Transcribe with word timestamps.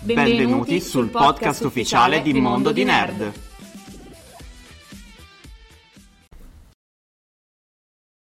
Benvenuti 0.00 0.80
sul 0.80 1.10
podcast 1.10 1.64
ufficiale 1.64 2.22
di 2.22 2.32
Mondo 2.34 2.70
di 2.70 2.84
Nerd. 2.84 3.32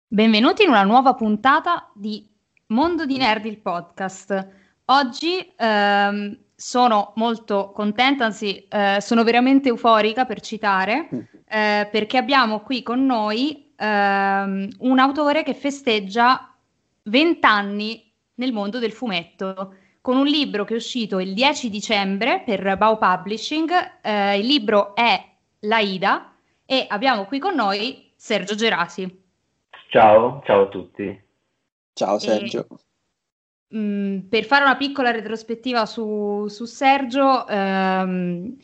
Benvenuti 0.06 0.62
in 0.62 0.69
una 0.69 0.84
nuova 0.84 1.15
puntata 1.15 1.91
di 1.92 2.25
Mondo 2.69 3.05
di 3.05 3.16
Nerd, 3.19 3.47
il 3.47 3.59
podcast. 3.59 4.48
Oggi 4.87 5.52
ehm, 5.56 6.39
sono 6.55 7.12
molto 7.16 7.73
contenta, 7.73 8.27
anzi 8.27 8.67
eh, 8.69 8.98
sono 9.01 9.25
veramente 9.25 9.69
euforica 9.69 10.25
per 10.25 10.41
citare, 10.41 11.09
eh, 11.48 11.89
perché 11.91 12.17
abbiamo 12.17 12.61
qui 12.61 12.83
con 12.84 13.05
noi 13.05 13.73
ehm, 13.77 14.69
un 14.78 14.98
autore 15.01 15.42
che 15.42 15.55
festeggia 15.55 16.55
20 17.03 17.45
anni 17.45 18.12
nel 18.34 18.53
mondo 18.53 18.78
del 18.78 18.92
fumetto, 18.92 19.75
con 20.06 20.19
un 20.19 20.27
libro 20.27 20.65
che 20.65 20.74
è 20.74 20.77
uscito 20.77 21.19
il 21.19 21.34
10 21.34 21.69
dicembre 21.69 22.41
per 22.47 22.77
Bao 22.77 22.97
Publishing. 22.97 23.72
Eh, 24.00 24.39
il 24.39 24.47
libro 24.47 24.94
è 24.94 25.20
L'Aida 25.62 26.33
e 26.64 26.86
abbiamo 26.89 27.25
qui 27.25 27.41
con 27.41 27.56
noi 27.56 28.12
Sergio 28.14 28.55
Gerasi. 28.55 29.25
Ciao, 29.89 30.42
ciao 30.45 30.62
a 30.62 30.69
tutti. 30.69 31.25
Ciao 31.92 32.20
Sergio. 32.20 32.69
E, 33.69 33.77
mh, 33.77 34.28
per 34.28 34.45
fare 34.45 34.62
una 34.62 34.77
piccola 34.77 35.11
retrospettiva 35.11 35.84
su, 35.86 36.47
su 36.47 36.67
Sergio, 36.67 37.45
ehm, 37.45 38.56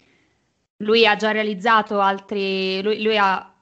lui 0.77 1.05
ha 1.09 1.17
già 1.17 1.33
realizzato 1.33 1.99
altri, 1.99 2.81
lui, 2.85 3.03
lui, 3.03 3.19
ha 3.19 3.53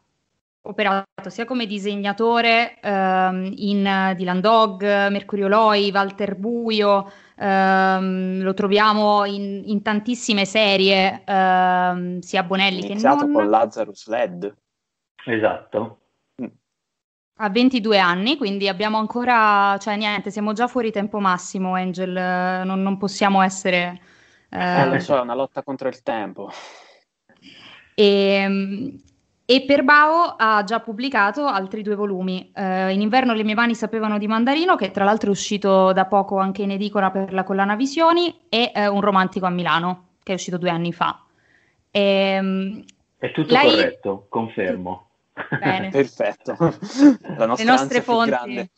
operato 0.63 1.31
sia 1.31 1.47
come 1.47 1.65
disegnatore 1.65 2.79
ehm, 2.79 3.55
in 3.57 4.13
Dylan 4.17 4.41
Dog, 4.43 4.83
Mercurio 5.09 5.49
Loi, 5.49 5.91
Walter 5.91 6.37
Buio, 6.37 7.11
ehm, 7.41 8.43
lo 8.43 8.53
troviamo 8.53 9.25
in, 9.25 9.63
in 9.65 9.83
tantissime 9.83 10.45
serie, 10.45 11.23
ehm, 11.25 12.21
sia 12.21 12.43
Bonelli 12.43 12.83
che 12.83 12.93
Iniziato 12.93 13.25
non. 13.25 13.33
con 13.33 13.49
Lazarus 13.49 14.07
Led. 14.09 14.55
Esatto. 15.25 15.97
Ha 17.43 17.49
22 17.49 17.99
anni, 17.99 18.37
quindi 18.37 18.69
abbiamo 18.69 18.99
ancora, 18.99 19.79
cioè 19.79 19.97
niente, 19.97 20.31
siamo 20.31 20.53
già 20.53 20.67
fuori 20.67 20.93
tempo 20.93 21.21
massimo, 21.21 21.75
Angel, 21.75 22.15
eh, 22.15 22.65
non, 22.65 22.83
non 22.83 22.99
possiamo 22.99 23.41
essere... 23.41 23.99
Eh, 24.51 24.81
eh, 24.81 24.87
lo 24.87 24.99
so, 24.99 25.17
è 25.17 25.21
una 25.21 25.35
lotta 25.35 25.63
contro 25.63 25.89
il 25.89 26.03
tempo. 26.03 26.51
E, 27.95 29.01
e 29.51 29.63
per 29.63 29.83
Bao 29.83 30.37
ha 30.37 30.63
già 30.63 30.79
pubblicato 30.79 31.45
altri 31.45 31.83
due 31.83 31.97
volumi. 31.97 32.53
Eh, 32.55 32.93
in 32.93 33.01
inverno 33.01 33.35
le 33.35 33.43
mie 33.43 33.57
mani 33.57 33.75
sapevano 33.75 34.17
di 34.17 34.29
mandarino, 34.29 34.77
che 34.77 34.93
tra 34.93 35.03
l'altro 35.03 35.27
è 35.27 35.33
uscito 35.33 35.93
da 35.93 36.05
poco 36.05 36.39
anche 36.39 36.63
in 36.63 36.71
edicola 36.71 37.11
per 37.11 37.33
la 37.33 37.43
collana 37.43 37.75
Visioni, 37.75 38.43
e 38.49 38.71
eh, 38.73 38.87
Un 38.87 39.01
romantico 39.01 39.47
a 39.47 39.51
Milano, 39.51 40.11
che 40.23 40.31
è 40.31 40.35
uscito 40.37 40.57
due 40.57 40.71
anni 40.71 40.93
fa. 40.93 41.21
E, 41.91 42.85
È 43.19 43.33
tutto 43.33 43.53
lei- 43.53 43.71
corretto, 43.71 44.27
confermo. 44.29 45.09
Bene. 45.59 45.89
Perfetto. 45.91 46.55
La 47.37 47.47
nostra 47.47 47.65
Le 47.65 47.65
nostre 47.65 48.03
fonti. 48.03 48.71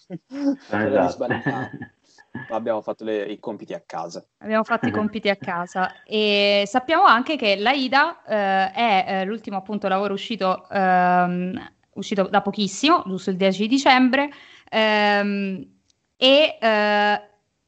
Esatto. 0.70 1.26
abbiamo 2.48 2.80
fatto 2.80 3.04
le- 3.04 3.24
i 3.24 3.38
compiti 3.38 3.74
a 3.74 3.82
casa. 3.84 4.24
Abbiamo 4.38 4.64
fatto 4.64 4.88
i 4.88 4.90
compiti 4.92 5.28
a 5.28 5.36
casa 5.36 6.02
e 6.04 6.64
sappiamo 6.66 7.04
anche 7.04 7.36
che 7.36 7.56
l'AIDA 7.56 8.22
eh, 8.24 8.72
è 8.72 9.04
eh, 9.08 9.24
l'ultimo 9.24 9.56
appunto 9.56 9.88
lavoro 9.88 10.14
uscito, 10.14 10.68
ehm, 10.70 11.72
uscito 11.94 12.24
da 12.24 12.40
pochissimo, 12.40 13.02
giusto 13.06 13.30
il 13.30 13.36
10 13.36 13.66
dicembre, 13.66 14.30
ehm, 14.70 15.70
e 16.16 16.58
eh, 16.60 17.22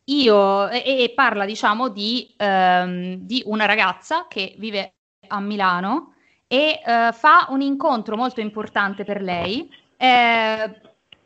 io 0.05 0.69
e, 0.69 0.83
e 1.03 1.13
parla 1.15 1.45
diciamo 1.45 1.89
di, 1.89 2.35
ehm, 2.37 3.17
di 3.17 3.43
una 3.47 3.65
ragazza 3.65 4.27
che 4.29 4.55
vive 4.59 4.95
a 5.29 5.41
Milano 5.41 6.15
e 6.47 6.81
eh, 6.85 7.11
fa 7.13 7.47
un 7.51 7.61
incontro 7.63 8.17
molto 8.17 8.41
importante 8.41 9.05
per 9.05 9.23
lei. 9.23 9.69
Eh, 9.97 10.81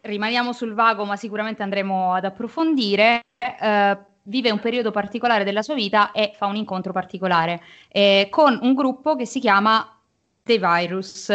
rimaniamo 0.08 0.52
sul 0.52 0.74
vago, 0.74 1.04
ma 1.04 1.16
sicuramente 1.16 1.62
andremo 1.62 2.14
ad 2.14 2.24
approfondire. 2.24 3.20
Eh, 3.38 3.98
vive 4.22 4.50
un 4.50 4.58
periodo 4.58 4.90
particolare 4.90 5.44
della 5.44 5.62
sua 5.62 5.74
vita 5.74 6.12
e 6.12 6.32
fa 6.36 6.46
un 6.46 6.56
incontro 6.56 6.92
particolare 6.92 7.62
eh, 7.88 8.28
con 8.30 8.58
un 8.60 8.74
gruppo 8.74 9.16
che 9.16 9.26
si 9.26 9.40
chiama 9.40 9.96
The 10.42 10.58
Virus. 10.58 11.32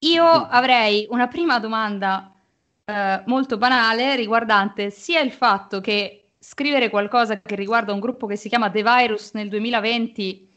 Io 0.00 0.24
avrei 0.24 1.06
una 1.10 1.26
prima 1.26 1.58
domanda 1.58 2.32
eh, 2.84 3.22
molto 3.26 3.56
banale 3.56 4.16
riguardante 4.16 4.90
sia 4.90 5.20
il 5.20 5.32
fatto 5.32 5.80
che 5.80 6.30
scrivere 6.38 6.88
qualcosa 6.88 7.40
che 7.40 7.54
riguarda 7.54 7.92
un 7.92 8.00
gruppo 8.00 8.26
che 8.26 8.36
si 8.36 8.48
chiama 8.48 8.70
The 8.70 8.82
Virus 8.82 9.32
nel 9.34 9.48
2020 9.48 10.47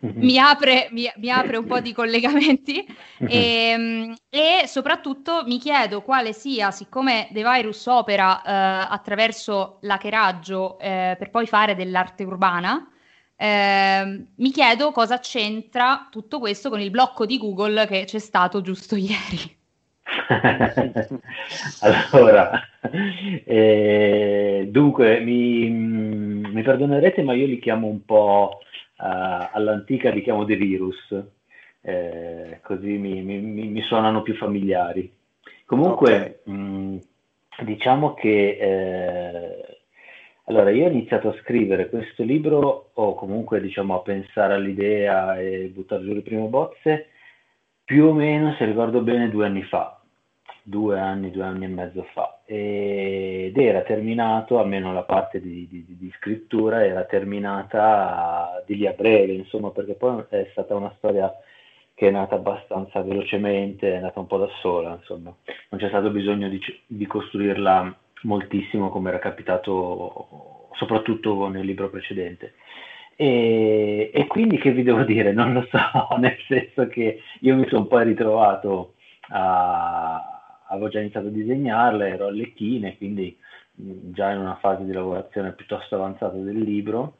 mi 0.00 0.38
apre, 0.38 0.88
mi, 0.92 1.10
mi 1.16 1.30
apre 1.30 1.58
un 1.58 1.66
po' 1.66 1.80
di 1.80 1.92
collegamenti 1.92 2.86
e, 3.28 3.74
mm, 3.76 4.12
e 4.30 4.62
soprattutto 4.66 5.44
mi 5.46 5.58
chiedo 5.58 6.00
quale 6.02 6.32
sia, 6.32 6.70
siccome 6.70 7.28
The 7.32 7.42
Virus 7.42 7.86
opera 7.86 8.42
eh, 8.42 8.86
attraverso 8.90 9.78
l'hackeraggio 9.82 10.78
eh, 10.78 11.16
per 11.18 11.30
poi 11.30 11.46
fare 11.46 11.74
dell'arte 11.74 12.24
urbana, 12.24 12.88
eh, 13.36 14.26
mi 14.36 14.50
chiedo 14.50 14.90
cosa 14.92 15.18
c'entra 15.18 16.08
tutto 16.10 16.38
questo 16.38 16.70
con 16.70 16.80
il 16.80 16.90
blocco 16.90 17.26
di 17.26 17.36
Google 17.36 17.86
che 17.86 18.04
c'è 18.04 18.18
stato 18.18 18.60
giusto 18.62 18.96
ieri. 18.96 19.56
allora, 21.80 22.50
eh, 23.44 24.68
dunque, 24.70 25.20
mi, 25.20 25.68
mi 25.68 26.62
perdonerete, 26.62 27.22
ma 27.22 27.34
io 27.34 27.46
li 27.46 27.58
chiamo 27.58 27.86
un 27.88 28.04
po' 28.04 28.60
eh, 29.04 29.48
all'antica, 29.52 30.10
li 30.10 30.22
chiamo 30.22 30.44
dei 30.44 30.56
virus, 30.56 31.14
eh, 31.82 32.60
così 32.62 32.96
mi, 32.96 33.22
mi- 33.22 33.40
mi- 33.40 33.82
suonano 33.82 34.22
più 34.22 34.34
familiari. 34.34 35.12
Comunque, 35.66 36.40
mh, 36.44 36.96
diciamo 37.64 38.14
che 38.14 38.56
eh, 38.58 39.78
allora 40.44 40.70
io 40.70 40.86
ho 40.86 40.90
iniziato 40.90 41.28
a 41.28 41.36
scrivere 41.42 41.88
questo 41.90 42.22
libro, 42.22 42.90
o 42.94 43.14
comunque 43.14 43.60
diciamo 43.60 43.96
a 43.96 44.00
pensare 44.00 44.54
all'idea 44.54 45.38
e 45.38 45.70
buttare 45.72 46.02
giù 46.04 46.14
le 46.14 46.22
prime 46.22 46.46
bozze, 46.46 47.08
più 47.84 48.06
o 48.06 48.12
meno, 48.14 48.54
se 48.54 48.64
ricordo 48.64 49.02
bene, 49.02 49.28
due 49.28 49.46
anni 49.46 49.62
fa, 49.64 49.93
due 50.66 50.98
anni, 50.98 51.30
due 51.30 51.44
anni 51.44 51.66
e 51.66 51.68
mezzo 51.68 52.02
fa, 52.14 52.40
ed 52.46 53.56
era 53.56 53.82
terminato, 53.82 54.58
almeno 54.58 54.92
la 54.92 55.02
parte 55.02 55.40
di, 55.40 55.66
di- 55.68 55.84
di 55.86 56.12
scrittura, 56.16 56.84
era 56.84 57.04
terminata 57.04 58.62
di 58.66 58.76
lì 58.76 58.86
a 58.86 58.92
breve, 58.92 59.32
insomma, 59.34 59.70
perché 59.70 59.94
poi 59.94 60.24
è 60.30 60.48
stata 60.52 60.74
una 60.74 60.92
storia 60.96 61.32
che 61.94 62.08
è 62.08 62.10
nata 62.10 62.34
abbastanza 62.34 63.02
velocemente, 63.02 63.94
è 63.94 64.00
nata 64.00 64.18
un 64.20 64.26
po' 64.26 64.38
da 64.38 64.48
sola, 64.60 64.94
insomma, 64.98 65.34
non 65.68 65.80
c'è 65.80 65.88
stato 65.88 66.10
bisogno 66.10 66.48
di, 66.48 66.60
di 66.86 67.06
costruirla 67.06 67.94
moltissimo 68.22 68.88
come 68.88 69.10
era 69.10 69.18
capitato 69.18 70.68
soprattutto 70.72 71.46
nel 71.48 71.64
libro 71.66 71.90
precedente. 71.90 72.54
E, 73.16 74.10
e 74.12 74.26
quindi 74.26 74.58
che 74.58 74.72
vi 74.72 74.82
devo 74.82 75.04
dire? 75.04 75.32
Non 75.32 75.52
lo 75.52 75.66
so, 75.70 75.78
nel 76.18 76.36
senso 76.48 76.88
che 76.88 77.20
io 77.40 77.54
mi 77.56 77.66
sono 77.68 77.86
poi 77.86 78.04
ritrovato 78.04 78.94
a... 79.28 80.33
avevo 80.68 80.88
già 80.88 81.00
iniziato 81.00 81.26
a 81.28 81.30
disegnarla, 81.30 82.06
ero 82.08 82.26
alle 82.28 82.52
chine, 82.54 82.96
quindi 82.96 83.36
mh, 83.72 84.12
già 84.12 84.30
in 84.30 84.38
una 84.40 84.56
fase 84.56 84.84
di 84.84 84.92
lavorazione 84.92 85.52
piuttosto 85.52 85.94
avanzata 85.96 86.36
del 86.36 86.58
libro, 86.58 87.16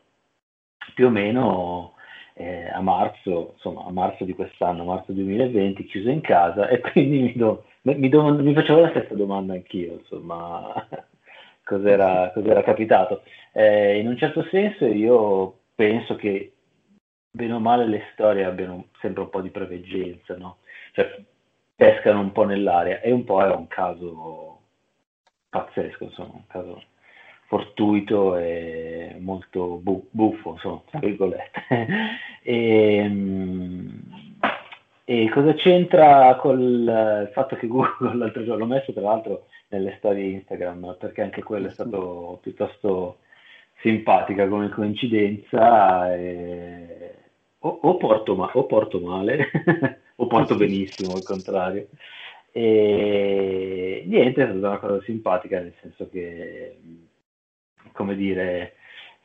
più 0.95 1.07
o 1.07 1.11
meno 1.11 1.95
eh, 2.35 2.69
a 2.71 2.81
marzo, 2.81 3.53
insomma 3.55 3.85
a 3.85 3.91
marzo 3.93 4.25
di 4.25 4.35
quest'anno, 4.35 4.85
marzo 4.85 5.13
2020, 5.13 5.85
chiuso 5.85 6.11
in 6.11 6.21
casa 6.21 6.69
e 6.69 6.81
quindi 6.93 7.21
mi, 7.21 7.33
do- 7.35 7.65
mi 7.83 8.09
do- 8.09 8.35
mi 8.35 8.55
facevo 8.55 8.81
la 8.81 8.91
stessa 8.91 9.15
domanda 9.15 9.55
anch'io, 9.55 9.95
insomma, 9.95 10.87
cos'era, 11.65 12.31
cos'era 12.33 12.63
capitato. 12.63 13.23
Eh, 13.53 13.99
in 13.99 14.09
un 14.09 14.17
certo 14.17 14.43
senso 14.51 14.87
io 14.87 15.59
penso 15.75 16.17
che 16.17 16.53
bene 17.31 17.53
o 17.55 17.59
male 17.61 17.87
le 17.87 18.03
storie 18.13 18.45
abbiano 18.45 18.89
sempre 19.01 19.23
un 19.23 19.31
po' 19.31 19.41
di 19.41 19.51
preveggenza, 19.51 20.37
no? 20.37 20.59
Cioè 20.93 21.25
pescano 21.75 22.21
un 22.21 22.33
po' 22.33 22.45
nell'aria 22.45 23.01
e 23.01 23.11
un 23.13 23.25
po' 23.25 23.43
è 23.43 23.51
un 23.51 23.67
caso 23.67 24.61
pazzesco, 25.49 26.05
insomma, 26.05 26.33
un 26.35 26.47
caso 26.47 26.83
fortuito 27.47 28.37
e 28.37 29.17
molto 29.21 29.77
bu- 29.77 30.09
buffo, 30.11 30.53
insomma, 30.53 30.83
tra 30.91 30.99
virgolette. 30.99 31.63
e, 32.43 33.07
mm, 33.09 33.89
e 35.05 35.31
cosa 35.31 35.55
c'entra 35.55 36.35
col 36.37 37.31
fatto 37.33 37.57
che 37.57 37.67
Google 37.67 38.15
l'altro 38.17 38.45
giorno 38.45 38.65
l'ho 38.65 38.73
messo 38.73 38.93
tra 38.93 39.03
l'altro 39.03 39.47
nelle 39.69 39.95
storie 39.99 40.31
Instagram, 40.31 40.97
perché 40.99 41.23
anche 41.23 41.43
quello 41.43 41.67
è 41.69 41.71
stato 41.71 42.39
piuttosto 42.43 43.19
simpatica 43.81 44.49
come 44.49 44.69
coincidenza. 44.71 46.15
E... 46.15 47.15
O, 47.61 47.79
o, 47.83 47.97
porto 47.97 48.35
ma- 48.35 48.51
o 48.53 48.65
porto 48.67 49.01
male 49.01 49.51
o 50.17 50.27
porto 50.27 50.57
benissimo, 50.57 51.15
al 51.15 51.23
contrario. 51.23 51.89
E 52.53 54.05
niente, 54.07 54.43
è 54.43 54.47
stata 54.47 54.69
una 54.69 54.79
cosa 54.79 55.03
simpatica, 55.03 55.59
nel 55.59 55.75
senso 55.81 56.09
che, 56.09 56.79
come 57.93 58.15
dire, 58.15 58.77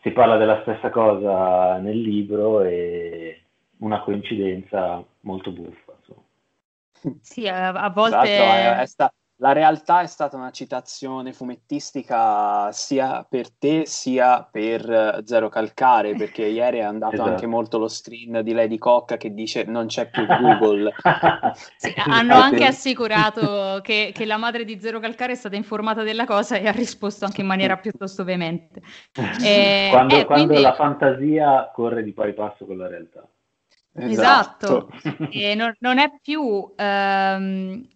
si 0.02 0.12
parla 0.12 0.38
della 0.38 0.62
stessa 0.62 0.90
cosa 0.90 1.78
nel 1.78 2.00
libro 2.00 2.62
e 2.62 3.42
una 3.78 4.02
coincidenza 4.02 5.04
molto 5.22 5.52
buffa. 5.52 5.96
Insomma. 6.00 7.18
Sì, 7.22 7.48
a, 7.48 7.70
a 7.70 7.90
volte... 7.90 8.32
Esatto, 8.34 8.82
è, 8.82 8.86
sta- 8.86 9.14
la 9.42 9.54
realtà 9.54 10.02
è 10.02 10.08
stata 10.08 10.36
una 10.36 10.52
citazione 10.52 11.32
fumettistica 11.32 12.72
sia 12.74 13.26
per 13.28 13.50
te 13.52 13.86
sia 13.86 14.44
per 14.50 14.90
eh, 14.90 15.22
Zero 15.26 15.48
Calcare, 15.48 16.14
perché 16.16 16.44
ieri 16.48 16.80
è 16.80 16.84
andato 16.84 17.16
esatto. 17.16 17.30
anche 17.30 17.48
molto 17.48 17.78
lo 17.78 17.88
stream 17.88 18.42
di 18.42 18.52
Lady 18.52 18.78
Cocca 18.78 19.18
che 19.18 19.34
dice 19.34 19.64
non 19.64 19.88
c'è 19.88 20.10
più 20.10 20.26
Google. 20.26 20.94
sì, 21.78 21.94
hanno 21.96 22.36
anche 22.36 22.66
assicurato 22.66 23.80
che, 23.82 24.12
che, 24.14 24.26
la 24.26 24.38
madre 24.38 24.66
di 24.66 24.80
Zero 24.80 25.00
Calcare 25.00 25.34
è 25.34 25.36
stata 25.36 25.56
informata 25.56 26.04
della 26.04 26.26
cosa 26.26 26.58
e 26.58 26.68
ha 26.68 26.72
risposto 26.72 27.24
anche 27.24 27.42
in 27.42 27.48
maniera 27.48 27.78
piuttosto 27.78 28.24
veemente. 28.24 28.82
Eh, 29.42 29.90
quando, 29.92 30.16
eh, 30.16 30.26
quando 30.26 30.46
quindi... 30.48 30.64
la 30.64 30.74
fantasia 30.74 31.72
corre 31.74 32.04
di 32.04 32.12
pari 32.14 32.34
passo 32.34 32.66
con 32.66 32.78
la 32.78 32.88
realtà. 32.88 33.26
Esatto, 33.94 34.90
esatto. 34.92 35.28
e 35.32 35.56
non, 35.56 35.74
non, 35.80 35.98
è 35.98 36.12
più... 36.22 36.42
Um, 36.42 37.88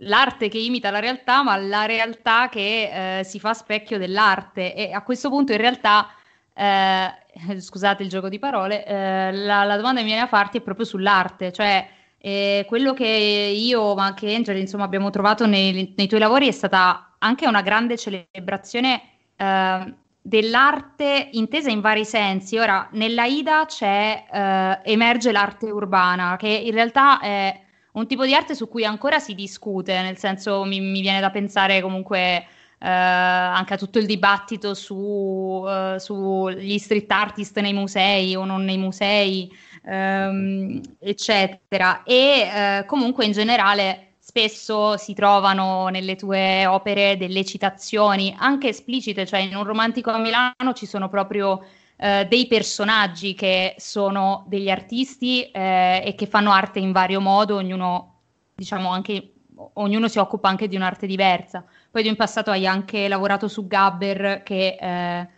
l'arte 0.00 0.48
che 0.48 0.58
imita 0.58 0.90
la 0.90 0.98
realtà, 0.98 1.42
ma 1.42 1.56
la 1.56 1.86
realtà 1.86 2.48
che 2.48 3.18
eh, 3.20 3.24
si 3.24 3.38
fa 3.40 3.54
specchio 3.54 3.98
dell'arte. 3.98 4.74
E 4.74 4.92
a 4.92 5.02
questo 5.02 5.28
punto, 5.28 5.52
in 5.52 5.58
realtà, 5.58 6.08
eh, 6.54 7.10
scusate 7.60 8.02
il 8.02 8.08
gioco 8.08 8.28
di 8.28 8.38
parole, 8.38 8.84
eh, 8.84 9.32
la, 9.32 9.64
la, 9.64 9.76
domanda 9.76 10.00
che 10.00 10.04
mi 10.04 10.12
viene 10.12 10.24
a 10.24 10.28
farti 10.28 10.58
è 10.58 10.62
proprio 10.62 10.84
sull'arte, 10.84 11.52
cioè 11.52 11.88
eh, 12.18 12.64
quello 12.66 12.92
che 12.94 13.06
io, 13.06 13.94
ma 13.94 14.04
anche 14.04 14.34
Angel, 14.34 14.56
insomma, 14.56 14.84
abbiamo 14.84 15.10
trovato 15.10 15.46
nei, 15.46 15.94
nei 15.96 16.06
tuoi 16.08 16.20
lavori 16.20 16.48
è 16.48 16.52
stata 16.52 17.14
anche 17.18 17.46
una 17.46 17.62
grande 17.62 17.96
celebrazione 17.96 19.02
eh, 19.36 19.94
dell'arte 20.20 21.28
intesa 21.32 21.70
in 21.70 21.80
vari 21.80 22.04
sensi. 22.04 22.58
Ora, 22.58 22.88
nell'Aida 22.92 23.64
c'è, 23.66 24.24
eh, 24.30 24.80
emerge 24.92 25.30
l'arte 25.30 25.70
urbana, 25.70 26.36
che 26.36 26.48
in 26.48 26.72
realtà 26.72 27.20
è 27.20 27.65
un 27.96 28.06
tipo 28.06 28.24
di 28.24 28.34
arte 28.34 28.54
su 28.54 28.68
cui 28.68 28.84
ancora 28.84 29.18
si 29.18 29.34
discute, 29.34 30.00
nel 30.02 30.18
senso 30.18 30.64
mi, 30.64 30.80
mi 30.80 31.00
viene 31.00 31.20
da 31.20 31.30
pensare 31.30 31.80
comunque 31.80 32.46
eh, 32.78 32.88
anche 32.88 33.74
a 33.74 33.76
tutto 33.78 33.98
il 33.98 34.06
dibattito 34.06 34.74
su, 34.74 34.94
uh, 34.94 35.96
sugli 35.96 36.78
street 36.78 37.10
artist 37.10 37.58
nei 37.60 37.72
musei 37.72 38.36
o 38.36 38.44
non 38.44 38.64
nei 38.64 38.76
musei, 38.76 39.50
ehm, 39.84 40.80
eccetera. 40.98 42.02
E 42.02 42.40
eh, 42.40 42.84
comunque 42.86 43.24
in 43.24 43.32
generale 43.32 44.16
spesso 44.18 44.98
si 44.98 45.14
trovano 45.14 45.88
nelle 45.88 46.16
tue 46.16 46.66
opere 46.66 47.16
delle 47.16 47.44
citazioni 47.44 48.34
anche 48.38 48.68
esplicite, 48.68 49.24
cioè 49.24 49.40
in 49.40 49.56
un 49.56 49.64
romantico 49.64 50.10
a 50.10 50.18
Milano 50.18 50.74
ci 50.74 50.84
sono 50.84 51.08
proprio 51.08 51.64
eh, 51.96 52.26
dei 52.28 52.46
personaggi 52.46 53.34
che 53.34 53.74
sono 53.78 54.44
degli 54.48 54.68
artisti 54.68 55.50
eh, 55.50 56.02
e 56.04 56.14
che 56.14 56.26
fanno 56.26 56.52
arte 56.52 56.78
in 56.78 56.92
vario 56.92 57.20
modo, 57.20 57.56
ognuno, 57.56 58.20
diciamo, 58.54 58.90
anche, 58.90 59.32
ognuno 59.74 60.08
si 60.08 60.18
occupa 60.18 60.48
anche 60.48 60.68
di 60.68 60.76
un'arte 60.76 61.06
diversa. 61.06 61.64
Poi 61.90 62.02
tu 62.02 62.08
in 62.08 62.16
passato 62.16 62.50
hai 62.50 62.66
anche 62.66 63.08
lavorato 63.08 63.48
su 63.48 63.66
Gabber, 63.66 64.42
che 64.42 64.76
eh, 64.78 65.28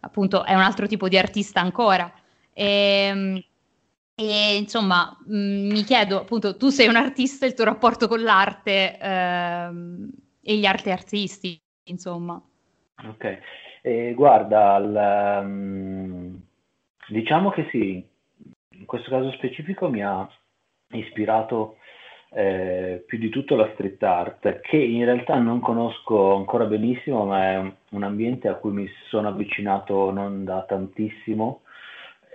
appunto 0.00 0.44
è 0.44 0.54
un 0.54 0.60
altro 0.60 0.86
tipo 0.86 1.08
di 1.08 1.16
artista 1.16 1.60
ancora. 1.60 2.12
E, 2.52 2.64
ehm, 2.64 3.42
e 4.20 4.56
insomma, 4.56 5.16
mh, 5.26 5.36
mm, 5.36 5.70
mi 5.70 5.84
chiedo, 5.84 6.20
appunto, 6.20 6.56
tu 6.56 6.70
sei 6.70 6.88
un 6.88 6.96
artista, 6.96 7.46
il 7.46 7.54
tuo 7.54 7.64
rapporto 7.64 8.08
con 8.08 8.20
l'arte 8.20 8.98
ehm, 8.98 10.10
e 10.42 10.56
gli 10.56 10.66
arte 10.66 10.90
artisti, 10.90 11.56
insomma. 11.84 12.42
Ok, 13.04 13.38
eh, 13.82 14.12
guarda, 14.14 14.76
il, 14.76 15.40
um, 15.44 16.40
diciamo 17.08 17.50
che 17.50 17.68
sì, 17.70 18.04
in 18.70 18.84
questo 18.84 19.10
caso 19.10 19.30
specifico 19.32 19.88
mi 19.88 20.02
ha 20.02 20.28
ispirato 20.92 21.76
eh, 22.30 23.02
più 23.06 23.18
di 23.18 23.28
tutto 23.30 23.56
la 23.56 23.70
street 23.72 24.02
art, 24.02 24.60
che 24.60 24.76
in 24.76 25.04
realtà 25.04 25.38
non 25.38 25.60
conosco 25.60 26.34
ancora 26.34 26.64
benissimo, 26.64 27.24
ma 27.24 27.52
è 27.52 27.72
un, 27.90 28.02
ambiente 28.02 28.48
a 28.48 28.54
cui 28.54 28.72
mi 28.72 28.88
sono 29.08 29.28
avvicinato 29.28 30.10
non 30.10 30.44
da 30.44 30.62
tantissimo, 30.62 31.62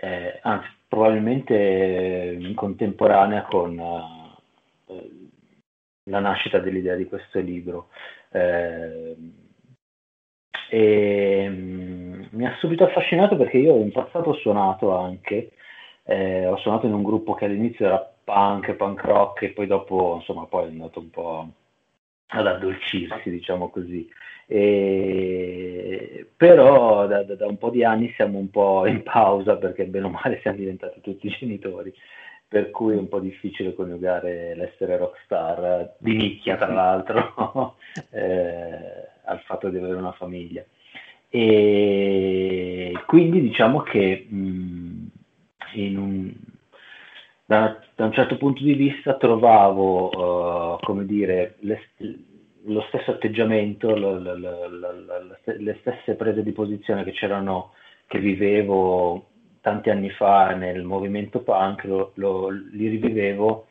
eh, 0.01 0.39
anzi 0.41 0.67
probabilmente 0.87 2.37
in 2.39 2.53
contemporanea 2.55 3.43
con 3.43 3.79
eh, 4.87 5.09
la 6.05 6.19
nascita 6.19 6.59
dell'idea 6.59 6.95
di 6.95 7.05
questo 7.05 7.39
libro. 7.39 7.89
E 10.73 11.45
um, 11.47 12.27
mi 12.31 12.47
ha 12.47 12.55
subito 12.57 12.83
affascinato 12.83 13.35
perché 13.37 13.59
io 13.59 13.75
in 13.75 13.91
passato 13.91 14.31
ho 14.31 14.33
suonato 14.33 14.95
anche, 14.97 15.51
eh, 16.01 16.47
ho 16.47 16.57
suonato 16.57 16.87
in 16.87 16.93
un 16.93 17.03
gruppo 17.03 17.35
che 17.35 17.45
all'inizio 17.45 17.85
era 17.85 18.11
punk, 18.23 18.73
punk 18.73 19.03
rock 19.03 19.43
e 19.43 19.49
poi 19.49 19.67
dopo 19.67 20.15
insomma 20.17 20.45
poi 20.45 20.63
è 20.63 20.69
andato 20.69 20.99
un 20.99 21.09
po' 21.11 21.47
ad 22.25 22.47
addolcirsi 22.47 23.29
diciamo 23.29 23.69
così. 23.69 24.09
E... 24.47 26.27
Però 26.35 27.05
da, 27.05 27.21
da, 27.21 27.45
un 27.45 27.57
po' 27.59 27.69
di 27.69 27.83
anni 27.83 28.11
siamo 28.15 28.39
un 28.39 28.49
po' 28.49 28.87
in 28.87 29.03
pausa 29.03 29.57
perché 29.57 29.85
bene 29.85 30.07
o 30.07 30.09
male 30.09 30.39
siamo 30.41 30.57
diventati 30.57 31.01
tutti 31.01 31.29
genitori, 31.29 31.93
per 32.53 32.69
cui 32.69 32.93
è 32.93 32.99
un 32.99 33.07
po' 33.07 33.19
difficile 33.19 33.73
coniugare 33.73 34.53
l'essere 34.53 34.97
rockstar 34.97 35.95
di 35.97 36.15
nicchia 36.15 36.55
tra 36.55 36.71
l'altro. 36.71 37.77
eh, 38.11 39.07
al 39.25 39.39
fatto 39.41 39.69
di 39.69 39.77
avere 39.77 39.95
una 39.95 40.11
famiglia. 40.11 40.63
E 41.29 42.93
quindi 43.07 43.41
diciamo 43.41 43.81
che 43.81 44.27
mh, 44.29 45.07
un, 45.75 46.31
da, 47.45 47.79
da, 47.95 48.05
un 48.05 48.13
certo 48.13 48.37
punto 48.37 48.63
di 48.63 48.73
vista 48.73 49.15
trovavo, 49.15 50.75
uh, 50.75 50.79
come 50.81 51.05
dire, 51.05 51.55
le, 51.61 51.89
lo 52.65 52.81
stesso 52.87 53.11
atteggiamento, 53.11 53.95
lo, 53.95 54.19
lo, 54.19 54.35
lo, 54.35 54.67
le 55.57 55.77
stesse 55.79 56.13
prese 56.13 56.43
di 56.43 56.51
posizione 56.51 57.03
che 57.03 57.13
c'erano, 57.13 57.73
che 58.05 58.19
vivevo 58.19 59.29
tanti 59.63 59.89
anni 59.89 60.09
fa 60.09 60.53
nel 60.55 60.83
movimento 60.83 61.39
punk, 61.39 61.85
lo, 61.85 62.49
li 62.49 62.89
rivivevo 62.89 63.67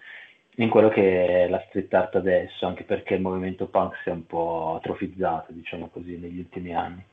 in 0.57 0.71
quello 0.71 0.89
che 0.89 1.45
è 1.45 1.49
la 1.49 1.63
street 1.69 1.93
art 1.93 2.17
adesso, 2.17 2.67
anche 2.67 2.85
perché 2.85 3.15
il 3.15 3.21
movimento 3.21 3.67
punk 3.67 3.99
si 4.03 4.09
è 4.09 4.13
un 4.13 4.27
po' 4.27 4.77
atrofizzato, 4.79 5.53
diciamo 5.53 5.91
così, 5.93 6.17
negli 6.17 6.39
ultimi 6.39 6.75
anni. 6.75 7.05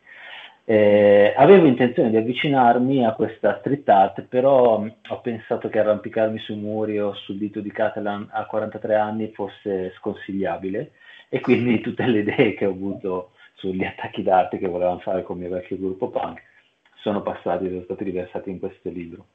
Eh, 0.64 1.34
avevo 1.36 1.66
intenzione 1.66 2.10
di 2.10 2.16
avvicinarmi 2.16 3.06
a 3.06 3.12
questa 3.12 3.58
street 3.60 3.90
art, 3.90 4.22
però 4.22 4.82
ho 4.82 5.20
pensato 5.20 5.68
che 5.68 5.80
arrampicarmi 5.80 6.40
sui 6.40 6.56
muri 6.56 7.00
o 7.02 7.14
sul 7.16 7.38
dito 7.38 7.60
di 7.60 7.72
Catalan 7.72 8.30
a 8.32 8.46
43 8.46 8.96
anni 8.96 9.32
fosse 9.34 9.92
sconsigliabile 9.98 10.92
e 11.28 11.42
quindi 11.42 11.82
tutte 11.84 12.06
le 12.06 12.20
idee 12.20 12.54
che 12.54 12.66
ho 12.66 12.72
avuto 12.72 13.32
sugli 13.56 13.84
attacchi 13.84 14.24
d'arte 14.24 14.58
che 14.58 14.70
volevamo 14.70 15.00
fare 15.00 15.22
con 15.24 15.36
il 15.36 15.44
mio 15.44 15.52
vecchio 15.52 15.78
gruppo 15.78 16.10
punk 16.10 16.48
sono 17.02 17.22
passati, 17.22 17.68
sono 17.68 17.84
stati 17.84 18.04
riversati 18.04 18.50
in 18.50 18.60
questo 18.60 18.90
libro. 18.90 19.26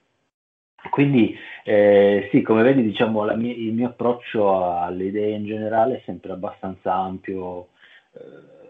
Quindi 0.90 1.37
eh, 1.64 2.28
sì, 2.30 2.42
come 2.42 2.62
vedi, 2.62 2.83
diciamo, 2.83 3.25
mia, 3.37 3.52
il 3.52 3.73
mio 3.73 3.88
approccio 3.88 4.78
alle 4.78 5.04
idee 5.04 5.35
in 5.37 5.47
generale 5.47 5.97
è 5.97 6.02
sempre 6.04 6.33
abbastanza 6.33 6.92
ampio. 6.94 7.68
Eh, 8.12 8.62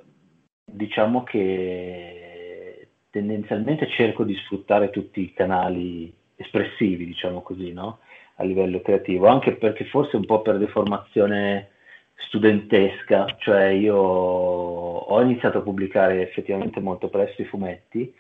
diciamo 0.65 1.23
che 1.23 2.89
tendenzialmente 3.11 3.89
cerco 3.89 4.25
di 4.25 4.35
sfruttare 4.35 4.91
tutti 4.91 5.21
i 5.21 5.33
canali 5.33 6.13
espressivi, 6.37 7.07
diciamo 7.07 7.43
così, 7.43 7.73
no? 7.73 7.99
a 8.37 8.45
livello 8.45 8.81
creativo, 8.81 9.29
anche 9.29 9.53
perché 9.53 9.85
forse 9.85 10.17
un 10.17 10.25
po' 10.25 10.43
per 10.43 10.59
deformazione 10.59 11.71
studentesca, 12.17 13.27
cioè 13.39 13.67
io 13.67 13.97
ho 13.97 15.23
iniziato 15.23 15.59
a 15.59 15.63
pubblicare 15.63 16.23
effettivamente 16.23 16.81
molto 16.81 17.09
presto 17.09 17.43
i 17.43 17.47
fumetti, 17.47 18.13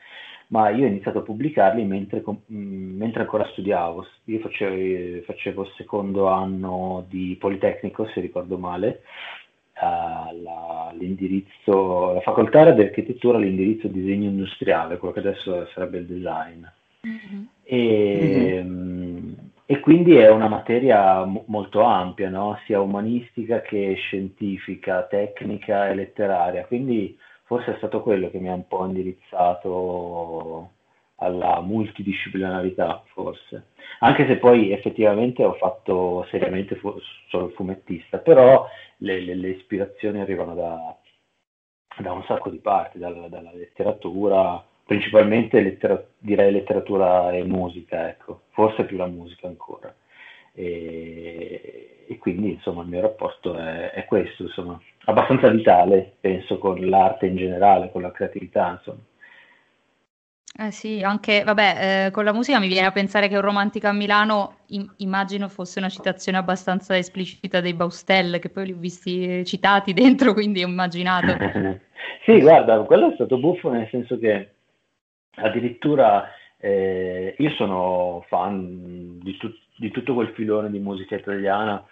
ma 0.49 0.71
io 0.71 0.85
ho 0.85 0.89
iniziato 0.89 1.19
a 1.19 1.23
pubblicarli 1.23 1.85
mentre, 1.85 2.23
mm, 2.23 2.97
mentre 2.97 3.23
ancora 3.23 3.49
studiavo. 3.53 4.07
Io 4.25 4.39
facevo, 4.41 5.23
facevo, 5.25 5.63
il 5.63 5.73
secondo 5.77 6.29
anno 6.29 7.05
di 7.09 7.37
Politecnico, 7.39 8.07
se 8.09 8.21
ricordo 8.21 8.59
male, 8.59 9.03
la, 9.75 10.93
l'indirizzo, 10.99 12.13
la 12.15 12.21
facoltà 12.21 12.71
di 12.71 12.83
architettura, 12.83 13.39
l'indirizzo 13.39 13.89
disegno 13.89 14.29
industriale, 14.29 14.99
quello 14.99 15.15
che 15.15 15.21
adesso 15.21 15.67
sarebbe 15.75 15.99
il 15.99 16.07
design. 16.07 16.65
Mm-hmm. 17.07 17.45
E, 17.65 18.63
mm-hmm. 18.65 19.33
e, 19.67 19.81
quindi 19.81 20.17
è 20.17 20.31
una 20.31 20.49
materia 20.49 21.25
m- 21.25 21.43
molto 21.47 21.83
ampia, 21.83 22.31
no? 22.31 22.59
sia 22.65 22.81
umanistica 22.81 23.61
che 23.61 23.95
scientifica, 23.95 25.03
tecnica 25.05 25.89
e 25.89 25.95
letteraria. 25.95 26.65
Quindi 26.65 27.17
forse 27.45 27.75
è 27.75 27.77
stato 27.77 28.03
quello 28.03 28.31
che 28.31 28.39
mi 28.39 28.49
ha 28.49 28.55
un 28.55 28.67
po' 28.67 28.85
indirizzato 28.85 30.71
alla 31.17 31.61
multidisciplinarità, 31.61 33.03
forse. 33.13 33.69
Anche 34.01 34.27
se 34.27 34.37
poi 34.37 34.73
effettivamente 34.73 35.45
ho 35.45 35.55
fatto 35.55 36.27
seriamente 36.31 36.75
fu- 36.77 36.99
solo 37.29 37.47
il 37.47 37.53
fumettista, 37.53 38.19
però 38.19 38.67
le, 38.99 39.21
le, 39.21 39.35
le 39.35 39.49
ispirazioni 39.51 40.21
arrivano 40.21 40.55
da, 40.55 40.97
da, 41.99 42.13
un 42.13 42.25
sacco 42.25 42.51
di 42.51 42.59
parti, 42.59 42.99
dalla, 42.99 43.29
dalla 43.29 43.53
letteratura, 43.53 44.63
principalmente 44.85 45.61
lettera- 45.61 46.05
direi 46.19 46.53
letteratura 46.53 47.33
e 47.33 47.45
musica, 47.45 48.09
ecco, 48.09 48.43
forse 48.51 48.85
più 48.85 48.97
la 48.97 49.07
musica 49.07 49.47
ancora. 49.47 49.95
E, 50.57 52.05
e 52.07 52.19
quindi 52.19 52.53
insomma 52.53 52.83
il 52.83 52.89
mio 52.89 53.01
rapporto 53.01 53.57
è, 53.57 53.91
è, 53.91 54.05
questo, 54.05 54.45
insomma, 54.45 54.81
abbastanza 55.05 55.49
vitale, 55.49 56.17
penso, 56.21 56.59
con 56.59 56.79
l'arte 56.89 57.27
in 57.27 57.37
generale, 57.37 57.91
con 57.91 58.03
la 58.03 58.13
creatività, 58.13 58.71
insomma. 58.79 59.03
Eh 60.57 60.71
sì, 60.71 61.03
anche, 61.03 61.43
vabbè, 61.43 62.07
eh, 62.07 62.11
con 62.13 62.23
la 62.23 62.33
musica 62.33 62.61
mi 62.61 62.69
viene 62.69 62.87
a 62.87 62.93
pensare 62.93 63.27
che 63.27 63.35
un 63.35 63.43
romantico 63.43 63.89
a 63.89 63.93
Milano, 63.93 64.59
im- 64.69 64.89
immagino 64.99 65.49
fosse 65.49 65.81
una 65.81 65.89
citazione 65.89 66.39
abbastanza 66.39 66.97
esplicita 66.97 67.61
dei 67.61 67.75
Baustelle, 67.75 68.39
che 68.39 68.51
poi 68.51 68.67
li 68.67 68.73
ho 68.73 68.77
visti 68.77 69.45
citati 69.45 69.93
dentro, 69.95 70.33
quindi 70.33 70.63
ho 70.63 70.69
immaginato. 70.69 71.37
sì, 72.25 72.41
guarda, 72.41 72.79
quello 72.83 73.11
è 73.11 73.15
stato 73.15 73.37
buffo 73.37 73.71
nel 73.71 73.89
senso 73.91 74.17
che 74.17 74.51
addirittura 75.37 76.31
eh, 76.59 77.35
io 77.37 77.51
sono 77.57 78.25
fan 78.29 79.19
di, 79.19 79.37
tu- 79.37 79.53
di 79.77 79.91
tutto 79.91 80.15
quel 80.15 80.29
filone 80.35 80.71
di 80.71 80.79
musica 80.79 81.17
italiana, 81.17 81.85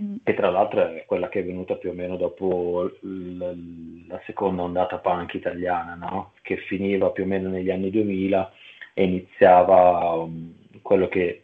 Mm. 0.00 0.16
che 0.22 0.34
tra 0.34 0.50
l'altro 0.50 0.86
è 0.86 1.04
quella 1.04 1.28
che 1.28 1.40
è 1.40 1.44
venuta 1.44 1.74
più 1.74 1.90
o 1.90 1.92
meno 1.92 2.16
dopo 2.16 2.90
l- 3.00 4.06
la 4.06 4.20
seconda 4.24 4.62
ondata 4.62 4.98
punk 4.98 5.34
italiana, 5.34 5.94
no? 5.94 6.32
che 6.42 6.56
finiva 6.58 7.10
più 7.10 7.24
o 7.24 7.26
meno 7.26 7.48
negli 7.48 7.70
anni 7.70 7.90
2000 7.90 8.52
e 8.94 9.04
iniziava 9.04 10.12
um, 10.12 10.54
quello 10.82 11.08
che 11.08 11.42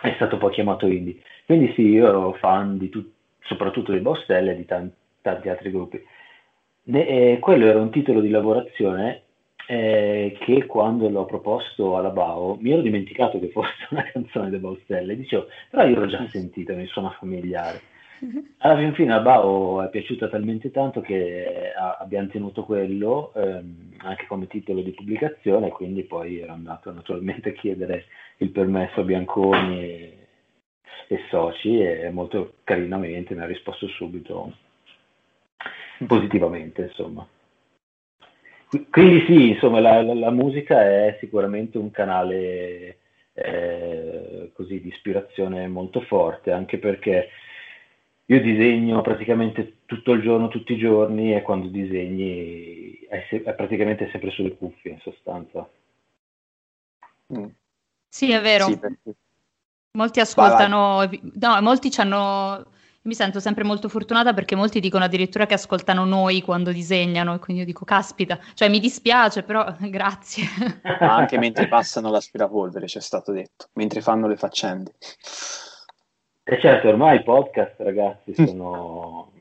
è 0.00 0.12
stato 0.16 0.38
poi 0.38 0.52
chiamato 0.52 0.86
indie. 0.86 1.20
Quindi 1.46 1.72
sì, 1.74 1.82
io 1.82 2.08
ero 2.08 2.32
fan 2.34 2.78
di 2.78 2.88
tu- 2.88 3.12
soprattutto 3.42 3.92
di 3.92 4.00
Baustelle 4.00 4.52
e 4.52 4.56
di 4.56 4.64
tanti, 4.64 4.94
tanti 5.22 5.48
altri 5.48 5.70
gruppi. 5.70 6.04
Ne- 6.84 7.06
eh, 7.06 7.38
quello 7.38 7.66
era 7.66 7.80
un 7.80 7.90
titolo 7.90 8.20
di 8.20 8.30
lavorazione 8.30 9.22
eh, 9.70 10.34
che 10.40 10.64
quando 10.64 11.10
l'ho 11.10 11.26
proposto 11.26 11.98
alla 11.98 12.08
Bao 12.08 12.56
mi 12.58 12.70
ero 12.70 12.80
dimenticato 12.80 13.38
che 13.38 13.50
fosse 13.50 13.86
una 13.90 14.02
canzone 14.10 14.46
delle 14.46 14.62
Baustelle, 14.62 15.14
dicevo, 15.14 15.46
però 15.68 15.86
io 15.86 15.98
l'ho 16.00 16.06
già 16.06 16.26
sentita, 16.28 16.72
mi 16.72 16.86
suona 16.86 17.10
familiare. 17.10 17.96
Alla 18.58 18.78
fin 18.78 18.94
fine 18.94 19.12
a 19.12 19.20
Bao 19.20 19.82
è 19.82 19.90
piaciuta 19.90 20.28
talmente 20.28 20.70
tanto 20.70 21.02
che 21.02 21.72
abbiamo 21.98 22.28
tenuto 22.28 22.64
quello 22.64 23.32
ehm, 23.34 23.92
anche 23.98 24.26
come 24.26 24.46
titolo 24.46 24.80
di 24.80 24.92
pubblicazione, 24.92 25.68
quindi 25.68 26.02
poi 26.04 26.40
ero 26.40 26.54
andato 26.54 26.90
naturalmente 26.90 27.50
a 27.50 27.52
chiedere 27.52 28.06
il 28.38 28.50
permesso 28.50 29.00
a 29.00 29.04
Bianconi 29.04 29.82
e, 29.82 30.16
e 31.08 31.20
soci 31.28 31.78
e 31.78 32.08
molto 32.10 32.54
carinamente 32.64 33.34
mi 33.34 33.42
ha 33.42 33.46
risposto 33.46 33.86
subito 33.86 34.50
positivamente, 36.06 36.82
insomma. 36.82 37.26
Quindi 38.90 39.24
sì, 39.26 39.48
insomma, 39.50 39.80
la, 39.80 40.02
la, 40.02 40.14
la 40.14 40.30
musica 40.30 40.82
è 40.82 41.16
sicuramente 41.20 41.78
un 41.78 41.90
canale 41.90 42.98
eh, 43.32 44.50
così 44.52 44.80
di 44.80 44.88
ispirazione 44.88 45.66
molto 45.68 46.00
forte, 46.02 46.52
anche 46.52 46.78
perché 46.78 47.28
io 48.26 48.40
disegno 48.42 49.00
praticamente 49.00 49.78
tutto 49.86 50.12
il 50.12 50.20
giorno, 50.20 50.48
tutti 50.48 50.74
i 50.74 50.78
giorni, 50.78 51.34
e 51.34 51.40
quando 51.40 51.68
disegni 51.68 52.98
è, 53.08 53.24
se- 53.30 53.42
è 53.42 53.54
praticamente 53.54 54.10
sempre 54.10 54.30
sulle 54.30 54.54
cuffie, 54.54 54.92
in 54.92 55.00
sostanza. 55.00 55.66
Mm. 57.32 57.46
Sì, 58.06 58.32
è 58.32 58.40
vero. 58.42 58.64
Sì, 58.64 58.78
perché... 58.78 59.14
Molti 59.92 60.20
ascoltano, 60.20 61.08
no, 61.40 61.60
molti 61.62 61.90
ci 61.90 62.00
hanno 62.00 62.66
mi 63.08 63.14
sento 63.14 63.40
sempre 63.40 63.64
molto 63.64 63.88
fortunata 63.88 64.34
perché 64.34 64.54
molti 64.54 64.80
dicono 64.80 65.02
addirittura 65.02 65.46
che 65.46 65.54
ascoltano 65.54 66.04
noi 66.04 66.42
quando 66.42 66.70
disegnano 66.70 67.34
e 67.34 67.38
quindi 67.38 67.62
io 67.62 67.66
dico 67.66 67.86
caspita, 67.86 68.38
cioè 68.52 68.68
mi 68.68 68.78
dispiace 68.78 69.42
però 69.42 69.74
grazie. 69.88 70.44
anche 71.00 71.38
mentre 71.38 71.66
passano 71.66 72.10
l'aspirapolvere 72.10 72.86
c'è 72.86 73.00
stato 73.00 73.32
detto, 73.32 73.68
mentre 73.72 74.02
fanno 74.02 74.28
le 74.28 74.36
faccende. 74.36 74.92
E 76.44 76.54
eh, 76.54 76.60
certo, 76.60 76.88
ormai 76.88 77.16
i 77.16 77.22
podcast 77.22 77.74
ragazzi 77.78 78.34
sono, 78.34 79.32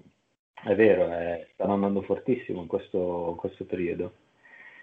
è 0.64 0.74
vero, 0.74 1.12
eh, 1.12 1.50
stanno 1.54 1.74
andando 1.74 2.02
fortissimo 2.02 2.62
in 2.62 2.68
questo, 2.68 3.28
in 3.32 3.36
questo 3.36 3.66
periodo 3.66 4.14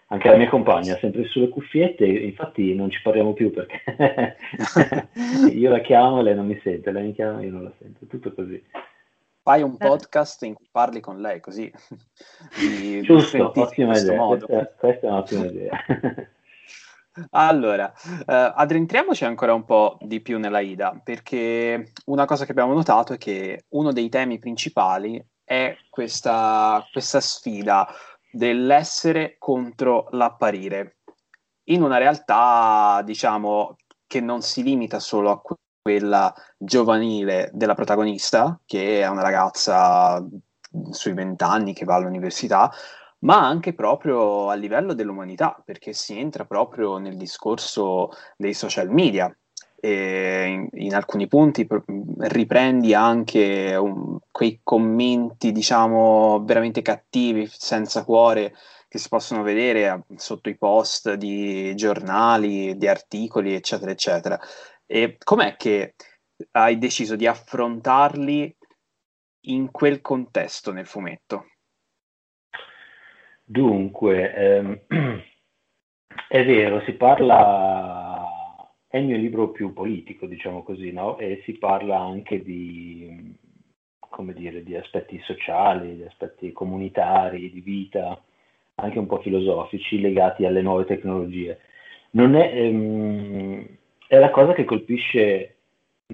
anche 0.08 0.28
la 0.28 0.37
mia 0.37 0.49
compagna, 0.49 0.96
sempre 0.99 1.25
sulle 1.25 1.49
cuffiette, 1.49 2.04
infatti 2.04 2.75
non 2.75 2.90
ci 2.90 3.00
parliamo 3.02 3.32
più 3.32 3.50
perché 3.50 3.82
io 5.50 5.70
la 5.70 5.80
chiamo 5.80 6.20
e 6.20 6.23
lei 6.23 6.34
non 6.34 6.46
mi 6.46 6.61
sente, 6.62 6.92
lei 6.92 7.04
mi 7.04 7.14
chiama 7.14 7.40
e 7.40 7.46
io 7.46 7.52
non 7.52 7.64
la 7.64 7.73
sento, 7.78 8.06
tutto 8.06 8.32
così. 8.32 8.62
Fai 9.42 9.62
un 9.62 9.76
podcast 9.76 10.42
in 10.44 10.54
cui 10.54 10.66
parli 10.70 11.00
con 11.00 11.20
lei 11.20 11.40
così. 11.40 11.70
Di, 12.58 13.02
Giusto, 13.02 13.52
ottima 13.54 13.99
idea, 13.99 14.18
questa, 14.18 14.73
questa, 14.78 15.06
è 15.06 15.11
un'ottima 15.11 15.44
idea. 15.44 15.70
Allora, 17.30 17.92
eh, 17.92 18.52
addentriamoci 18.56 19.25
ancora 19.25 19.54
un 19.54 19.64
po' 19.64 19.99
di 20.00 20.20
più 20.20 20.38
nella 20.40 20.58
Ida, 20.58 21.00
perché 21.02 21.92
una 22.06 22.25
cosa 22.25 22.44
che 22.44 22.50
abbiamo 22.50 22.73
notato 22.73 23.12
è 23.12 23.18
che 23.18 23.66
uno 23.68 23.92
dei 23.92 24.08
temi 24.08 24.40
principali 24.40 25.25
è 25.44 25.76
questa, 25.90 26.84
questa 26.90 27.20
sfida 27.20 27.87
dell'essere 28.35 29.37
contro 29.38 30.09
l'apparire, 30.11 30.99
in 31.69 31.83
una 31.83 31.99
realtà, 31.99 33.00
diciamo, 33.05 33.76
che 34.07 34.21
non 34.21 34.43
si 34.43 34.62
limita 34.62 34.99
solo 34.99 35.31
a 35.31 35.43
quella 35.81 36.35
giovanile 36.59 37.50
della 37.53 37.75
protagonista, 37.75 38.61
che 38.67 39.00
è 39.00 39.09
una 39.09 39.23
ragazza 39.23 40.23
sui 40.91 41.12
vent'anni 41.12 41.73
che 41.73 41.85
va 41.85 41.95
all'università, 41.95 42.71
ma 43.21 43.47
anche 43.47 43.73
proprio 43.75 44.50
a 44.50 44.55
livello 44.55 44.93
dell'umanità, 44.93 45.61
perché 45.64 45.93
si 45.93 46.19
entra 46.19 46.45
proprio 46.45 46.99
nel 46.99 47.17
discorso 47.17 48.11
dei 48.37 48.53
social 48.53 48.91
media, 48.91 49.35
in, 49.88 50.69
in, 50.73 50.95
alcuni 50.95 51.26
punti 51.26 51.67
riprendi 52.19 52.95
anche 52.95 53.75
un, 53.76 54.19
quei 54.31 54.61
commenti, 54.62 55.53
diciamo, 55.53 56.43
veramente 56.45 56.83
cattivi, 56.83 57.47
senza 57.50 58.05
cuore, 58.05 58.55
che 58.88 58.99
si 58.99 59.09
possono 59.09 59.43
vedere 59.43 60.05
sotto 60.17 60.49
i 60.49 60.57
post 60.57 61.14
di 61.14 61.75
giornali, 61.75 62.76
di 62.76 62.88
articoli, 62.88 63.55
eccetera, 63.55 63.91
eccetera. 63.91 64.41
E 64.87 65.19
com'è 65.23 65.57
che 65.57 65.95
hai 66.53 66.79
deciso 66.79 67.17
di 67.17 67.26
affrontarli 67.26 68.57
in 69.47 69.71
quel 69.71 70.00
contesto 70.00 70.73
nel 70.73 70.87
fumetto? 70.87 71.47
Dunque, 73.43 74.35
ehm, 74.35 74.81
è 76.29 76.45
vero, 76.45 76.81
si 76.87 76.93
parla 76.93 78.13
è 78.94 78.98
il 78.98 79.06
mio 79.06 79.16
libro 79.16 79.48
più 79.48 79.72
politico, 79.72 80.26
diciamo 80.26 80.62
così, 80.62 80.92
no? 80.92 81.18
E 81.18 81.42
si 81.44 81.54
parla 81.54 81.98
anche 81.98 82.44
di, 82.44 83.34
dire, 84.34 84.62
di 84.62 84.76
aspetti 84.76 85.20
sociali, 85.24 85.96
di 85.96 86.04
aspetti 86.04 86.52
comunitari, 86.52 87.50
di 87.50 87.60
vita, 87.60 88.22
anche 88.76 88.98
un 89.00 89.06
po' 89.06 89.18
filosofici 89.18 90.00
legati 90.00 90.46
alle 90.46 90.62
nuove 90.62 90.84
tecnologie. 90.84 91.58
È, 92.12 92.20
ehm, 92.20 93.66
è 94.06 94.16
la 94.16 94.30
cosa 94.30 94.52
che 94.52 94.62
colpisce, 94.62 95.56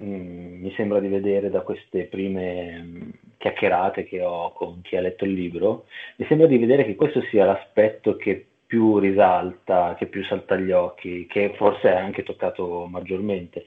mh, 0.01 0.05
mm, 0.07 0.63
mi 0.63 0.73
sembra 0.75 1.01
di 1.01 1.09
vedere 1.09 1.51
da 1.51 1.61
queste 1.61 2.05
prime 2.05 2.81
mh, 2.81 2.97
mm, 2.97 3.11
chiacchierate 3.37 4.05
che 4.05 4.23
ho 4.23 4.53
con 4.53 4.81
chi 4.81 4.97
ha 4.97 5.03
letto 5.03 5.27
il 5.27 5.35
libro, 5.35 5.85
mi 6.17 6.25
sembra 6.29 6.47
di 6.47 6.57
vedere 6.57 6.87
che 6.87 6.95
questo 6.95 7.21
sia 7.25 7.45
l'aspetto 7.45 8.17
che 8.17 8.47
più 8.71 8.99
risalta, 8.99 9.97
che 9.99 10.07
più 10.07 10.23
salta 10.27 10.55
agli 10.55 10.71
occhi, 10.71 11.27
che 11.27 11.55
forse 11.57 11.91
è 11.91 11.97
anche 11.97 12.23
toccato 12.23 12.87
maggiormente 12.89 13.67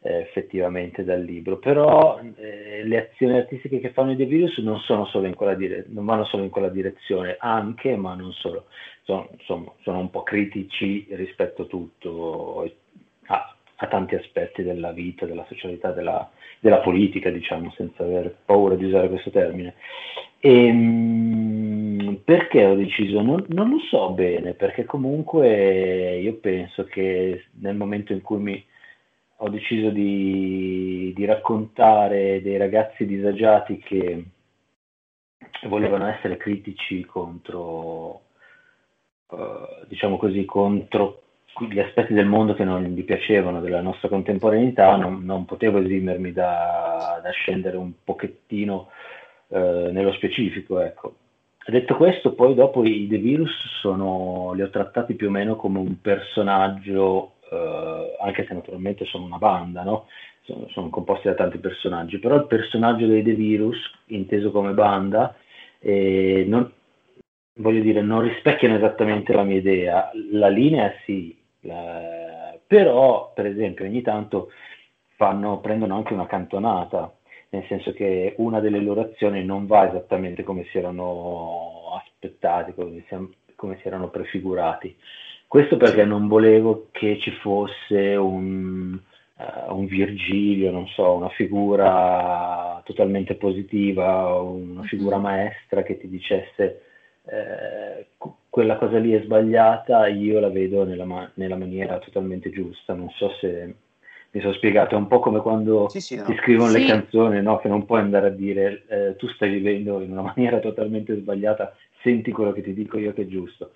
eh, 0.00 0.18
effettivamente 0.18 1.04
dal 1.04 1.22
libro, 1.22 1.56
però 1.56 2.20
eh, 2.36 2.82
le 2.84 3.08
azioni 3.08 3.38
artistiche 3.38 3.80
che 3.80 3.92
fanno 3.92 4.12
i 4.12 4.16
The 4.16 4.26
Virus 4.26 4.58
non, 4.58 4.78
sono 4.80 5.08
dire- 5.56 5.86
non 5.88 6.04
vanno 6.04 6.26
solo 6.26 6.42
in 6.42 6.50
quella 6.50 6.68
direzione, 6.68 7.36
anche, 7.38 7.96
ma 7.96 8.14
non 8.14 8.30
solo, 8.32 8.66
sono, 9.04 9.30
insomma, 9.32 9.72
sono 9.84 10.00
un 10.00 10.10
po' 10.10 10.22
critici 10.22 11.06
rispetto 11.12 11.62
a 11.62 11.64
tutto, 11.64 12.70
a, 13.28 13.56
a 13.76 13.86
tanti 13.86 14.16
aspetti 14.16 14.62
della 14.62 14.92
vita, 14.92 15.24
della 15.24 15.46
socialità, 15.48 15.92
della, 15.92 16.30
della 16.60 16.80
politica, 16.80 17.30
diciamo, 17.30 17.72
senza 17.74 18.02
aver 18.02 18.36
paura 18.44 18.74
di 18.74 18.84
usare 18.84 19.08
questo 19.08 19.30
termine. 19.30 19.76
E, 20.40 20.66
ehm, 20.66 21.21
perché 22.32 22.64
ho 22.64 22.74
deciso? 22.74 23.20
Non, 23.20 23.44
non, 23.48 23.68
lo 23.68 23.78
so 23.90 24.12
bene, 24.12 24.54
perché 24.54 24.86
comunque 24.86 26.16
io 26.16 26.36
penso 26.36 26.84
che 26.84 27.44
nel 27.60 27.76
momento 27.76 28.14
in 28.14 28.22
cui 28.22 28.38
mi, 28.38 28.64
ho 29.36 29.48
deciso 29.50 29.90
di, 29.90 31.12
di 31.14 31.24
raccontare 31.26 32.40
dei 32.40 32.56
ragazzi 32.56 33.04
disagiati 33.04 33.76
che 33.80 34.24
volevano 35.64 36.06
essere 36.06 36.38
critici 36.38 37.04
contro, 37.04 38.22
uh, 39.26 39.84
diciamo 39.86 40.16
così, 40.16 40.46
contro 40.46 41.20
gli 41.68 41.80
aspetti 41.80 42.14
del 42.14 42.24
mondo 42.24 42.54
che 42.54 42.64
non 42.64 42.82
gli 42.82 43.04
piacevano 43.04 43.60
della 43.60 43.82
nostra 43.82 44.08
contemporaneità, 44.08 44.96
non, 44.96 45.22
non 45.22 45.44
potevo 45.44 45.80
esimermi 45.80 46.32
da, 46.32 47.20
da, 47.22 47.30
scendere 47.30 47.76
un 47.76 47.92
pochettino 48.02 48.88
uh, 49.48 49.90
nello 49.90 50.12
specifico. 50.14 50.80
Ecco. 50.80 51.16
Detto 51.66 51.96
questo, 51.96 52.34
poi 52.34 52.54
dopo 52.54 52.84
i 52.84 53.06
The 53.08 53.18
Virus 53.18 53.52
sono, 53.80 54.52
li 54.54 54.62
ho 54.62 54.70
trattati 54.70 55.14
più 55.14 55.28
o 55.28 55.30
meno 55.30 55.56
come 55.56 55.78
un 55.78 56.00
personaggio, 56.00 57.34
uh, 57.50 58.24
anche 58.24 58.44
se 58.46 58.54
naturalmente 58.54 59.04
sono 59.04 59.24
una 59.24 59.38
banda, 59.38 59.82
no? 59.82 60.06
sono, 60.42 60.66
sono, 60.70 60.90
composti 60.90 61.28
da 61.28 61.34
tanti 61.34 61.58
personaggi, 61.58 62.18
però 62.18 62.34
il 62.36 62.46
personaggio 62.46 63.06
dei 63.06 63.22
The 63.22 63.34
Virus, 63.34 63.78
inteso 64.06 64.50
come 64.50 64.72
banda, 64.72 65.34
eh, 65.78 66.44
non, 66.46 66.70
voglio 67.54 67.80
dire, 67.80 68.02
non 68.02 68.22
rispecchiano 68.22 68.76
esattamente 68.76 69.32
la 69.32 69.44
mia 69.44 69.56
idea. 69.56 70.10
La 70.30 70.48
linea 70.48 70.92
sì, 71.04 71.36
la, 71.60 72.56
però 72.66 73.32
per 73.34 73.46
esempio 73.46 73.84
ogni 73.84 74.02
tanto 74.02 74.50
fanno, 75.16 75.60
prendono 75.60 75.96
anche 75.96 76.12
una 76.12 76.26
cantonata, 76.26 77.12
nel 77.52 77.64
senso 77.68 77.92
che 77.92 78.34
una 78.38 78.60
delle 78.60 78.80
loro 78.80 79.02
azioni 79.02 79.44
non 79.44 79.66
va 79.66 79.86
esattamente 79.86 80.42
come 80.42 80.64
si 80.70 80.78
erano 80.78 82.00
aspettati, 82.02 82.72
come 82.72 83.04
si, 83.06 83.16
come 83.56 83.78
si 83.80 83.86
erano 83.86 84.08
prefigurati. 84.08 84.96
Questo 85.46 85.76
perché 85.76 86.06
non 86.06 86.28
volevo 86.28 86.88
che 86.90 87.18
ci 87.18 87.30
fosse 87.30 88.16
un, 88.16 88.98
uh, 89.36 89.76
un 89.76 89.84
Virgilio, 89.84 90.70
non 90.70 90.86
so, 90.88 91.12
una 91.12 91.28
figura 91.28 92.80
totalmente 92.86 93.34
positiva, 93.34 94.40
una 94.40 94.84
figura 94.84 95.16
mm-hmm. 95.16 95.24
maestra 95.24 95.82
che 95.82 95.98
ti 95.98 96.08
dicesse 96.08 96.80
eh, 97.24 98.06
quella 98.48 98.76
cosa 98.76 98.98
lì 98.98 99.12
è 99.12 99.22
sbagliata, 99.22 100.06
io 100.08 100.40
la 100.40 100.48
vedo 100.48 100.84
nella, 100.84 101.04
ma- 101.04 101.30
nella, 101.34 101.56
maniera 101.56 101.98
totalmente 101.98 102.50
giusta. 102.50 102.94
Non 102.94 103.10
so 103.10 103.30
se 103.40 103.74
mi 104.34 104.40
sono 104.40 104.54
spiegato, 104.54 104.94
è 104.94 104.98
un 104.98 105.08
po' 105.08 105.20
come 105.20 105.40
quando 105.40 105.88
sì, 105.90 106.00
sì, 106.00 106.16
no. 106.16 106.24
ti 106.24 106.34
scrivono 106.36 106.70
sì. 106.70 106.80
le 106.80 106.86
canzoni, 106.86 107.42
no? 107.42 107.58
che 107.58 107.68
non 107.68 107.84
puoi 107.84 108.00
andare 108.00 108.28
a 108.28 108.30
dire 108.30 108.84
eh, 108.88 109.16
tu 109.16 109.28
stai 109.28 109.50
vivendo 109.50 110.00
in 110.00 110.12
una 110.12 110.22
maniera 110.34 110.58
totalmente 110.58 111.14
sbagliata, 111.16 111.76
senti 112.02 112.32
quello 112.32 112.52
che 112.52 112.62
ti 112.62 112.72
dico 112.72 112.98
io 112.98 113.12
che 113.12 113.22
è 113.22 113.26
giusto. 113.26 113.72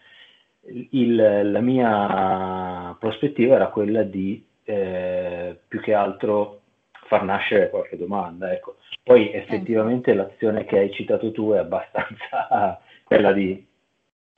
Il, 0.91 1.15
la 1.15 1.61
mia 1.61 2.97
prospettiva 2.99 3.55
era 3.55 3.69
quella 3.69 4.03
di 4.03 4.45
eh, 4.65 5.57
più 5.69 5.81
che 5.81 5.95
altro 5.95 6.63
far 7.07 7.23
nascere 7.23 7.71
qualche 7.71 7.97
domanda. 7.97 8.53
Ecco. 8.53 8.77
Poi 9.03 9.33
effettivamente 9.33 10.15
l'azione 10.15 10.65
che 10.65 10.79
hai 10.79 10.91
citato 10.93 11.31
tu 11.33 11.53
è 11.53 11.59
abbastanza 11.59 12.81
quella 13.05 13.33
di, 13.33 13.65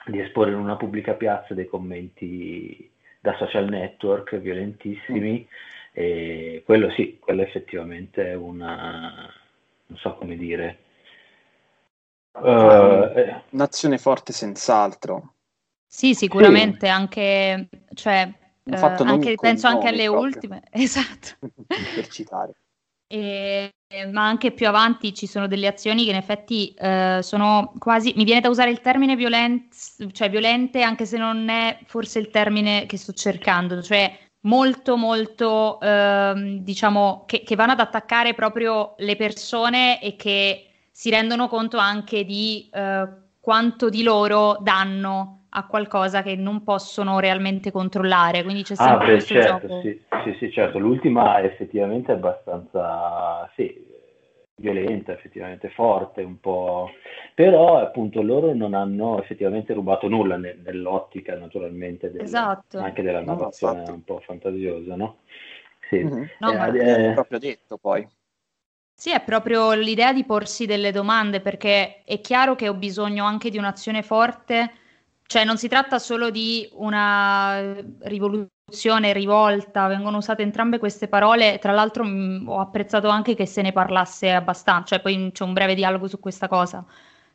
di, 0.06 0.20
esporre 0.20 0.50
in 0.50 0.58
una 0.58 0.76
pubblica 0.76 1.14
piazza 1.14 1.54
dei 1.54 1.66
commenti 1.66 2.90
da 3.20 3.34
social 3.38 3.68
network 3.68 4.36
violentissimi. 4.36 5.46
Mm. 5.46 5.76
E 5.98 6.62
quello 6.64 6.92
sì, 6.92 7.18
quello 7.18 7.42
effettivamente 7.42 8.30
è 8.30 8.34
una, 8.34 9.28
non 9.86 9.98
so 9.98 10.14
come 10.14 10.36
dire. 10.36 10.78
Uh, 12.34 13.42
Un'azione 13.50 13.98
forte 13.98 14.32
senz'altro. 14.32 15.34
Sì, 15.84 16.14
sicuramente 16.14 16.86
sì. 16.86 16.92
anche, 16.92 17.68
cioè, 17.94 18.32
eh, 18.62 18.76
anche, 18.76 19.34
penso 19.34 19.66
anche 19.66 19.88
alle 19.88 20.04
proprio. 20.04 20.24
ultime, 20.24 20.62
esatto. 20.70 21.30
per 21.66 22.06
citare. 22.06 22.52
E, 23.08 23.72
ma 24.12 24.24
anche 24.24 24.52
più 24.52 24.68
avanti 24.68 25.12
ci 25.14 25.26
sono 25.26 25.48
delle 25.48 25.66
azioni 25.66 26.04
che 26.04 26.10
in 26.10 26.16
effetti 26.16 26.72
eh, 26.74 27.18
sono 27.22 27.72
quasi, 27.76 28.12
mi 28.14 28.22
viene 28.22 28.40
da 28.40 28.50
usare 28.50 28.70
il 28.70 28.80
termine 28.82 29.16
violent, 29.16 29.74
cioè 30.12 30.30
violente, 30.30 30.82
anche 30.82 31.06
se 31.06 31.18
non 31.18 31.48
è 31.48 31.80
forse 31.86 32.20
il 32.20 32.30
termine 32.30 32.86
che 32.86 32.96
sto 32.96 33.12
cercando, 33.12 33.82
cioè 33.82 34.26
molto 34.42 34.96
molto 34.96 35.80
eh, 35.80 36.58
diciamo 36.60 37.24
che, 37.26 37.42
che 37.42 37.56
vanno 37.56 37.72
ad 37.72 37.80
attaccare 37.80 38.34
proprio 38.34 38.94
le 38.98 39.16
persone 39.16 40.00
e 40.00 40.16
che 40.16 40.64
si 40.90 41.10
rendono 41.10 41.48
conto 41.48 41.76
anche 41.76 42.24
di 42.24 42.68
eh, 42.72 43.08
quanto 43.40 43.88
di 43.88 44.02
loro 44.02 44.58
danno 44.60 45.34
a 45.50 45.66
qualcosa 45.66 46.22
che 46.22 46.36
non 46.36 46.62
possono 46.62 47.18
realmente 47.18 47.70
controllare. 47.70 48.42
Quindi 48.42 48.62
c'è 48.62 48.74
sempre 48.74 48.94
ah, 48.94 48.98
beh, 48.98 49.12
questo 49.12 49.34
certo, 49.34 49.66
gioco. 49.66 49.80
Sì, 49.80 50.02
sì, 50.24 50.36
sì, 50.38 50.52
certo. 50.52 50.78
L'ultima 50.78 51.40
effettivamente 51.40 52.12
è 52.12 52.16
abbastanza 52.16 53.48
sì, 53.54 53.74
violenta, 54.58 55.12
effettivamente 55.12 55.70
forte, 55.70 56.22
un 56.22 56.38
po'. 56.40 56.90
Però 57.34 57.78
appunto 57.78 58.22
loro 58.22 58.54
non 58.54 58.74
hanno 58.74 59.20
effettivamente 59.22 59.72
rubato 59.72 60.08
nulla 60.08 60.36
ne- 60.36 60.58
nell'ottica 60.62 61.36
naturalmente 61.36 62.10
del, 62.10 62.22
esatto. 62.22 62.78
anche 62.78 63.02
della 63.02 63.22
narrazione 63.22 63.84
no, 63.86 63.92
un 63.94 64.04
po' 64.04 64.20
fantasiosa, 64.20 64.96
no? 64.96 65.18
Sì. 65.88 66.04
Mm-hmm. 66.04 66.24
No, 66.40 66.74
eh, 66.74 66.78
eh, 66.78 67.10
è 67.10 67.14
proprio 67.14 67.38
detto 67.38 67.78
poi. 67.78 68.06
Sì, 68.94 69.12
è 69.12 69.22
proprio 69.22 69.72
l'idea 69.74 70.12
di 70.12 70.24
porsi 70.24 70.66
delle 70.66 70.90
domande, 70.90 71.40
perché 71.40 72.02
è 72.04 72.20
chiaro 72.20 72.56
che 72.56 72.68
ho 72.68 72.74
bisogno 72.74 73.24
anche 73.24 73.48
di 73.48 73.58
un'azione 73.58 74.02
forte 74.02 74.72
cioè 75.28 75.44
non 75.44 75.58
si 75.58 75.68
tratta 75.68 75.98
solo 75.98 76.30
di 76.30 76.66
una 76.72 77.74
rivoluzione, 78.00 78.48
rivolta, 79.12 79.86
vengono 79.86 80.18
usate 80.18 80.42
entrambe 80.42 80.78
queste 80.78 81.08
parole, 81.08 81.58
tra 81.58 81.72
l'altro 81.72 82.04
mh, 82.04 82.44
ho 82.48 82.60
apprezzato 82.60 83.08
anche 83.08 83.34
che 83.34 83.46
se 83.46 83.62
ne 83.62 83.72
parlasse 83.72 84.30
abbastanza, 84.30 84.96
cioè 84.96 85.00
poi 85.00 85.30
c'è 85.32 85.44
un 85.44 85.52
breve 85.52 85.74
dialogo 85.74 86.06
su 86.08 86.20
questa 86.20 86.48
cosa. 86.48 86.84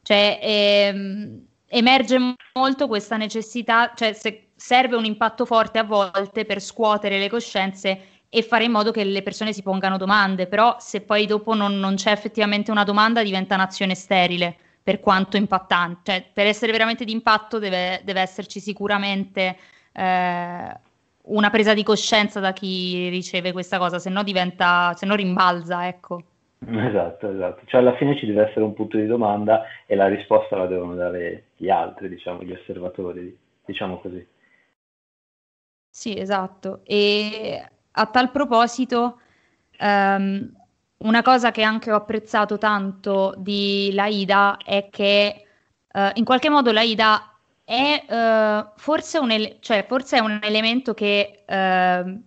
Cioè 0.02 0.40
ehm, 0.42 1.46
emerge 1.68 2.36
molto 2.54 2.88
questa 2.88 3.18
necessità, 3.18 3.94
cioè 3.96 4.14
se 4.14 4.50
serve 4.56 4.96
un 4.96 5.06
impatto 5.06 5.46
forte 5.46 5.80
a 5.80 5.84
volte 5.84 6.46
per 6.46 6.62
scuotere 6.62 7.18
le 7.20 7.30
coscienze 7.30 8.02
e 8.30 8.42
fare 8.44 8.64
in 8.64 8.72
modo 8.72 8.92
che 8.92 9.04
le 9.04 9.22
persone 9.22 9.54
si 9.54 9.62
pongano 9.62 9.98
domande, 9.98 10.48
però 10.48 10.78
se 10.80 11.02
poi 11.02 11.26
dopo 11.26 11.54
non, 11.54 11.80
non 11.80 11.96
c'è 11.96 12.12
effettivamente 12.12 12.72
una 12.72 12.84
domanda 12.84 13.24
diventa 13.24 13.56
un'azione 13.56 13.96
sterile 13.96 14.56
per 14.82 15.00
quanto 15.00 15.38
impattante, 15.38 16.12
cioè 16.12 16.30
per 16.34 16.48
essere 16.48 16.72
veramente 16.72 17.06
di 17.06 17.12
impatto 17.12 17.60
deve, 17.60 18.02
deve 18.04 18.22
esserci 18.22 18.60
sicuramente 18.60 19.58
eh, 19.94 20.80
una 21.24 21.50
presa 21.50 21.74
di 21.74 21.84
coscienza 21.84 22.40
da 22.40 22.54
chi 22.54 23.10
riceve 23.10 23.52
questa 23.52 23.78
cosa, 23.78 24.00
se 24.00 24.10
no 24.10 24.24
diventa, 24.24 24.94
se 24.96 25.06
no 25.06 25.16
rimbalza, 25.16 25.88
ecco. 25.88 26.24
Esatto, 26.66 27.30
esatto. 27.30 27.62
Cioè 27.66 27.82
alla 27.82 27.96
fine 27.96 28.18
ci 28.18 28.26
deve 28.26 28.48
essere 28.48 28.64
un 28.64 28.74
punto 28.74 28.98
di 28.98 29.06
domanda 29.06 29.64
e 29.86 29.96
la 29.96 30.08
risposta 30.08 30.56
la 30.56 30.66
devono 30.66 30.96
dare 30.96 31.48
gli 31.58 31.70
altri, 31.70 32.10
diciamo, 32.10 32.44
gli 32.44 32.52
osservatori, 32.52 33.38
diciamo 33.66 34.00
così. 34.00 34.26
Sì, 35.90 36.18
esatto. 36.18 36.82
E 36.84 37.64
a 37.92 38.06
tal 38.08 38.32
proposito, 38.32 39.20
um, 39.80 40.52
una 40.98 41.22
cosa 41.22 41.52
che 41.52 41.64
anche 41.64 41.92
ho 41.92 41.96
apprezzato 41.96 42.58
tanto 42.58 43.36
di 43.38 43.92
Laida 43.94 44.58
è 44.58 44.88
che 44.90 45.46
uh, 45.94 46.10
in 46.14 46.24
qualche 46.24 46.50
modo 46.50 46.72
Laida 46.72 47.33
è, 47.64 48.06
uh, 48.08 48.72
forse, 48.76 49.18
un 49.18 49.32
ele- 49.32 49.58
cioè, 49.60 49.86
forse 49.88 50.18
è 50.18 50.20
un 50.20 50.40
elemento 50.42 50.94
che 50.94 51.44
uh, 51.48 52.22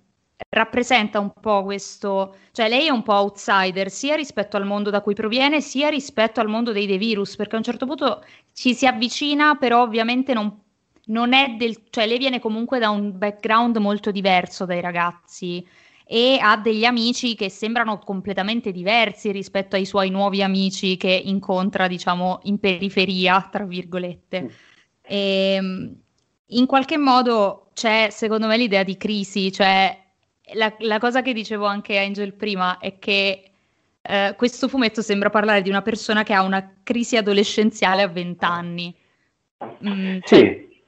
rappresenta 0.48 1.18
un 1.20 1.32
po' 1.40 1.62
questo, 1.64 2.36
cioè 2.52 2.68
lei 2.68 2.86
è 2.86 2.90
un 2.90 3.02
po' 3.02 3.14
outsider 3.14 3.90
sia 3.90 4.16
rispetto 4.16 4.56
al 4.56 4.64
mondo 4.66 4.90
da 4.90 5.00
cui 5.00 5.14
proviene 5.14 5.60
sia 5.60 5.88
rispetto 5.88 6.40
al 6.40 6.48
mondo 6.48 6.72
dei, 6.72 6.86
dei 6.86 6.98
virus, 6.98 7.36
perché 7.36 7.54
a 7.54 7.58
un 7.58 7.64
certo 7.64 7.86
punto 7.86 8.24
ci 8.52 8.74
si 8.74 8.86
avvicina, 8.86 9.56
però 9.56 9.82
ovviamente 9.82 10.32
non, 10.34 10.58
non 11.06 11.32
è 11.32 11.54
del, 11.56 11.84
cioè 11.90 12.06
lei 12.06 12.18
viene 12.18 12.40
comunque 12.40 12.78
da 12.78 12.90
un 12.90 13.16
background 13.16 13.76
molto 13.78 14.10
diverso 14.10 14.64
dai 14.64 14.80
ragazzi 14.80 15.66
e 16.08 16.38
ha 16.40 16.56
degli 16.56 16.84
amici 16.84 17.34
che 17.34 17.50
sembrano 17.50 17.98
completamente 17.98 18.70
diversi 18.70 19.32
rispetto 19.32 19.74
ai 19.74 19.84
suoi 19.84 20.08
nuovi 20.10 20.40
amici 20.40 20.96
che 20.96 21.10
incontra, 21.10 21.88
diciamo, 21.88 22.40
in 22.44 22.60
periferia, 22.60 23.48
tra 23.50 23.64
virgolette. 23.64 24.42
Mm. 24.42 24.46
E, 25.06 25.54
ehm, 25.54 25.94
in 26.50 26.66
qualche 26.66 26.96
modo 26.96 27.70
c'è, 27.74 28.08
secondo 28.10 28.46
me, 28.46 28.56
l'idea 28.56 28.82
di 28.82 28.96
crisi, 28.96 29.52
cioè 29.52 29.96
la, 30.54 30.74
la 30.80 30.98
cosa 30.98 31.22
che 31.22 31.32
dicevo 31.32 31.66
anche 31.66 31.98
a 31.98 32.02
Angel 32.02 32.34
prima 32.34 32.78
è 32.78 32.98
che 32.98 33.50
eh, 34.02 34.34
questo 34.36 34.68
fumetto 34.68 35.02
sembra 35.02 35.30
parlare 35.30 35.62
di 35.62 35.68
una 35.68 35.82
persona 35.82 36.22
che 36.22 36.32
ha 36.32 36.42
una 36.42 36.76
crisi 36.82 37.16
adolescenziale 37.16 38.02
a 38.02 38.08
20 38.08 38.44
anni. 38.44 38.94
Mm, 39.84 40.18
cioè... 40.22 40.38
Sì, 40.38 40.82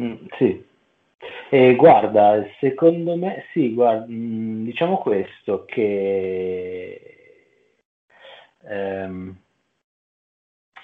mm, 0.00 0.14
sì. 0.38 0.64
Eh, 1.50 1.76
guarda, 1.76 2.44
secondo 2.58 3.14
me 3.16 3.44
sì, 3.52 3.72
guarda, 3.72 4.06
mm, 4.08 4.64
diciamo 4.64 4.98
questo, 4.98 5.64
che 5.66 7.00
ehm, 8.66 9.36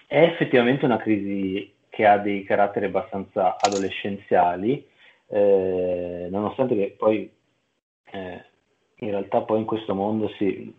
è 0.07 0.23
effettivamente 0.23 0.85
una 0.85 0.99
crisi 0.99 1.73
che 1.91 2.07
ha 2.07 2.17
dei 2.17 2.45
caratteri 2.45 2.87
abbastanza 2.87 3.61
adolescenziali, 3.61 4.87
eh, 5.27 6.29
nonostante 6.31 6.75
che 6.75 6.95
poi 6.97 7.31
eh, 8.13 8.45
in 8.97 9.11
realtà 9.11 9.43
poi 9.43 9.59
in 9.61 9.67
questo 9.67 9.95
mondo 9.95 10.29
sì, 10.39 10.73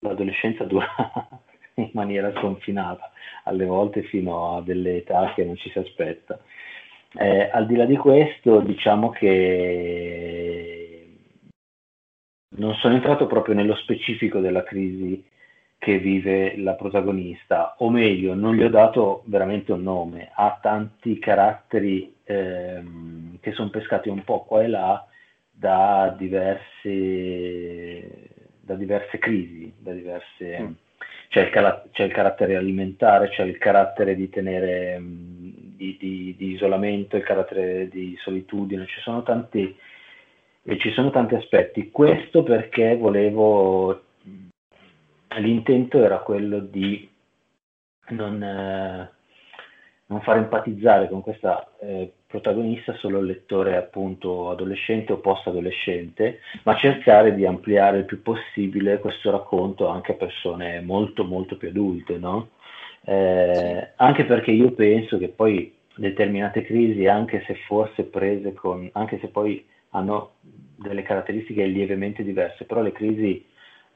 l'adolescenza 0.00 0.64
dura 0.64 0.86
in 1.74 1.90
maniera 1.92 2.32
sconfinata, 2.36 3.10
alle 3.44 3.64
volte 3.64 4.02
fino 4.02 4.56
a 4.56 4.62
delle 4.62 4.96
età 4.96 5.32
che 5.34 5.44
non 5.44 5.56
ci 5.56 5.70
si 5.70 5.78
aspetta. 5.78 6.38
Eh, 7.14 7.48
al 7.50 7.66
di 7.66 7.76
là 7.76 7.86
di 7.86 7.96
questo, 7.96 8.60
diciamo 8.60 9.10
che 9.10 10.68
non 12.56 12.74
sono 12.74 12.94
entrato 12.94 13.26
proprio 13.26 13.54
nello 13.54 13.76
specifico 13.76 14.40
della 14.40 14.64
crisi 14.64 15.24
che 15.78 15.98
vive 15.98 16.56
la 16.58 16.74
protagonista, 16.74 17.76
o 17.78 17.88
meglio, 17.88 18.34
non 18.34 18.56
gli 18.56 18.62
ho 18.62 18.68
dato 18.68 19.22
veramente 19.26 19.72
un 19.72 19.82
nome, 19.82 20.30
ha 20.34 20.58
tanti 20.60 21.20
caratteri 21.20 22.14
ehm, 22.24 23.38
che 23.40 23.52
sono 23.52 23.70
pescati 23.70 24.08
un 24.08 24.24
po' 24.24 24.44
qua 24.44 24.64
e 24.64 24.68
là 24.68 25.06
da 25.50 26.14
diverse, 26.18 26.88
da 28.60 28.74
diverse 28.74 29.18
crisi, 29.18 29.72
da 29.78 29.92
diverse... 29.92 30.60
Mm. 30.60 30.72
C'è, 31.28 31.42
il 31.42 31.50
car- 31.50 31.90
c'è, 31.92 32.04
il 32.04 32.12
carattere 32.12 32.56
alimentare, 32.56 33.28
c'è 33.28 33.42
il 33.42 33.58
carattere 33.58 34.14
di 34.14 34.30
tenere 34.30 34.98
di, 34.98 35.96
di, 36.00 36.34
di, 36.38 36.52
isolamento, 36.52 37.16
il 37.16 37.22
carattere 37.22 37.86
di 37.88 38.16
solitudine, 38.22 38.86
ci 38.86 38.98
sono 39.00 39.22
tanti, 39.22 39.76
ci 40.78 40.90
sono 40.92 41.10
tanti 41.10 41.34
aspetti. 41.34 41.90
Questo 41.90 42.42
perché 42.42 42.96
volevo 42.96 44.07
l'intento 45.38 46.02
era 46.02 46.18
quello 46.18 46.58
di 46.60 47.08
non, 48.10 48.42
eh, 48.42 49.10
non 50.06 50.20
far 50.22 50.38
empatizzare 50.38 51.08
con 51.08 51.20
questa 51.20 51.70
eh, 51.80 52.12
protagonista 52.26 52.94
solo 52.94 53.20
il 53.20 53.26
lettore 53.26 53.76
appunto 53.76 54.50
adolescente 54.50 55.12
o 55.12 55.18
post-adolescente, 55.18 56.40
ma 56.64 56.76
cercare 56.76 57.34
di 57.34 57.46
ampliare 57.46 57.98
il 57.98 58.04
più 58.04 58.22
possibile 58.22 58.98
questo 58.98 59.30
racconto 59.30 59.88
anche 59.88 60.12
a 60.12 60.16
persone 60.16 60.80
molto 60.80 61.24
molto 61.24 61.56
più 61.56 61.68
adulte, 61.68 62.18
no? 62.18 62.50
eh, 63.08 63.92
anche 63.96 64.24
perché 64.24 64.50
io 64.50 64.72
penso 64.72 65.16
che 65.16 65.28
poi 65.28 65.74
determinate 65.96 66.62
crisi, 66.62 67.06
anche 67.06 67.42
se 67.46 67.54
forse 67.66 68.04
prese 68.04 68.52
con, 68.52 68.88
anche 68.92 69.18
se 69.18 69.28
poi 69.28 69.64
hanno 69.90 70.32
delle 70.40 71.02
caratteristiche 71.02 71.64
lievemente 71.64 72.22
diverse, 72.22 72.64
però 72.64 72.82
le 72.82 72.92
crisi 72.92 73.44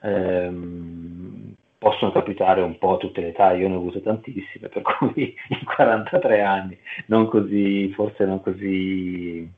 ehm, 0.02 1.54
possono 1.78 2.12
capitare 2.12 2.60
un 2.62 2.78
po' 2.78 2.94
a 2.94 2.96
tutte 2.98 3.20
le 3.20 3.28
età, 3.28 3.52
io 3.52 3.68
ne 3.68 3.74
ho 3.74 3.78
avuto 3.78 4.00
tantissime, 4.00 4.68
per 4.68 4.82
cui 4.82 5.34
in 5.48 5.64
43 5.64 6.42
anni, 6.42 6.78
non 7.06 7.26
così, 7.28 7.90
forse 7.92 8.24
non 8.24 8.40
così, 8.40 9.50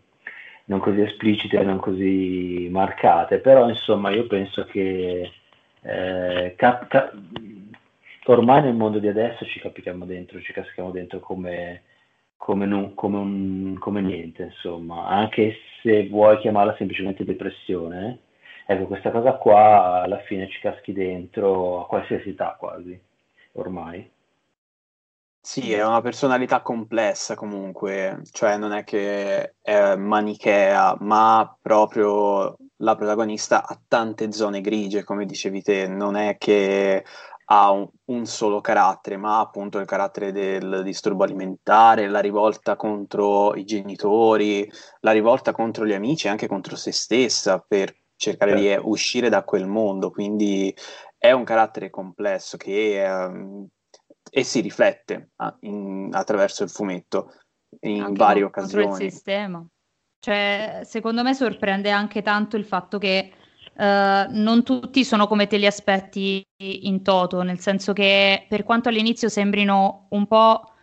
non 0.66 0.80
così 0.80 1.00
esplicite, 1.00 1.62
non 1.62 1.78
così 1.78 2.68
marcate, 2.70 3.38
però 3.38 3.68
insomma 3.68 4.10
io 4.10 4.26
penso 4.26 4.64
che 4.64 5.30
eh, 5.82 6.54
cap- 6.56 6.86
cap- 6.88 7.14
ormai 8.26 8.62
nel 8.62 8.74
mondo 8.74 8.98
di 8.98 9.08
adesso 9.08 9.44
ci 9.44 9.60
capiamo 9.60 10.04
dentro, 10.06 10.40
ci 10.40 10.52
caschiamo 10.52 10.90
dentro 10.90 11.20
come, 11.20 11.82
come, 12.36 12.66
non, 12.66 12.94
come, 12.94 13.18
un, 13.18 13.76
come 13.78 14.00
niente, 14.00 14.44
insomma, 14.44 15.06
anche 15.06 15.56
se 15.82 16.08
vuoi 16.08 16.38
chiamarla 16.38 16.74
semplicemente 16.76 17.24
depressione, 17.24 18.18
Ecco, 18.66 18.86
questa 18.86 19.10
cosa 19.10 19.34
qua 19.34 20.02
alla 20.02 20.20
fine 20.20 20.48
ci 20.48 20.58
caschi 20.60 20.92
dentro 20.92 21.82
a 21.82 21.86
qualsiasi 21.86 22.30
età 22.30 22.56
quasi, 22.58 22.98
ormai. 23.52 24.10
Sì, 25.46 25.72
è 25.74 25.84
una 25.84 26.00
personalità 26.00 26.62
complessa 26.62 27.34
comunque, 27.34 28.22
cioè 28.32 28.56
non 28.56 28.72
è 28.72 28.82
che 28.82 29.56
è 29.60 29.94
manichea, 29.94 30.96
ma 31.00 31.54
proprio 31.60 32.56
la 32.78 32.96
protagonista 32.96 33.66
ha 33.66 33.78
tante 33.86 34.32
zone 34.32 34.62
grigie, 34.62 35.04
come 35.04 35.26
dicevi 35.26 35.60
te, 35.60 35.86
non 35.86 36.16
è 36.16 36.38
che 36.38 37.04
ha 37.46 37.70
un, 37.70 37.86
un, 38.06 38.24
solo 38.24 38.62
carattere, 38.62 39.18
ma 39.18 39.40
appunto 39.40 39.78
il 39.78 39.84
carattere 39.86 40.32
del 40.32 40.80
disturbo 40.82 41.24
alimentare, 41.24 42.08
la 42.08 42.20
rivolta 42.20 42.74
contro 42.76 43.54
i 43.54 43.64
genitori, 43.64 44.66
la 45.00 45.12
rivolta 45.12 45.52
contro 45.52 45.84
gli 45.84 45.92
amici 45.92 46.26
e 46.26 46.30
anche 46.30 46.46
contro 46.46 46.74
se 46.76 46.90
stessa 46.90 47.58
per 47.58 47.94
cercare 48.24 48.52
certo. 48.52 48.66
di 48.66 48.72
eh, 48.72 48.80
uscire 48.82 49.28
da 49.28 49.44
quel 49.44 49.66
mondo, 49.66 50.10
quindi 50.10 50.74
è 51.16 51.32
un 51.32 51.44
carattere 51.44 51.90
complesso 51.90 52.56
che 52.56 53.04
um, 53.06 53.66
e 54.30 54.42
si 54.42 54.60
riflette 54.60 55.30
a, 55.36 55.56
in, 55.60 56.10
attraverso 56.12 56.64
il 56.64 56.70
fumetto 56.70 57.32
in 57.80 58.02
anche 58.02 58.18
varie 58.18 58.42
occasioni. 58.42 58.86
Contro 58.86 59.04
il 59.04 59.10
sistema. 59.12 59.66
Cioè, 60.18 60.80
secondo 60.84 61.22
me 61.22 61.34
sorprende 61.34 61.90
anche 61.90 62.22
tanto 62.22 62.56
il 62.56 62.64
fatto 62.64 62.98
che 62.98 63.30
uh, 63.76 63.82
non 63.82 64.62
tutti 64.64 65.04
sono 65.04 65.26
come 65.26 65.46
te 65.46 65.58
li 65.58 65.66
aspetti 65.66 66.42
in 66.56 67.02
toto, 67.02 67.42
nel 67.42 67.60
senso 67.60 67.92
che 67.92 68.46
per 68.48 68.64
quanto 68.64 68.88
all'inizio 68.88 69.28
sembrino 69.28 70.06
un 70.10 70.26
po' 70.26 70.73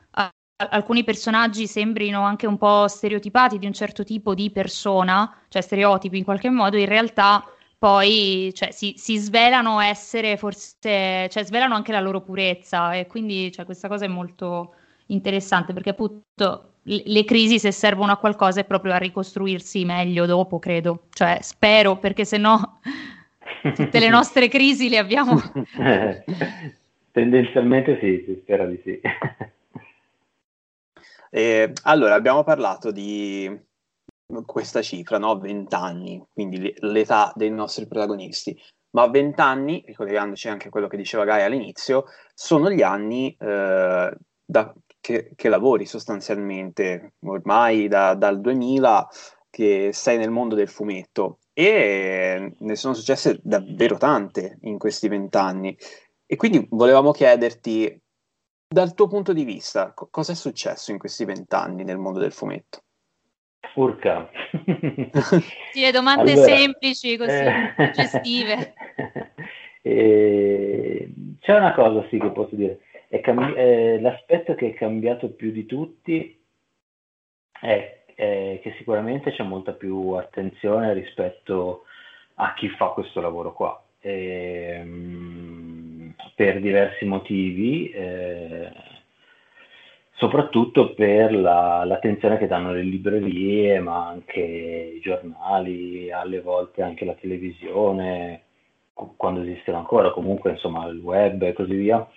alcuni 0.70 1.04
personaggi 1.04 1.68
sembrino 1.68 2.22
anche 2.22 2.48
un 2.48 2.58
po' 2.58 2.88
stereotipati 2.88 3.58
di 3.58 3.66
un 3.66 3.74
certo 3.74 4.04
tipo 4.04 4.34
di 4.34 4.52
persona, 4.52 5.34
cioè 5.48 5.62
stereotipi 5.62 6.18
in 6.18 6.24
qualche 6.24 6.50
modo, 6.50 6.78
in 6.78 6.86
realtà 6.86 7.46
poi 7.78 8.52
cioè, 8.54 8.72
si, 8.72 8.94
si, 8.96 9.18
svelano 9.18 9.80
essere 9.80 10.38
forse, 10.38 11.28
cioè 11.30 11.44
svelano 11.44 11.74
anche 11.74 11.92
la 11.92 12.00
loro 12.00 12.22
purezza 12.22 12.94
e 12.94 13.08
quindi 13.08 13.52
cioè, 13.52 13.66
questa 13.66 13.88
cosa 13.88 14.06
è 14.06 14.08
molto 14.08 14.76
interessante 15.08 15.74
perché 15.74 15.90
appunto 15.90 16.74
le, 16.84 17.24
crisi 17.24 17.58
se 17.58 17.72
servono 17.72 18.12
a 18.12 18.18
qualcosa 18.18 18.60
è 18.60 18.66
proprio 18.66 18.94
a 18.94 18.98
ricostruirsi 18.98 19.84
meglio 19.84 20.28
dopo, 20.28 20.60
credo, 20.60 21.08
cioè 21.12 21.40
spero 21.42 21.98
perché 21.98 22.24
se 22.24 22.38
no 22.38 22.82
tutte 23.74 24.00
le 24.00 24.10
nostre 24.10 24.48
crisi 24.48 24.88
le 24.88 24.98
abbiamo... 25.00 25.42
Tendenzialmente 27.12 27.98
sì, 28.00 28.24
si 28.26 28.40
spera 28.42 28.66
di 28.66 28.80
sì. 28.84 29.02
Eh, 31.34 31.72
allora, 31.84 32.16
abbiamo 32.16 32.44
parlato 32.44 32.92
di 32.92 33.50
questa 34.46 34.82
cifra, 34.82 35.18
no? 35.18 35.38
20 35.40 35.74
anni, 35.76 36.22
quindi 36.34 36.74
l'età 36.80 37.32
dei 37.36 37.50
nostri 37.50 37.88
protagonisti. 37.88 38.58
Ma 38.92 39.08
20 39.08 39.40
anni, 39.40 39.84
ricollegandoci 39.86 40.50
anche 40.50 40.68
a 40.68 40.70
quello 40.70 40.88
che 40.88 40.98
diceva 40.98 41.24
Gaia 41.24 41.46
all'inizio, 41.46 42.06
sono 42.34 42.70
gli 42.70 42.82
anni 42.82 43.34
eh, 43.40 44.14
da, 44.46 44.76
che, 45.00 45.32
che, 45.34 45.50
lavori 45.50 45.86
sostanzialmente, 45.86 47.14
ormai 47.26 47.88
da, 47.88 48.14
dal 48.14 48.42
2000 48.42 49.08
che 49.50 49.92
sei 49.94 50.18
nel 50.18 50.32
mondo 50.32 50.56
del 50.56 50.70
fumetto 50.70 51.40
e 51.54 52.56
ne 52.58 52.76
sono 52.76 52.94
successe 52.94 53.40
davvero 53.42 53.98
tante 53.98 54.58
in 54.64 54.78
questi 54.78 55.08
vent'anni. 55.08 55.78
E 56.26 56.36
quindi 56.36 56.66
volevamo 56.72 57.12
chiederti 57.12 58.02
dal 58.72 58.94
tuo 58.94 59.08
punto 59.08 59.34
di 59.34 59.44
vista, 59.44 59.92
co- 59.92 60.08
cosa 60.10 60.32
è 60.32 60.36
successo 60.36 60.92
in 60.92 60.98
questi 60.98 61.26
vent'anni 61.26 61.84
nel 61.84 61.98
mondo 61.98 62.20
del 62.20 62.32
fumetto? 62.32 62.84
Urca. 63.76 64.30
sì, 65.74 65.82
le 65.82 65.92
domande 65.92 66.32
allora, 66.32 66.48
semplici, 66.48 67.18
così, 67.18 67.32
eh... 67.32 67.92
gestive. 67.94 68.74
eh, 69.84 71.14
c'è 71.40 71.58
una 71.58 71.74
cosa 71.74 72.08
sì 72.08 72.18
che 72.18 72.30
posso 72.30 72.56
dire, 72.56 72.80
cambi- 73.22 73.56
eh, 73.56 74.00
l'aspetto 74.00 74.56
che 74.56 74.70
è 74.70 74.74
cambiato 74.74 75.30
più 75.32 75.52
di 75.52 75.66
tutti 75.66 76.42
è, 77.60 78.04
è 78.16 78.60
che 78.64 78.74
sicuramente 78.78 79.32
c'è 79.32 79.44
molta 79.44 79.74
più 79.74 80.12
attenzione 80.12 80.94
rispetto 80.94 81.84
a 82.36 82.54
chi 82.54 82.70
fa 82.70 82.88
questo 82.88 83.20
lavoro 83.20 83.52
qua. 83.52 83.84
E, 84.00 84.78
ehm, 84.80 85.41
per 86.42 86.60
diversi 86.60 87.06
motivi, 87.06 87.92
eh, 87.92 88.72
soprattutto 90.14 90.96
per 90.96 91.32
la, 91.36 91.84
l'attenzione 91.86 92.40
che 92.40 92.48
danno 92.48 92.74
le 92.74 92.82
librerie, 92.82 93.80
ma 93.80 94.08
anche 94.08 94.40
i 94.40 95.00
giornali, 95.02 96.12
alle 96.12 96.42
volte 96.42 96.82
anche 96.82 97.06
la 97.06 97.14
televisione, 97.14 98.42
quando 99.18 99.42
esistono 99.42 99.78
ancora, 99.78 100.10
comunque 100.10 100.50
insomma 100.50 100.88
il 100.88 100.98
web 100.98 101.44
e 101.44 101.54
così 101.54 101.76
via, 101.76 102.10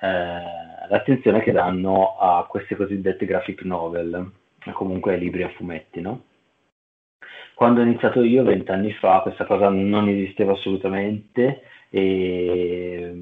eh, 0.00 0.88
l'attenzione 0.88 1.40
che 1.40 1.50
danno 1.50 2.18
a 2.20 2.46
queste 2.48 2.76
cosiddette 2.76 3.26
graphic 3.26 3.62
novel, 3.62 4.30
comunque 4.74 5.14
ai 5.14 5.18
libri 5.18 5.42
a 5.42 5.48
fumetti, 5.56 6.00
no? 6.00 6.22
Quando 7.56 7.80
ho 7.80 7.82
iniziato 7.82 8.22
io, 8.22 8.44
vent'anni 8.44 8.92
fa, 8.92 9.22
questa 9.22 9.44
cosa 9.44 9.70
non 9.70 10.06
esisteva 10.08 10.52
assolutamente 10.52 11.62
e 11.90 13.12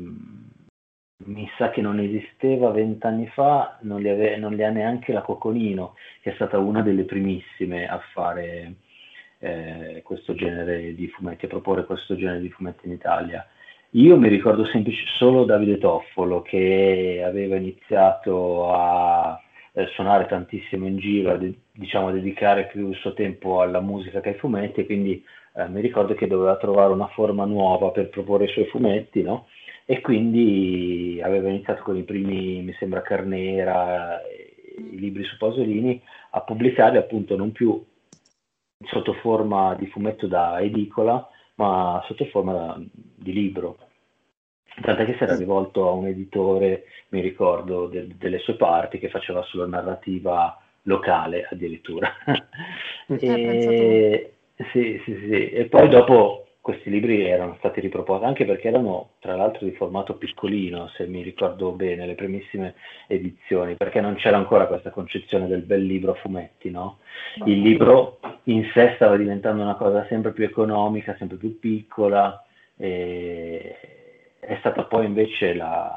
mi 1.27 1.49
sa 1.57 1.71
che 1.71 1.81
non 1.81 1.99
esisteva 1.99 2.71
vent'anni 2.71 3.27
fa, 3.29 3.79
non 3.83 4.01
li, 4.01 4.09
ave- 4.09 4.37
non 4.37 4.55
li, 4.55 4.65
ha 4.65 4.71
neanche 4.71 5.13
la 5.13 5.23
Coconino, 5.23 5.97
che 6.21 6.31
è 6.31 6.35
stata 6.35 6.59
una 6.59 6.83
delle 6.83 7.05
primissime 7.05 7.87
a 7.87 8.01
fare 8.13 8.75
eh, 9.39 10.01
questo 10.05 10.35
genere 10.35 10.95
di 10.95 11.09
fumetti, 11.09 11.45
a 11.45 11.49
proporre 11.49 11.85
questo 11.85 12.17
genere 12.17 12.41
di 12.41 12.51
fumetti 12.51 12.87
in 12.87 12.93
Italia. 12.93 13.47
Io 13.91 14.17
mi 14.17 14.29
ricordo 14.29 14.65
semplice 14.67 15.05
solo 15.17 15.45
Davide 15.45 15.79
Toffolo 15.79 16.43
che 16.43 17.23
aveva 17.25 17.57
iniziato 17.57 18.73
a 18.73 19.41
eh, 19.73 19.87
suonare 19.95 20.27
tantissimo 20.27 20.87
in 20.87 20.99
giro, 20.99 21.33
a 21.33 21.37
de- 21.37 21.55
diciamo 21.73 22.09
a 22.09 22.13
dedicare 22.13 22.67
più 22.67 22.89
il 22.91 22.97
suo 22.97 23.15
tempo 23.15 23.61
alla 23.61 23.81
musica 23.81 24.21
che 24.21 24.31
ai 24.31 24.35
fumetti, 24.35 24.85
quindi 24.85 25.25
eh, 25.57 25.69
mi 25.69 25.81
ricordo 25.81 26.15
che 26.15 26.27
doveva 26.27 26.57
trovare 26.57 26.93
una 26.93 27.07
forma 27.09 27.45
nuova 27.45 27.91
per 27.91 28.09
proporre 28.09 28.47
i 28.47 28.53
suoi 28.53 28.67
fumetti, 28.67 29.23
no? 29.23 29.47
E 29.87 30.01
quindi 30.01 31.21
aveva 31.23 31.51
iniziato 31.51 31.83
con 31.83 31.97
i 31.97 32.05
primi, 32.05 32.63
mi 32.63 32.73
sembra, 32.79 33.03
Carnera, 33.03 34.21
i 34.77 34.99
libri 34.99 35.25
su 35.25 35.37
Pasolini, 35.37 36.01
a 36.31 36.41
pubblicarli 36.41 36.97
appunto 36.97 37.37
non 37.37 37.53
più 37.53 37.85
sotto 38.87 39.13
forma 39.15 39.75
di 39.75 39.87
fumetto 39.87 40.27
da 40.27 40.61
edicola, 40.61 41.29
ma 41.57 42.03
sotto 42.07 42.25
forma 42.27 42.83
di 42.97 43.33
libro. 43.33 43.79
Tant'è 44.81 45.05
che 45.05 45.17
si 45.17 45.23
era 45.23 45.37
rivolto 45.37 45.89
a 45.89 45.93
un 45.93 46.07
editore, 46.07 46.85
mi 47.11 47.21
ricordo, 47.21 47.87
de- 47.87 48.17
delle 48.17 48.39
sue 48.39 48.55
parti, 48.55 48.99
che 48.99 49.09
faceva 49.09 49.43
solo 49.43 49.67
narrativa 49.69 50.59
locale 50.83 51.47
addirittura. 51.51 52.11
e, 53.07 54.33
sì, 54.73 55.01
sì, 55.05 55.15
sì. 55.29 55.51
E 55.51 55.67
poi 55.67 55.89
dopo 55.89 56.44
questi 56.65 56.89
libri 56.89 57.27
erano 57.27 57.57
stati 57.59 57.79
riproposti, 57.81 58.25
anche 58.25 58.47
perché 58.47 58.69
erano 58.69 59.11
tra 59.19 59.37
l'altro 59.37 59.67
di 59.67 59.73
formato 59.73 60.15
piccolino, 60.15 60.89
se 60.97 61.07
mi 61.07 61.21
ricordo 61.21 61.73
bene, 61.73 62.07
le 62.07 62.15
primissime 62.15 62.77
edizioni, 63.07 63.75
perché 63.75 64.01
non 64.01 64.15
c'era 64.15 64.39
ancora 64.39 64.67
questa 64.67 64.89
concezione 64.89 65.47
del 65.47 65.61
bel 65.61 65.85
libro 65.85 66.13
a 66.13 66.15
fumetti, 66.15 66.71
no? 66.71 67.01
Il 67.45 67.61
libro 67.61 68.19
in 68.45 68.67
sé 68.73 68.95
stava 68.95 69.19
diventando 69.19 69.61
una 69.61 69.75
cosa 69.75 70.07
sempre 70.07 70.33
più 70.33 70.45
economica, 70.45 71.15
sempre 71.19 71.37
più 71.37 71.59
piccola, 71.59 72.43
e 72.79 73.77
è 74.41 74.57
stata 74.61 74.85
poi 74.85 75.05
invece 75.05 75.53
la, 75.53 75.95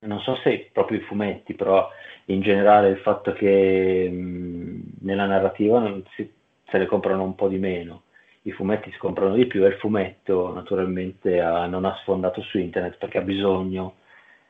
non 0.00 0.20
so 0.20 0.36
se 0.42 0.68
proprio 0.74 0.98
i 0.98 1.04
fumetti, 1.04 1.54
però 1.54 1.88
in 2.26 2.42
generale 2.42 2.90
il 2.90 2.98
fatto 2.98 3.32
che 3.32 4.10
mh, 4.10 4.98
nella 5.00 5.24
narrativa 5.24 5.90
si, 6.16 6.30
se 6.66 6.76
le 6.76 6.84
comprano 6.84 7.22
un 7.22 7.34
po' 7.34 7.48
di 7.48 7.56
meno 7.56 8.02
i 8.46 8.52
fumetti 8.52 8.90
si 8.92 8.98
comprano 8.98 9.34
di 9.34 9.46
più 9.46 9.64
e 9.64 9.68
il 9.68 9.74
fumetto 9.74 10.52
naturalmente 10.52 11.40
ha, 11.40 11.66
non 11.66 11.84
ha 11.84 11.96
sfondato 12.02 12.40
su 12.42 12.58
internet 12.58 12.96
perché 12.96 13.18
ha 13.18 13.22
bisogno, 13.22 13.96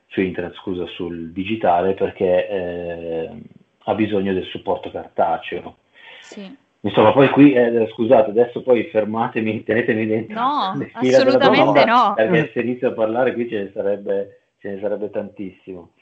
su 0.08 0.20
internet 0.20 0.54
scusa, 0.56 0.86
sul 0.86 1.32
digitale 1.32 1.94
perché 1.94 2.48
eh, 2.48 3.30
ha 3.78 3.94
bisogno 3.94 4.34
del 4.34 4.44
supporto 4.44 4.90
cartaceo. 4.90 5.76
Sì. 6.20 6.64
Insomma, 6.80 7.12
poi 7.12 7.30
qui, 7.30 7.52
eh, 7.54 7.88
scusate, 7.92 8.30
adesso 8.30 8.62
poi 8.62 8.84
fermatemi, 8.90 9.64
tenetemi 9.64 10.06
dentro. 10.06 10.38
No, 10.38 10.78
assolutamente 10.92 11.84
no. 11.86 12.12
Perché 12.14 12.50
se 12.52 12.60
inizio 12.60 12.88
a 12.88 12.92
parlare 12.92 13.32
qui 13.32 13.48
ce 13.48 13.62
ne 13.62 13.70
sarebbe, 13.72 14.40
ce 14.60 14.72
ne 14.72 14.80
sarebbe 14.80 15.10
tantissimo. 15.10 15.92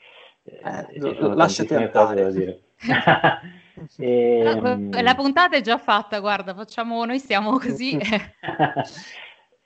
Eh, 0.43 0.61
eh, 0.95 1.35
lasciate 1.35 1.77
andare. 1.77 2.23
da 2.23 2.31
dire. 2.31 2.61
E, 3.97 4.43
la, 4.43 5.03
la, 5.03 5.15
puntata 5.15 5.57
è 5.57 5.61
già 5.61 5.79
fatta, 5.79 6.21
guarda, 6.21 6.55
facciamo, 6.55 7.05
noi 7.05 7.19
stiamo 7.19 7.59
così. 7.59 7.99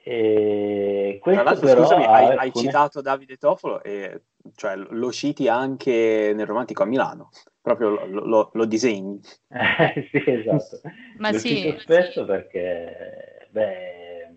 e 0.03 1.21
Tra 1.23 1.43
l'altro, 1.43 1.67
però, 1.67 1.83
scusami, 1.83 2.05
hai, 2.05 2.25
alcune... 2.25 2.41
hai, 2.41 2.53
citato 2.53 3.01
Davide 3.03 3.37
Tofolo 3.37 3.83
e 3.83 4.23
cioè, 4.55 4.77
lo 4.77 5.13
citi 5.13 5.49
anche 5.49 6.33
nel 6.35 6.47
romantico 6.47 6.83
a 6.83 6.87
Milano, 6.87 7.31
proprio 7.61 8.07
lo, 8.07 8.25
lo, 8.25 8.51
lo 8.53 8.65
disegni. 8.65 9.21
sì, 9.23 10.23
esatto. 10.25 10.81
Ma 11.19 11.31
lo 11.31 11.39
sì, 11.39 11.57
cito 11.57 11.79
spesso 11.81 12.21
sì. 12.21 12.27
perché, 12.27 13.49
beh, 13.51 14.29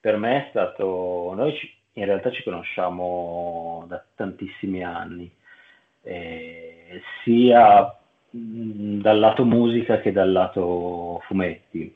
per 0.00 0.16
me 0.16 0.46
è 0.46 0.46
stato... 0.50 1.32
Noi 1.34 1.56
ci, 1.56 1.68
in 1.94 2.04
realtà 2.04 2.30
ci 2.30 2.42
conosciamo 2.42 3.84
da 3.88 4.02
tantissimi 4.14 4.82
anni, 4.84 5.30
eh, 6.02 7.02
sia 7.22 7.96
dal 8.32 9.18
lato 9.18 9.44
musica 9.44 10.00
che 10.00 10.10
dal 10.12 10.32
lato 10.32 11.20
fumetti. 11.26 11.94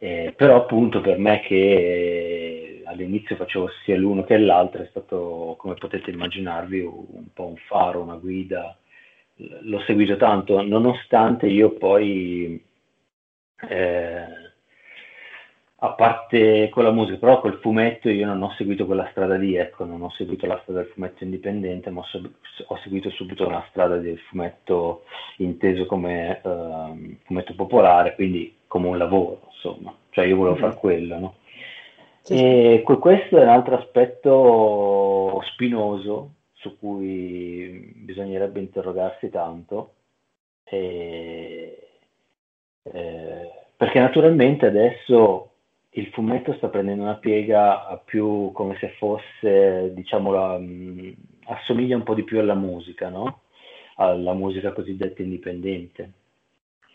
Eh, 0.00 0.32
però 0.36 0.56
appunto 0.56 1.00
per 1.00 1.18
me 1.18 1.40
che 1.40 2.82
all'inizio 2.84 3.36
facevo 3.36 3.68
sia 3.84 3.96
l'uno 3.96 4.24
che 4.24 4.38
l'altro 4.38 4.82
è 4.82 4.86
stato, 4.90 5.56
come 5.58 5.74
potete 5.74 6.10
immaginarvi, 6.10 6.80
un 6.80 7.32
po' 7.32 7.46
un 7.46 7.56
faro, 7.68 8.02
una 8.02 8.16
guida. 8.16 8.76
L'ho 9.36 9.80
seguito 9.86 10.16
tanto, 10.16 10.60
nonostante 10.62 11.46
io 11.46 11.70
poi 11.74 12.60
eh, 13.68 14.47
a 15.80 15.92
parte 15.92 16.68
con 16.70 16.82
la 16.82 16.90
musica, 16.90 17.18
però 17.18 17.40
col 17.40 17.60
fumetto 17.60 18.08
io 18.08 18.26
non 18.26 18.42
ho 18.42 18.52
seguito 18.56 18.84
quella 18.84 19.06
strada 19.12 19.36
lì, 19.36 19.54
ecco, 19.54 19.84
non 19.84 20.02
ho 20.02 20.10
seguito 20.10 20.44
la 20.46 20.58
strada 20.62 20.80
del 20.80 20.90
fumetto 20.90 21.22
indipendente, 21.22 21.90
ma 21.90 22.00
ho, 22.00 22.30
ho 22.66 22.76
seguito 22.78 23.10
subito 23.10 23.46
una 23.46 23.64
strada 23.70 23.96
del 23.98 24.18
fumetto 24.18 25.04
inteso 25.36 25.86
come 25.86 26.40
uh, 26.42 27.16
fumetto 27.24 27.54
popolare, 27.54 28.16
quindi 28.16 28.56
come 28.66 28.88
un 28.88 28.98
lavoro, 28.98 29.42
insomma, 29.52 29.94
cioè 30.10 30.24
io 30.26 30.36
volevo 30.36 30.56
mm. 30.56 30.60
fare 30.60 30.74
quello, 30.74 31.18
no? 31.18 31.34
Sì. 32.22 32.34
E 32.34 32.82
questo 32.82 33.38
è 33.38 33.42
un 33.42 33.48
altro 33.48 33.78
aspetto 33.78 35.40
spinoso 35.52 36.32
su 36.54 36.76
cui 36.76 37.92
bisognerebbe 37.94 38.58
interrogarsi 38.58 39.30
tanto, 39.30 39.92
e, 40.64 41.88
eh, 42.82 43.50
perché 43.76 44.00
naturalmente 44.00 44.66
adesso 44.66 45.47
il 45.98 46.06
fumetto 46.08 46.52
sta 46.54 46.68
prendendo 46.68 47.02
una 47.02 47.16
piega 47.16 48.00
più 48.04 48.52
come 48.52 48.76
se 48.78 48.94
fosse, 48.98 49.92
diciamo, 49.92 50.30
la, 50.30 50.58
mh, 50.58 51.14
assomiglia 51.46 51.96
un 51.96 52.04
po' 52.04 52.14
di 52.14 52.22
più 52.22 52.38
alla 52.38 52.54
musica, 52.54 53.08
no? 53.08 53.42
Alla 53.96 54.32
musica 54.32 54.72
cosiddetta 54.72 55.22
indipendente 55.22 56.12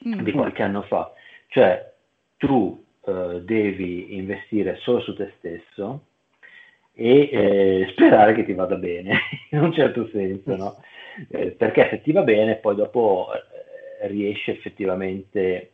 mm. 0.08 0.22
di 0.22 0.32
qualche 0.32 0.64
anno 0.64 0.84
fa. 0.84 1.12
Cioè, 1.48 1.92
tu 2.38 2.82
eh, 3.06 3.42
devi 3.44 4.16
investire 4.16 4.78
solo 4.78 5.02
su 5.02 5.14
te 5.16 5.34
stesso 5.38 6.06
e 6.94 7.30
eh, 7.32 7.88
sperare 7.92 8.34
che 8.34 8.46
ti 8.46 8.54
vada 8.54 8.76
bene, 8.76 9.20
in 9.52 9.60
un 9.60 9.74
certo 9.74 10.08
senso, 10.08 10.56
no? 10.56 10.82
Eh, 11.30 11.52
perché 11.52 11.90
se 11.90 12.02
ti 12.02 12.14
va 12.14 12.22
bene, 12.22 12.56
poi 12.56 12.76
dopo 12.76 13.32
eh, 13.34 14.08
riesci 14.08 14.50
effettivamente 14.50 15.73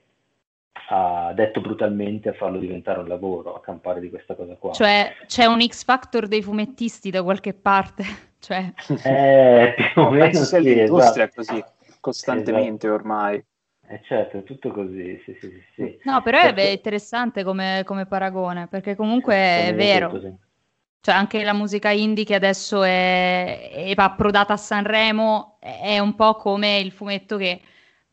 ha 0.92 1.32
detto 1.34 1.62
brutalmente 1.62 2.30
a 2.30 2.34
farlo 2.34 2.58
diventare 2.58 3.00
un 3.00 3.08
lavoro, 3.08 3.56
a 3.56 3.62
campare 3.62 4.00
di 4.00 4.10
questa 4.10 4.36
cosa 4.36 4.56
qua. 4.56 4.72
Cioè 4.72 5.16
c'è 5.26 5.46
un 5.46 5.66
X 5.66 5.84
Factor 5.84 6.28
dei 6.28 6.42
fumettisti 6.42 7.10
da 7.10 7.24
qualche 7.24 7.54
parte. 7.54 8.04
cioè... 8.40 8.74
Eh, 9.04 9.76
più 9.76 10.02
o 10.02 10.10
meno 10.10 10.34
sì, 10.34 10.60
l'industria 10.62 11.26
esatto. 11.26 11.42
è 11.42 11.46
così, 11.46 11.64
costantemente 12.00 12.88
esatto. 12.88 13.02
ormai. 13.02 13.44
Eh 13.92 14.02
certo, 14.04 14.38
è 14.38 14.44
tutto 14.44 14.72
così, 14.72 15.20
sì, 15.26 15.36
sì, 15.40 15.64
sì. 15.74 16.00
No, 16.04 16.22
però 16.22 16.40
perché... 16.42 16.62
è 16.62 16.72
interessante 16.72 17.44
come, 17.44 17.82
come, 17.86 18.06
paragone, 18.06 18.68
perché 18.68 18.96
comunque 18.96 19.34
è 19.34 19.74
vero. 19.76 20.12
Detto, 20.12 20.38
cioè 21.02 21.16
anche 21.16 21.44
la 21.44 21.54
musica 21.54 21.90
indie 21.90 22.24
che 22.24 22.36
adesso 22.36 22.84
è, 22.84 23.72
è 23.72 23.94
approdata 23.96 24.54
a 24.54 24.58
Sanremo 24.58 25.58
è 25.60 25.98
un 25.98 26.14
po' 26.14 26.36
come 26.36 26.78
il 26.80 26.92
fumetto 26.92 27.38
che 27.38 27.62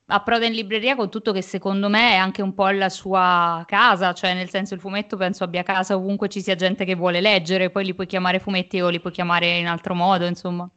approda 0.07 0.47
in 0.47 0.53
libreria 0.53 0.95
con 0.95 1.11
tutto 1.11 1.33
che 1.33 1.43
secondo 1.43 1.89
me 1.89 2.13
è 2.13 2.17
anche 2.17 2.43
un 2.43 2.55
po' 2.55 2.69
la 2.71 2.89
sua 2.89 3.65
casa, 3.67 4.13
cioè 4.13 4.35
nel 4.35 4.49
senso 4.49 4.75
il 4.75 4.81
fumetto 4.81 5.17
penso 5.17 5.45
abbia 5.45 5.63
casa 5.63 5.97
ovunque 5.97 6.29
ci 6.29 6.41
sia 6.41 6.55
gente 6.55 6.85
che 6.85 6.95
vuole 6.95 7.21
leggere, 7.21 7.71
poi 7.71 7.85
li 7.85 7.95
puoi 7.95 8.07
chiamare 8.07 8.39
fumetti 8.39 8.81
o 8.81 8.89
li 8.89 9.01
puoi 9.01 9.13
chiamare 9.13 9.59
in 9.59 9.67
altro 9.67 9.95
modo, 9.95 10.27
insomma. 10.27 10.69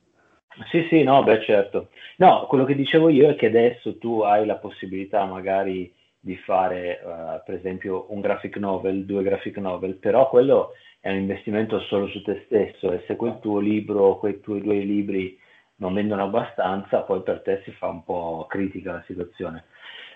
Sì, 0.71 0.85
sì, 0.89 1.03
no, 1.03 1.23
beh 1.23 1.43
certo. 1.43 1.89
No, 2.17 2.45
quello 2.47 2.65
che 2.65 2.75
dicevo 2.75 3.09
io 3.09 3.29
è 3.29 3.35
che 3.35 3.45
adesso 3.45 3.97
tu 3.97 4.21
hai 4.21 4.45
la 4.45 4.57
possibilità 4.57 5.23
magari 5.25 5.93
di 6.19 6.35
fare 6.35 6.99
uh, 7.01 7.41
per 7.45 7.55
esempio 7.55 8.07
un 8.09 8.19
graphic 8.19 8.57
novel, 8.57 9.05
due 9.05 9.23
graphic 9.23 9.57
novel, 9.57 9.95
però 9.95 10.27
quello 10.27 10.73
è 10.99 11.09
un 11.09 11.17
investimento 11.17 11.79
solo 11.81 12.07
su 12.07 12.21
te 12.23 12.43
stesso 12.45 12.91
e 12.91 13.03
se 13.07 13.15
quel 13.15 13.39
tuo 13.39 13.59
libro, 13.59 14.17
quei 14.17 14.41
tuoi 14.41 14.61
due 14.61 14.79
libri 14.79 15.37
non 15.79 15.93
vendono 15.93 16.23
abbastanza, 16.23 17.01
poi 17.01 17.21
per 17.21 17.41
te 17.41 17.61
si 17.63 17.71
fa 17.71 17.87
un 17.87 18.03
po' 18.03 18.45
critica 18.47 18.93
la 18.93 19.03
situazione. 19.05 19.65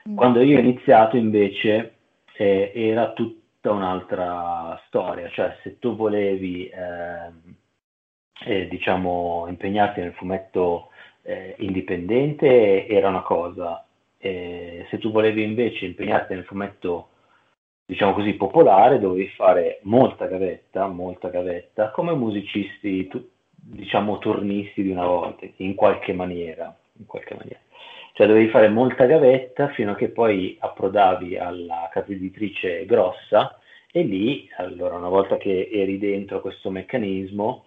Mm. 0.07 0.15
Quando 0.15 0.41
io 0.41 0.57
ho 0.57 0.61
iniziato 0.61 1.17
invece 1.17 1.95
eh, 2.35 2.71
era 2.73 3.11
tutta 3.13 3.71
un'altra 3.71 4.81
storia, 4.87 5.29
cioè 5.29 5.57
se 5.63 5.79
tu 5.79 5.95
volevi 5.95 6.67
eh, 6.67 7.31
eh, 8.45 8.67
diciamo 8.67 9.45
impegnarti 9.47 10.01
nel 10.01 10.13
fumetto 10.13 10.89
eh, 11.21 11.55
indipendente 11.59 12.87
era 12.87 13.09
una 13.09 13.21
cosa, 13.21 13.85
se 14.19 14.97
tu 14.99 15.11
volevi 15.11 15.43
invece 15.43 15.85
impegnarti 15.85 16.33
nel 16.33 16.45
fumetto 16.45 17.09
diciamo 17.85 18.13
così 18.13 18.33
popolare 18.35 18.97
dovevi 18.97 19.27
fare 19.35 19.79
molta 19.83 20.27
gavetta, 20.27 20.87
molta 20.87 21.27
gavetta 21.27 21.91
come 21.91 22.13
musicisti, 22.13 23.07
tu, 23.07 23.31
diciamo, 23.65 24.17
turnisti 24.19 24.83
di 24.83 24.91
una 24.91 25.05
volta, 25.05 25.45
in 25.57 25.75
qualche 25.75 26.13
maniera, 26.13 26.75
in 26.97 27.05
qualche 27.05 27.35
maniera. 27.35 27.59
Cioè 28.13 28.27
dovevi 28.27 28.49
fare 28.49 28.69
molta 28.69 29.05
gavetta 29.05 29.69
fino 29.69 29.91
a 29.91 29.95
che 29.95 30.09
poi 30.09 30.55
approdavi 30.59 31.37
alla 31.37 31.89
casa 31.91 32.11
editrice 32.11 32.85
grossa 32.85 33.57
E 33.91 34.03
lì, 34.03 34.49
allora, 34.57 34.97
una 34.97 35.09
volta 35.09 35.37
che 35.37 35.69
eri 35.71 35.97
dentro 35.99 36.41
questo 36.41 36.69
meccanismo, 36.69 37.65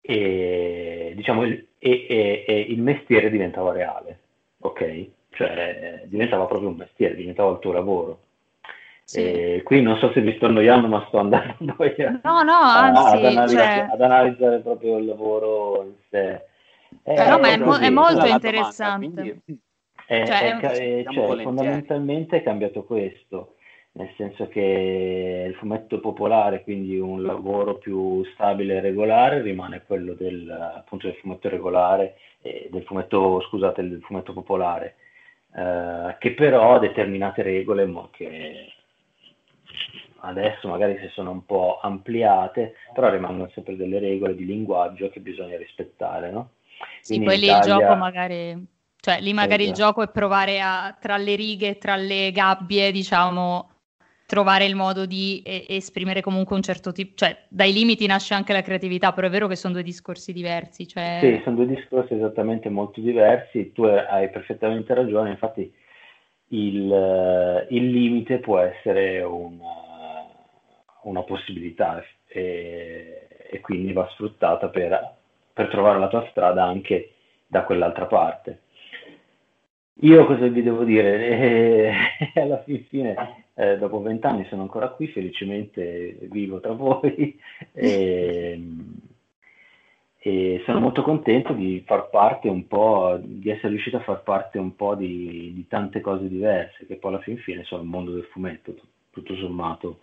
e, 0.00 1.12
diciamo, 1.16 1.44
il, 1.44 1.66
e, 1.78 2.06
e, 2.08 2.44
e 2.46 2.60
il 2.60 2.80
mestiere 2.80 3.30
diventava 3.30 3.72
reale, 3.72 4.20
ok? 4.60 5.08
Cioè 5.30 6.02
diventava 6.06 6.46
proprio 6.46 6.68
un 6.70 6.76
mestiere, 6.76 7.14
diventava 7.14 7.52
il 7.52 7.58
tuo 7.58 7.72
lavoro. 7.72 8.20
Sì. 9.08 9.62
qui 9.64 9.80
non 9.80 9.96
so 9.96 10.12
se 10.12 10.20
vi 10.20 10.34
sto 10.36 10.44
annoiando, 10.44 10.86
ma 10.86 11.02
sto 11.08 11.16
andando 11.16 11.74
poi 11.74 11.94
a, 11.96 12.20
no, 12.22 12.42
no, 12.42 12.52
anzi, 12.52 13.16
ad, 13.16 13.24
analizzare, 13.24 13.48
cioè... 13.48 13.88
ad, 13.90 14.00
analizzare, 14.02 14.58
proprio 14.58 14.98
il 14.98 15.06
lavoro 15.06 15.82
in 15.84 15.94
sé. 16.10 16.44
Eh, 17.04 17.28
no, 17.28 17.38
ma 17.38 17.48
è, 17.48 17.56
mo- 17.56 17.78
è 17.78 17.88
molto 17.88 18.26
interessante. 18.26 19.06
Domanda, 19.06 19.40
quindi... 19.42 19.62
è, 20.06 20.26
cioè, 20.26 20.58
è, 20.58 21.04
cioè, 21.10 21.42
fondamentalmente 21.42 22.36
è 22.36 22.42
cambiato 22.42 22.84
questo 22.84 23.54
nel 23.92 24.12
senso 24.18 24.46
che 24.48 25.46
il 25.48 25.54
fumetto 25.54 26.00
popolare, 26.00 26.62
quindi 26.62 26.98
un 26.98 27.22
lavoro 27.22 27.78
più 27.78 28.22
stabile 28.34 28.76
e 28.76 28.80
regolare, 28.80 29.40
rimane 29.40 29.82
quello 29.86 30.12
del, 30.12 30.50
appunto, 30.50 31.06
del 31.06 31.16
fumetto 31.16 31.48
regolare, 31.48 32.16
eh, 32.42 32.68
del 32.70 32.84
fumetto, 32.84 33.40
scusate, 33.40 33.88
del 33.88 34.02
fumetto 34.02 34.34
popolare, 34.34 34.96
eh, 35.56 36.16
che 36.18 36.34
però 36.34 36.74
ha 36.74 36.78
determinate 36.78 37.42
regole 37.42 37.90
che 38.10 38.72
adesso 40.20 40.68
magari 40.68 40.98
si 40.98 41.08
sono 41.12 41.30
un 41.30 41.44
po' 41.44 41.78
ampliate, 41.80 42.74
però 42.92 43.10
rimangono 43.10 43.50
sempre 43.54 43.76
delle 43.76 43.98
regole 43.98 44.34
di 44.34 44.44
linguaggio 44.44 45.08
che 45.10 45.20
bisogna 45.20 45.56
rispettare, 45.56 46.30
no? 46.30 46.50
Sì, 47.00 47.20
poi 47.20 47.38
lì 47.38 47.46
Italia... 47.46 47.74
il 47.74 47.80
gioco 47.80 47.94
magari, 47.96 48.66
cioè 49.00 49.20
lì 49.20 49.32
magari 49.32 49.64
esatto. 49.64 49.78
il 49.78 49.84
gioco 49.84 50.02
è 50.02 50.08
provare 50.08 50.60
a, 50.60 50.96
tra 50.98 51.16
le 51.16 51.34
righe, 51.34 51.78
tra 51.78 51.96
le 51.96 52.30
gabbie, 52.32 52.92
diciamo, 52.92 53.70
trovare 54.26 54.66
il 54.66 54.74
modo 54.74 55.06
di 55.06 55.42
e- 55.44 55.64
esprimere 55.68 56.20
comunque 56.20 56.54
un 56.54 56.62
certo 56.62 56.92
tipo, 56.92 57.14
cioè 57.14 57.44
dai 57.48 57.72
limiti 57.72 58.06
nasce 58.06 58.34
anche 58.34 58.52
la 58.52 58.62
creatività, 58.62 59.12
però 59.12 59.26
è 59.26 59.30
vero 59.30 59.46
che 59.46 59.56
sono 59.56 59.74
due 59.74 59.82
discorsi 59.82 60.32
diversi. 60.32 60.86
Cioè... 60.86 61.18
Sì, 61.20 61.40
sono 61.44 61.56
due 61.56 61.66
discorsi 61.66 62.14
esattamente 62.14 62.68
molto 62.68 63.00
diversi, 63.00 63.72
tu 63.72 63.84
hai 63.84 64.28
perfettamente 64.30 64.92
ragione, 64.94 65.30
infatti 65.30 65.72
il, 66.48 67.66
il 67.70 67.90
limite 67.90 68.38
può 68.38 68.58
essere 68.58 69.22
una, 69.22 69.77
una 71.02 71.22
possibilità 71.22 72.02
e, 72.26 73.28
e, 73.50 73.60
quindi 73.60 73.92
va 73.92 74.08
sfruttata 74.12 74.68
per, 74.68 75.16
per 75.52 75.68
trovare 75.68 75.98
la 75.98 76.08
tua 76.08 76.26
strada 76.30 76.64
anche 76.64 77.12
da 77.46 77.64
quell'altra 77.64 78.06
parte. 78.06 78.60
Io 80.02 80.26
cosa 80.26 80.46
vi 80.46 80.62
devo 80.62 80.84
dire? 80.84 81.86
Eh, 82.34 82.40
alla 82.40 82.62
fine, 82.62 83.44
eh, 83.54 83.78
dopo 83.78 84.00
vent'anni 84.00 84.44
sono 84.48 84.62
ancora 84.62 84.88
qui, 84.88 85.08
felicemente 85.08 86.18
vivo 86.30 86.60
tra 86.60 86.72
voi 86.72 87.38
e, 87.72 88.60
e, 90.18 90.62
sono 90.64 90.80
molto 90.80 91.02
contento 91.02 91.52
di 91.52 91.82
far 91.86 92.10
parte 92.10 92.48
un 92.48 92.66
po', 92.66 93.18
di 93.20 93.50
essere 93.50 93.70
riuscito 93.70 93.96
a 93.96 94.00
far 94.00 94.22
parte 94.22 94.58
un 94.58 94.76
po' 94.76 94.94
di, 94.94 95.52
di 95.54 95.66
tante 95.66 96.00
cose 96.00 96.28
diverse, 96.28 96.86
che 96.86 96.96
poi 96.96 97.14
alla 97.14 97.22
fin 97.22 97.38
fine 97.38 97.64
sono 97.64 97.82
il 97.82 97.88
mondo 97.88 98.12
del 98.12 98.24
fumetto, 98.24 98.74
tutto 99.10 99.34
sommato. 99.36 100.00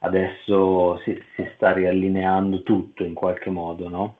Adesso 0.00 0.98
si, 1.04 1.20
si 1.34 1.50
sta 1.54 1.72
riallineando 1.72 2.62
tutto 2.62 3.04
in 3.04 3.14
qualche 3.14 3.50
modo, 3.50 3.88
no? 3.88 4.16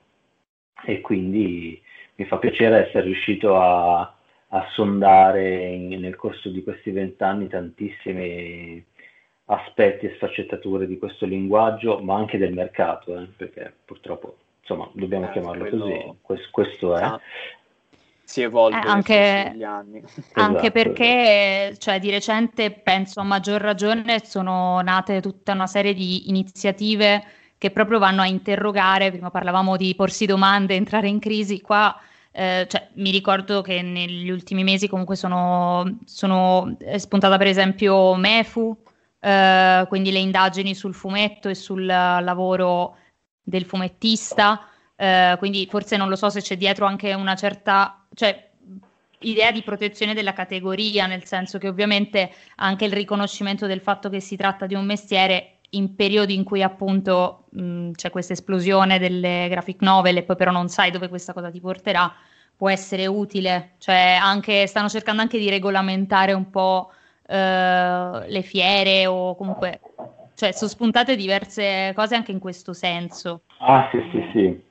E 0.84 1.00
quindi 1.00 1.80
mi 2.16 2.24
fa 2.24 2.38
piacere 2.38 2.86
essere 2.86 3.04
riuscito 3.04 3.56
a 3.58 4.12
a 4.48 4.66
sondare 4.72 5.66
in, 5.66 5.88
nel 6.00 6.16
corso 6.16 6.48
di 6.48 6.62
questi 6.62 6.90
vent'anni 6.90 7.48
tantissimi 7.48 8.82
aspetti 9.46 10.06
e 10.06 10.14
sfaccettature 10.14 10.86
di 10.86 10.98
questo 10.98 11.26
linguaggio, 11.26 12.00
ma 12.00 12.16
anche 12.16 12.38
del 12.38 12.52
mercato, 12.52 13.18
eh, 13.18 13.26
perché 13.36 13.72
purtroppo 13.84 14.36
insomma 14.60 14.88
dobbiamo 14.92 15.28
eh, 15.28 15.32
chiamarlo 15.32 15.68
quello... 15.68 15.84
così, 15.84 16.14
questo, 16.22 16.48
questo 16.50 16.96
è. 16.96 17.02
Ah, 17.02 17.20
si 18.28 18.42
evolve 18.42 18.76
eh, 18.76 18.86
anche, 18.86 19.50
negli 19.52 19.62
anni. 19.62 20.02
Anche 20.34 20.58
esatto. 20.58 20.70
perché 20.70 21.74
cioè, 21.78 21.98
di 21.98 22.10
recente, 22.10 22.70
penso 22.70 23.20
a 23.20 23.22
maggior 23.22 23.58
ragione, 23.58 24.22
sono 24.22 24.82
nate 24.82 25.22
tutta 25.22 25.52
una 25.52 25.66
serie 25.66 25.94
di 25.94 26.28
iniziative 26.28 27.24
che 27.56 27.70
proprio 27.70 27.98
vanno 27.98 28.20
a 28.20 28.26
interrogare, 28.26 29.10
prima 29.10 29.30
parlavamo 29.30 29.78
di 29.78 29.94
porsi 29.94 30.26
domande, 30.26 30.74
entrare 30.74 31.08
in 31.08 31.20
crisi, 31.20 31.62
qua 31.62 31.98
eh, 32.30 32.66
cioè, 32.68 32.90
mi 32.96 33.10
ricordo 33.10 33.62
che 33.62 33.80
negli 33.80 34.28
ultimi 34.28 34.62
mesi 34.62 34.88
comunque 34.88 35.16
sono, 35.16 36.00
sono 36.04 36.76
spuntata 36.98 37.38
per 37.38 37.46
esempio 37.46 38.14
MEFU, 38.14 38.76
eh, 39.20 39.86
quindi 39.88 40.12
le 40.12 40.18
indagini 40.18 40.74
sul 40.74 40.92
fumetto 40.92 41.48
e 41.48 41.54
sul 41.54 41.86
lavoro 41.86 42.94
del 43.42 43.64
fumettista, 43.64 44.68
eh, 44.96 45.34
quindi 45.38 45.66
forse 45.70 45.96
non 45.96 46.10
lo 46.10 46.16
so 46.16 46.28
se 46.28 46.42
c'è 46.42 46.58
dietro 46.58 46.84
anche 46.84 47.14
una 47.14 47.34
certa... 47.34 47.97
Cioè, 48.18 48.50
idea 49.20 49.52
di 49.52 49.62
protezione 49.62 50.12
della 50.12 50.32
categoria, 50.32 51.06
nel 51.06 51.24
senso 51.24 51.56
che 51.58 51.68
ovviamente 51.68 52.32
anche 52.56 52.84
il 52.84 52.92
riconoscimento 52.92 53.66
del 53.66 53.80
fatto 53.80 54.08
che 54.08 54.18
si 54.18 54.34
tratta 54.34 54.66
di 54.66 54.74
un 54.74 54.84
mestiere 54.84 55.58
in 55.70 55.94
periodi 55.94 56.34
in 56.34 56.42
cui 56.42 56.60
appunto 56.64 57.44
mh, 57.50 57.92
c'è 57.92 58.10
questa 58.10 58.32
esplosione 58.32 58.98
delle 58.98 59.46
graphic 59.48 59.82
novel 59.82 60.16
e 60.16 60.22
poi 60.24 60.34
però 60.34 60.50
non 60.50 60.68
sai 60.68 60.90
dove 60.90 61.08
questa 61.08 61.32
cosa 61.32 61.48
ti 61.48 61.60
porterà, 61.60 62.12
può 62.56 62.68
essere 62.68 63.06
utile. 63.06 63.74
Cioè, 63.78 64.18
anche, 64.20 64.66
stanno 64.66 64.88
cercando 64.88 65.22
anche 65.22 65.38
di 65.38 65.48
regolamentare 65.48 66.32
un 66.32 66.50
po' 66.50 66.90
eh, 67.24 68.24
le 68.26 68.42
fiere 68.42 69.06
o 69.06 69.36
comunque, 69.36 69.80
cioè, 70.34 70.50
sono 70.50 70.70
spuntate 70.70 71.14
diverse 71.14 71.92
cose 71.94 72.16
anche 72.16 72.32
in 72.32 72.40
questo 72.40 72.72
senso. 72.72 73.42
Ah, 73.58 73.88
sì, 73.92 73.98
sì, 74.10 74.30
sì. 74.32 74.67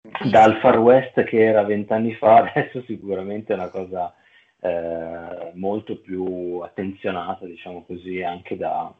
Dal 0.00 0.58
Far 0.58 0.78
West 0.78 1.22
che 1.24 1.44
era 1.44 1.62
vent'anni 1.64 2.14
fa, 2.14 2.50
adesso 2.54 2.82
sicuramente 2.82 3.52
è 3.52 3.56
una 3.56 3.68
cosa 3.68 4.14
eh, 4.60 5.52
molto 5.54 5.98
più 5.98 6.60
attenzionata, 6.60 7.44
diciamo 7.44 7.84
così, 7.84 8.22
anche 8.22 8.56
da, 8.56 8.92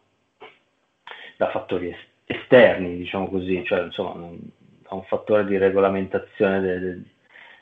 da 1.36 1.50
fattori 1.50 1.94
esterni, 2.24 2.96
diciamo 2.96 3.28
così, 3.28 3.64
cioè 3.64 3.82
insomma 3.82 4.28
da 4.88 4.94
un 4.94 5.02
fattore 5.04 5.46
di 5.46 5.56
regolamentazione 5.56 6.60
del, 6.60 7.04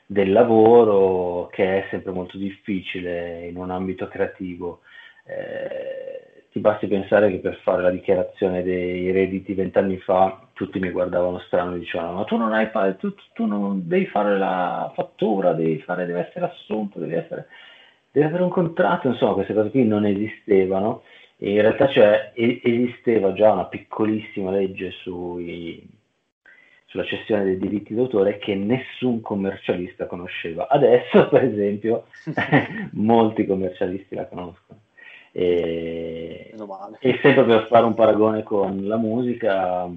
del 0.05 0.31
lavoro 0.31 1.47
che 1.47 1.83
è 1.83 1.87
sempre 1.89 2.11
molto 2.11 2.37
difficile 2.37 3.45
in 3.47 3.57
un 3.57 3.71
ambito 3.71 4.07
creativo. 4.07 4.81
Eh, 5.25 6.45
ti 6.51 6.59
basti 6.59 6.87
pensare 6.87 7.29
che 7.29 7.39
per 7.39 7.59
fare 7.63 7.81
la 7.81 7.91
dichiarazione 7.91 8.63
dei 8.63 9.11
redditi 9.11 9.53
vent'anni 9.53 9.97
fa 9.99 10.46
tutti 10.57 10.79
mi 10.79 10.89
guardavano 10.89 11.39
strano 11.39 11.75
e 11.75 11.79
dicevano 11.79 12.13
ma 12.13 12.23
tu 12.23 12.35
non 12.35 12.51
hai 12.51 12.69
tu, 12.97 13.13
tu 13.33 13.45
non 13.45 13.87
devi 13.87 14.07
fare 14.07 14.37
la 14.37 14.91
fattura, 14.95 15.53
devi, 15.53 15.79
fare, 15.79 16.05
devi 16.05 16.19
essere 16.19 16.45
assunto, 16.45 16.99
devi, 16.99 17.13
essere, 17.13 17.47
devi 18.11 18.25
avere 18.25 18.43
un 18.43 18.49
contratto, 18.49 19.07
insomma 19.07 19.33
queste 19.33 19.53
cose 19.53 19.69
qui 19.69 19.85
non 19.85 20.05
esistevano 20.05 21.03
e 21.37 21.51
in 21.51 21.61
realtà 21.61 21.87
cioè, 21.87 22.31
esisteva 22.33 23.31
già 23.33 23.51
una 23.51 23.65
piccolissima 23.65 24.49
legge 24.49 24.89
sui, 25.03 25.87
sulla 26.85 27.05
cessione 27.05 27.43
dei 27.43 27.59
diritti 27.59 27.93
d'autore 27.93 28.39
che 28.39 28.55
nessun 28.55 29.21
commercialista 29.21 30.07
conosceva. 30.07 30.67
Adesso, 30.67 31.27
per 31.29 31.43
esempio, 31.43 32.05
molti 32.93 33.45
commercialisti 33.45 34.15
la 34.15 34.25
conoscono. 34.25 34.79
E, 35.31 36.55
e, 36.99 37.19
sempre 37.21 37.43
per 37.43 37.67
fare 37.67 37.85
un 37.85 37.93
paragone 37.93 38.41
con 38.41 38.87
la 38.87 38.97
musica, 38.97 39.87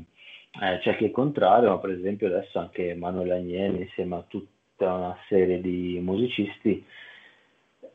eh, 0.58 0.78
c'è 0.80 0.96
chi 0.96 1.04
è 1.04 1.10
contrario, 1.10 1.70
ma 1.70 1.78
per 1.78 1.90
esempio 1.90 2.26
adesso 2.26 2.58
anche 2.58 2.94
Manuel 2.94 3.32
Agnelli 3.32 3.82
insieme 3.82 4.16
a 4.16 4.24
tutta 4.26 4.94
una 4.94 5.16
serie 5.28 5.60
di 5.60 5.98
musicisti 6.02 6.84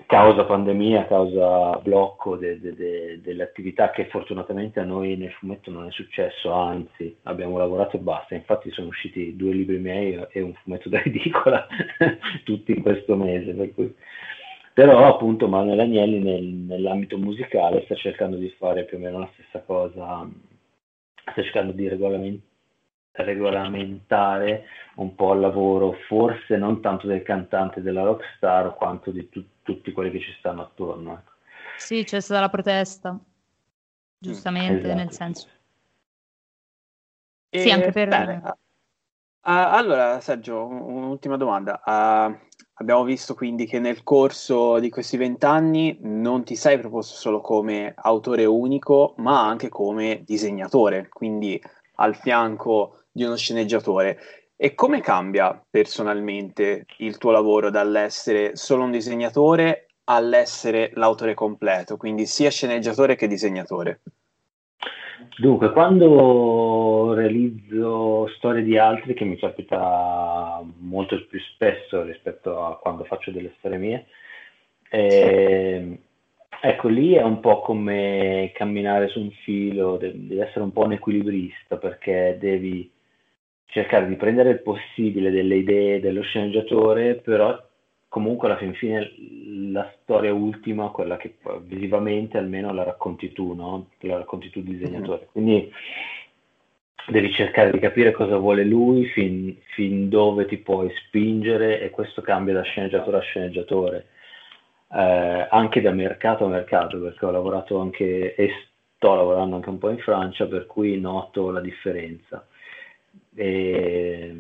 causa 0.06 0.46
pandemia, 0.46 1.08
causa 1.08 1.78
blocco 1.80 2.36
de, 2.36 2.60
de, 2.60 2.74
de, 2.76 3.22
delle 3.22 3.44
attività 3.44 3.90
che 3.92 4.06
fortunatamente 4.06 4.80
a 4.80 4.84
noi 4.84 5.16
nel 5.16 5.32
fumetto 5.32 5.72
non 5.72 5.88
è 5.88 5.92
successo, 5.92 6.52
anzi 6.52 7.16
abbiamo 7.24 7.58
lavorato 7.58 7.96
e 7.98 8.00
basta, 8.00 8.36
infatti 8.36 8.70
sono 8.72 8.88
usciti 8.88 9.36
due 9.36 9.54
libri 9.54 9.78
miei 9.78 10.24
e 10.30 10.42
un 10.42 10.54
fumetto 10.64 10.90
da 10.90 11.02
ridicola 11.02 11.66
tutti 12.44 12.72
in 12.72 12.82
questo 12.82 13.16
mese, 13.16 13.54
per 13.54 13.74
cui... 13.74 13.94
però 14.74 15.08
appunto 15.08 15.48
Manuel 15.48 15.80
Agnelli 15.80 16.20
nel, 16.20 16.44
nell'ambito 16.44 17.18
musicale 17.18 17.84
sta 17.86 17.96
cercando 17.96 18.38
di 18.38 18.50
fare 18.58 18.86
più 18.86 18.98
o 18.98 19.00
meno 19.00 19.20
la 19.20 19.30
stessa 19.34 19.62
cosa, 19.62 20.30
sta 21.32 21.42
cercando 21.42 21.72
di 21.72 21.88
regolamentare 21.88 22.54
regolamentare 23.16 24.66
un 24.96 25.16
po' 25.16 25.34
il 25.34 25.40
lavoro, 25.40 25.94
forse 26.08 26.58
non 26.58 26.82
tanto 26.82 27.08
del 27.08 27.24
cantante 27.24 27.82
della 27.82 28.04
rockstar 28.04 28.76
quanto 28.76 29.12
di 29.12 29.30
tu- 29.30 29.46
tutti 29.62 29.92
quelli 29.92 30.12
che 30.12 30.20
ci 30.20 30.36
stanno 30.40 30.64
attorno. 30.64 31.14
Ecco. 31.14 31.32
Sì, 31.78 32.04
c'è 32.04 32.20
stata 32.20 32.42
la 32.42 32.50
protesta, 32.50 33.18
giustamente, 34.18 34.80
esatto. 34.80 34.96
nel 34.96 35.12
senso. 35.12 35.48
E, 37.50 37.60
sì, 37.60 37.72
anche 37.72 37.92
per... 37.92 38.10
Bene. 38.10 38.42
Uh, 38.44 39.52
allora, 39.52 40.20
Sergio, 40.22 40.66
un'ultima 40.66 41.38
domanda. 41.38 41.82
Uh, 41.86 42.38
abbiamo 42.76 43.04
visto 43.04 43.34
quindi 43.36 43.66
che 43.66 43.80
nel 43.80 44.04
corso 44.04 44.80
di 44.80 44.90
questi 44.90 45.18
vent'anni 45.18 45.98
non 46.02 46.44
ti 46.44 46.56
sei 46.56 46.80
proposto 46.80 47.16
solo 47.16 47.42
come 47.42 47.94
autore 47.96 48.46
unico, 48.46 49.14
ma 49.18 49.46
anche 49.48 49.70
come 49.70 50.24
disegnatore, 50.26 51.08
quindi 51.10 51.62
al 51.96 52.16
fianco 52.16 53.04
di 53.12 53.24
uno 53.24 53.36
sceneggiatore. 53.38 54.18
E 54.58 54.74
come 54.74 55.02
cambia 55.02 55.62
personalmente 55.70 56.86
il 57.00 57.18
tuo 57.18 57.32
lavoro 57.32 57.70
dall'essere 57.70 58.56
solo 58.56 58.84
un 58.84 58.92
disegnatore 58.92 59.88
all'essere 60.06 60.92
l'autore 60.94 61.34
completo, 61.34 61.98
quindi 61.98 62.26
sia 62.26 62.50
sceneggiatore 62.50 63.16
che 63.16 63.28
disegnatore? 63.28 64.02
Dunque, 65.38 65.72
quando 65.72 67.14
realizzo 67.14 68.28
storie 68.38 68.64
di 68.64 68.78
altri, 68.78 69.14
che 69.14 69.26
mi 69.26 69.38
capita 69.38 70.62
molto 70.80 71.26
più 71.28 71.40
spesso 71.40 72.04
rispetto 72.04 72.66
a 72.66 72.78
quando 72.78 73.04
faccio 73.06 73.32
delle 73.32 73.54
storie 73.58 73.78
mie, 73.78 74.06
eh, 74.90 76.00
ecco 76.62 76.88
lì 76.88 77.14
è 77.14 77.24
un 77.24 77.40
po' 77.40 77.62
come 77.62 78.52
camminare 78.54 79.08
su 79.08 79.20
un 79.20 79.32
filo, 79.44 79.98
devi 79.98 80.38
essere 80.38 80.62
un 80.62 80.72
po' 80.72 80.84
un 80.84 80.94
equilibrista 80.94 81.78
perché 81.78 82.38
devi 82.40 82.92
cercare 83.66 84.08
di 84.08 84.16
prendere 84.16 84.52
il 84.52 84.62
possibile 84.62 85.32
delle 85.32 85.56
idee 85.56 86.00
dello 86.00 86.22
sceneggiatore, 86.22 87.16
però 87.16 87.58
comunque 88.08 88.48
alla 88.48 88.58
fin 88.58 88.74
fine 88.74 89.12
la 89.72 89.92
storia 90.02 90.34
ultima, 90.34 90.90
quella 90.90 91.18
che 91.18 91.36
visivamente 91.64 92.38
almeno 92.38 92.74
la 92.74 92.84
racconti 92.84 93.32
tu, 93.34 93.54
no? 93.54 93.90
La 94.00 94.18
racconti 94.18 94.50
tu 94.50 94.62
disegnatore. 94.62 95.22
Mm-hmm. 95.22 95.32
Quindi 95.32 95.72
devi 97.08 97.32
cercare 97.34 97.72
di 97.72 97.80
capire 97.80 98.12
cosa 98.12 98.38
vuole 98.38 98.64
lui, 98.64 99.06
fin, 99.08 99.56
fin, 99.74 100.10
dove 100.10 100.46
ti 100.46 100.58
puoi 100.58 100.90
spingere 101.06 101.82
e 101.82 101.90
questo 101.90 102.22
cambia 102.22 102.54
da 102.54 102.62
sceneggiatore 102.64 103.18
a 103.18 103.22
sceneggiatore, 103.22 104.08
eh, 104.92 105.48
anche 105.50 105.82
da 105.82 105.92
mercato 105.92 106.46
a 106.46 106.50
mercato, 106.50 107.00
perché 107.00 107.26
ho 107.26 107.32
lavorato 107.32 107.80
anche 107.80 108.34
e 108.36 108.52
sto 108.96 109.14
lavorando 109.14 109.56
anche 109.56 109.70
un 109.70 109.78
po' 109.78 109.90
in 109.90 110.00
Francia, 110.00 110.48
per 110.48 110.66
cui 110.66 111.00
noto 111.00 111.52
la 111.52 111.62
differenza. 111.62 112.48
E, 113.36 114.34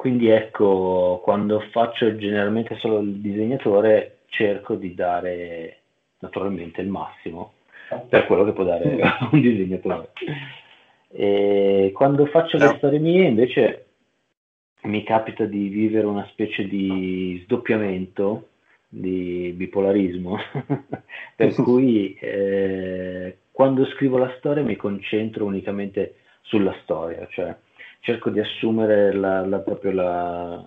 quindi 0.00 0.30
ecco, 0.30 1.20
quando 1.22 1.60
faccio 1.72 2.16
generalmente 2.16 2.74
solo 2.76 3.00
il 3.00 3.20
disegnatore, 3.20 4.20
cerco 4.28 4.74
di 4.74 4.94
dare 4.94 5.80
naturalmente 6.20 6.80
il 6.80 6.88
massimo 6.88 7.52
per 8.08 8.24
quello 8.24 8.44
che 8.44 8.52
può 8.52 8.64
dare 8.64 8.96
un 9.30 9.40
disegnatore. 9.42 10.12
E 11.10 11.90
quando 11.92 12.24
faccio 12.24 12.56
le 12.56 12.72
storie 12.78 12.98
mie, 12.98 13.26
invece, 13.26 13.88
mi 14.84 15.02
capita 15.02 15.44
di 15.44 15.68
vivere 15.68 16.06
una 16.06 16.26
specie 16.30 16.66
di 16.66 17.38
sdoppiamento, 17.44 18.48
di 18.88 19.52
bipolarismo, 19.54 20.38
per 21.36 21.52
cui 21.56 22.14
eh, 22.18 23.36
quando 23.52 23.84
scrivo 23.84 24.16
la 24.16 24.34
storia 24.38 24.62
mi 24.62 24.76
concentro 24.76 25.44
unicamente 25.44 26.14
sulla 26.40 26.74
storia, 26.84 27.28
cioè 27.30 27.54
cerco 28.00 28.30
di 28.30 28.40
assumere 28.40 29.12
la, 29.12 29.46
la, 29.46 29.58
proprio 29.60 29.92
la, 29.92 30.64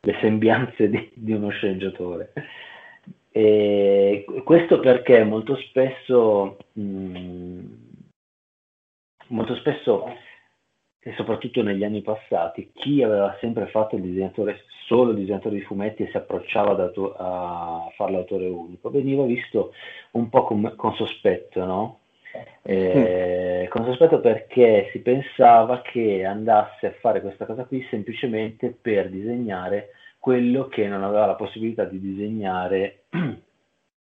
le 0.00 0.16
sembianze 0.20 0.88
di, 0.88 1.10
di, 1.14 1.32
uno 1.32 1.48
sceneggiatore. 1.50 2.32
E 3.30 4.24
questo 4.44 4.80
perché 4.80 5.22
molto 5.24 5.56
spesso, 5.56 6.56
mh, 6.72 6.80
mm, 6.80 7.64
molto 9.28 9.54
spesso, 9.56 10.06
e 11.00 11.12
soprattutto 11.14 11.62
negli 11.62 11.84
anni 11.84 12.02
passati, 12.02 12.70
chi 12.72 13.02
aveva 13.02 13.36
sempre 13.40 13.66
fatto 13.66 13.96
il 13.96 14.02
disegnatore, 14.02 14.64
solo 14.86 15.10
il 15.10 15.18
disegnatore 15.18 15.56
di 15.56 15.62
fumetti 15.62 16.02
e 16.02 16.10
si 16.10 16.16
approcciava 16.16 16.92
a 17.16 17.88
fare 17.94 18.12
l'autore 18.12 18.48
unico, 18.48 18.90
veniva 18.90 19.24
visto 19.24 19.72
un 20.12 20.28
po' 20.28 20.44
con, 20.44 20.72
con 20.76 20.94
sospetto, 20.94 21.64
no? 21.64 21.98
Eh, 22.62 23.64
mm. 23.64 23.68
Con 23.68 23.84
sospetto 23.84 24.20
perché 24.20 24.88
si 24.92 25.00
pensava 25.00 25.82
che 25.82 26.24
andasse 26.24 26.86
a 26.86 26.94
fare 27.00 27.20
questa 27.20 27.46
cosa 27.46 27.64
qui 27.64 27.86
semplicemente 27.90 28.76
per 28.80 29.08
disegnare 29.08 29.90
quello 30.18 30.66
che 30.66 30.88
non 30.88 31.04
aveva 31.04 31.26
la 31.26 31.34
possibilità 31.34 31.84
di 31.84 32.00
disegnare 32.00 33.04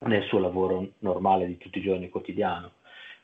nel 0.05 0.23
suo 0.23 0.39
lavoro 0.39 0.91
normale 0.99 1.45
di 1.45 1.57
tutti 1.57 1.80
i 1.80 1.82
giorni 1.82 2.09
quotidiano. 2.09 2.71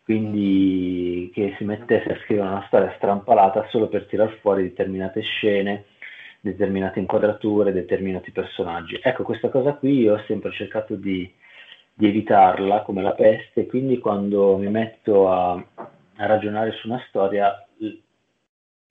Quindi 0.04 1.32
che 1.34 1.56
si 1.58 1.64
mettesse 1.64 2.12
a 2.12 2.20
scrivere 2.24 2.48
una 2.48 2.66
storia 2.68 2.94
strampalata 2.98 3.68
solo 3.70 3.88
per 3.88 4.08
tirar 4.08 4.38
fuori 4.42 4.64
determinate 4.64 5.22
scene, 5.22 5.86
determinate 6.42 7.00
inquadrature, 7.00 7.72
determinati 7.72 8.32
personaggi. 8.32 9.00
Ecco, 9.02 9.24
questa 9.24 9.50
cosa 9.50 9.74
qui 9.74 10.00
io 10.00 10.16
ho 10.16 10.24
sempre 10.28 10.52
cercato 10.52 10.96
di, 10.96 11.32
di 11.94 12.08
evitarla 12.08 12.82
come 12.82 13.02
la 13.02 13.14
peste, 13.14 13.68
quindi 13.68 14.00
quando 14.00 14.58
mi 14.58 14.70
metto 14.70 15.30
a, 15.30 15.54
a 15.54 16.26
ragionare 16.26 16.72
su 16.74 16.88
una 16.88 17.04
storia 17.08 17.66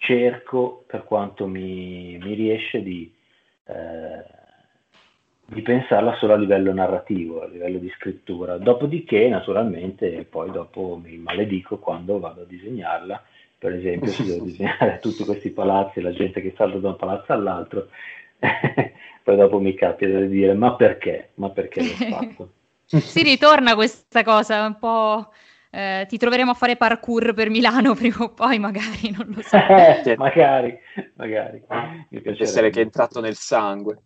cerco 0.01 0.85
per 0.87 1.05
quanto 1.05 1.47
mi, 1.47 2.19
mi 2.21 2.35
riesce 2.35 2.83
di, 2.83 3.13
eh, 3.67 4.25
di, 5.47 5.63
pensarla 5.63 6.17
solo 6.17 6.33
a 6.33 6.37
livello 6.37 6.73
narrativo, 6.73 7.43
a 7.43 7.47
livello 7.47 7.79
di 7.79 7.91
scrittura. 7.91 8.57
Dopodiché, 8.57 9.29
naturalmente, 9.29 10.25
poi 10.25 10.51
dopo 10.51 11.01
mi 11.03 11.17
maledico 11.19 11.79
quando 11.79 12.19
vado 12.19 12.43
a 12.43 12.47
disegnarla. 12.47 13.23
Per 13.59 13.75
esempio, 13.75 14.11
se 14.11 14.25
devo 14.27 14.45
disegnare 14.45 14.99
tutti 15.01 15.23
questi 15.25 15.51
palazzi, 15.51 16.01
la 16.01 16.13
gente 16.13 16.41
che 16.41 16.55
salta 16.57 16.79
da 16.79 16.89
un 16.89 16.97
palazzo 16.97 17.33
all'altro, 17.33 17.89
poi 19.23 19.37
dopo 19.37 19.61
mi 19.61 19.75
capita 19.75 20.19
di 20.19 20.29
dire 20.29 20.55
ma 20.55 20.75
perché? 20.77 21.31
Ma 21.35 21.51
perché 21.51 21.83
l'ho 21.83 21.89
fatto? 22.17 22.53
Si 22.99 23.23
ritorna 23.23 23.75
questa 23.75 24.23
cosa, 24.23 24.67
un 24.67 24.79
po'... 24.79 25.33
Eh, 25.73 26.05
ti 26.09 26.19
troveremo 26.19 26.51
a 26.51 26.55
fare 26.55 26.77
parkour 26.77 27.33
per 27.33 27.49
Milano 27.49 27.95
prima 27.97 28.17
o 28.19 28.33
poi, 28.33 28.59
magari, 28.59 29.15
non 29.17 29.33
lo 29.33 29.41
so. 29.43 29.57
Eh, 29.57 30.15
magari, 30.19 30.77
magari. 31.15 31.63
Essere 32.39 32.71
che 32.71 32.81
è 32.81 32.83
entrato 32.83 33.21
nel 33.21 33.37
sangue. 33.37 34.03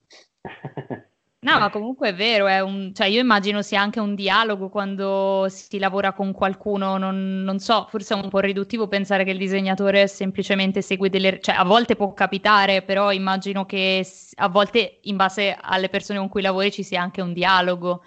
No, 1.45 1.59
ma 1.59 1.69
comunque 1.69 2.09
è 2.09 2.15
vero, 2.15 2.47
è 2.47 2.61
un... 2.61 2.93
cioè, 2.95 3.07
io 3.07 3.21
immagino 3.21 3.61
sia 3.61 3.79
anche 3.79 4.01
un 4.01 4.15
dialogo 4.15 4.71
quando 4.71 5.45
si 5.51 5.79
lavora 5.79 6.15
con 6.15 6.33
qualcuno, 6.33 6.97
non, 6.97 7.43
non, 7.43 7.59
so, 7.59 7.87
forse 7.91 8.15
è 8.15 8.17
un 8.17 8.31
po' 8.31 8.39
riduttivo 8.39 8.89
pensare 8.89 9.25
che 9.25 9.33
il 9.33 9.37
disegnatore 9.37 10.07
semplicemente 10.09 10.81
segue 10.81 11.11
delle... 11.11 11.41
cioè 11.41 11.55
a 11.55 11.65
volte 11.65 11.97
può 11.97 12.15
capitare, 12.15 12.81
però 12.81 13.13
immagino 13.13 13.67
che 13.67 14.07
a 14.37 14.49
volte 14.49 15.01
in 15.03 15.17
base 15.17 15.55
alle 15.61 15.91
persone 15.91 16.19
con 16.19 16.31
cui 16.31 16.41
lavori 16.41 16.73
ci 16.73 16.83
sia 16.83 17.03
anche 17.03 17.21
un 17.21 17.35
dialogo. 17.35 18.01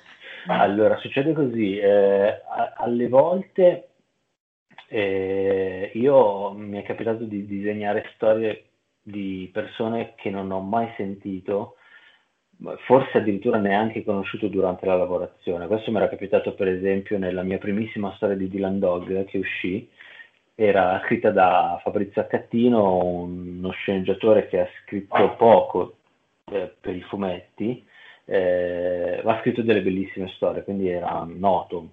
Allora, 0.49 0.97
succede 0.97 1.33
così, 1.33 1.77
eh, 1.77 2.41
alle 2.77 3.07
volte 3.09 3.89
eh, 4.87 5.91
io 5.93 6.53
mi 6.53 6.79
è 6.79 6.83
capitato 6.83 7.25
di 7.25 7.45
disegnare 7.45 8.09
storie 8.15 8.63
di 9.01 9.49
persone 9.51 10.13
che 10.15 10.29
non 10.29 10.51
ho 10.51 10.61
mai 10.61 10.91
sentito, 10.95 11.75
forse 12.85 13.17
addirittura 13.17 13.57
neanche 13.57 14.03
conosciuto 14.03 14.47
durante 14.47 14.85
la 14.85 14.95
lavorazione. 14.95 15.67
Questo 15.67 15.91
mi 15.91 15.97
era 15.97 16.09
capitato 16.09 16.53
per 16.53 16.69
esempio 16.69 17.17
nella 17.17 17.43
mia 17.43 17.57
primissima 17.57 18.13
storia 18.15 18.35
di 18.37 18.47
Dylan 18.47 18.79
Dog 18.79 19.25
che 19.25 19.37
uscì, 19.37 19.89
era 20.55 21.01
scritta 21.05 21.29
da 21.31 21.79
Fabrizio 21.83 22.21
Accattino, 22.21 23.03
uno 23.03 23.71
sceneggiatore 23.71 24.47
che 24.47 24.61
ha 24.61 24.67
scritto 24.83 25.35
poco 25.35 25.97
eh, 26.45 26.73
per 26.79 26.95
i 26.95 27.01
fumetti, 27.01 27.85
eh, 28.29 29.21
ha 29.23 29.39
scritto 29.39 29.61
delle 29.61 29.81
bellissime 29.81 30.27
storie, 30.35 30.63
quindi 30.63 30.89
era 30.89 31.25
noto. 31.27 31.91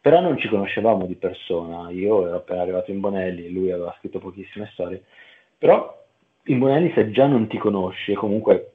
Però 0.00 0.20
non 0.20 0.38
ci 0.38 0.48
conoscevamo 0.48 1.06
di 1.06 1.16
persona, 1.16 1.90
io 1.90 2.26
ero 2.26 2.36
appena 2.36 2.62
arrivato 2.62 2.90
in 2.90 3.00
Bonelli 3.00 3.46
e 3.46 3.50
lui 3.50 3.70
aveva 3.70 3.94
scritto 3.98 4.18
pochissime 4.18 4.68
storie, 4.72 5.02
però 5.56 6.02
in 6.44 6.58
Bonelli 6.58 6.92
se 6.94 7.10
già 7.10 7.26
non 7.26 7.46
ti 7.48 7.56
conosci, 7.56 8.12
comunque 8.12 8.72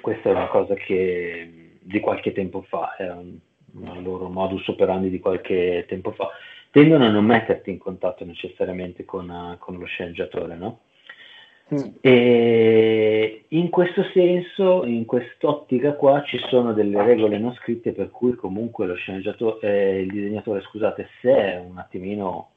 questa 0.00 0.28
è 0.28 0.32
una 0.32 0.46
cosa 0.46 0.74
che 0.74 1.78
di 1.80 2.00
qualche 2.00 2.32
tempo 2.32 2.62
fa, 2.62 2.94
era 2.96 3.14
un, 3.14 3.36
un 3.72 4.02
loro 4.02 4.28
modus 4.28 4.66
operandi 4.68 5.10
di 5.10 5.18
qualche 5.18 5.84
tempo 5.88 6.12
fa, 6.12 6.28
tendono 6.70 7.04
a 7.04 7.10
non 7.10 7.24
metterti 7.24 7.70
in 7.70 7.78
contatto 7.78 8.24
necessariamente 8.24 9.04
con, 9.04 9.56
con 9.58 9.76
lo 9.76 9.86
sceneggiatore, 9.86 10.54
no? 10.54 10.80
E 12.00 13.44
in 13.48 13.70
questo 13.70 14.02
senso, 14.12 14.84
in 14.84 15.04
quest'ottica 15.04 15.92
qua, 15.94 16.22
ci 16.24 16.38
sono 16.48 16.72
delle 16.72 17.02
regole 17.02 17.38
non 17.38 17.54
scritte 17.54 17.92
per 17.92 18.10
cui 18.10 18.34
comunque 18.34 18.86
lo 18.86 18.94
sceneggiatore, 18.94 19.60
eh, 19.60 20.00
il 20.00 20.10
disegnatore, 20.10 20.62
scusate, 20.62 21.08
se 21.20 21.30
è 21.30 21.58
un 21.58 21.78
attimino 21.78 22.50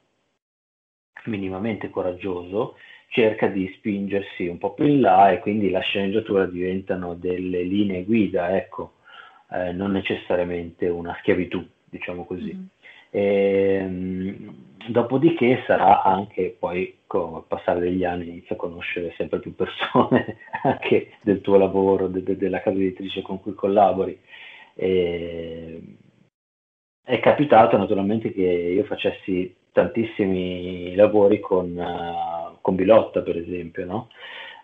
minimamente 1.26 1.90
coraggioso, 1.90 2.76
cerca 3.08 3.46
di 3.46 3.72
spingersi 3.76 4.48
un 4.48 4.58
po' 4.58 4.74
più 4.74 4.86
in 4.86 5.00
là 5.00 5.30
e 5.30 5.38
quindi 5.38 5.70
la 5.70 5.80
sceneggiatura 5.80 6.46
diventano 6.46 7.14
delle 7.14 7.62
linee 7.62 8.04
guida, 8.04 8.56
ecco, 8.56 8.94
eh, 9.52 9.72
non 9.72 9.92
necessariamente 9.92 10.88
una 10.88 11.16
schiavitù, 11.20 11.64
diciamo 11.88 12.24
così. 12.24 12.52
Mm. 12.52 12.64
E, 13.10 13.74
ehm, 13.80 14.54
dopodiché 14.88 15.62
sarà 15.66 16.02
anche 16.02 16.56
poi 16.58 17.00
con 17.06 17.36
il 17.36 17.44
passare 17.46 17.80
degli 17.80 18.04
anni 18.04 18.28
inizia 18.28 18.54
a 18.54 18.58
conoscere 18.58 19.14
sempre 19.16 19.40
più 19.40 19.54
persone 19.54 20.38
anche 20.62 21.12
del 21.22 21.40
tuo 21.40 21.56
lavoro, 21.56 22.08
de, 22.08 22.22
de, 22.22 22.36
della 22.36 22.60
casa 22.60 22.76
editrice 22.76 23.22
con 23.22 23.40
cui 23.40 23.54
collabori. 23.54 24.18
E 24.74 25.82
è 27.04 27.20
capitato 27.20 27.76
naturalmente 27.76 28.32
che 28.32 28.40
io 28.40 28.84
facessi 28.84 29.54
tantissimi 29.72 30.94
lavori 30.94 31.38
con, 31.38 31.76
uh, 31.76 32.56
con 32.62 32.74
Bilotta, 32.74 33.20
per 33.20 33.36
esempio, 33.36 33.84
no? 33.84 34.08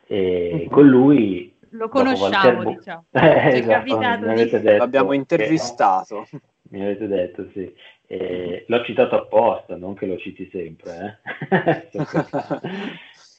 E 0.07 0.63
uh-huh. 0.65 0.71
con 0.71 0.89
lui 0.89 1.53
lo 1.71 1.89
conosciamo, 1.89 2.63
Bo- 2.63 2.71
diciamo. 2.71 3.05
Eh, 3.11 3.59
esatto, 3.61 4.27
mi 4.27 4.35
detto 4.35 4.77
L'abbiamo 4.77 5.13
intervistato. 5.13 6.27
Che, 6.31 6.41
mi 6.71 6.83
avete 6.83 7.07
detto, 7.07 7.47
sì. 7.53 7.73
Eh, 8.13 8.65
l'ho 8.67 8.83
citato 8.83 9.15
apposta, 9.15 9.77
non 9.77 9.95
che 9.95 10.05
lo 10.05 10.19
citi 10.19 10.49
sempre. 10.51 11.21
Eh? 11.49 11.87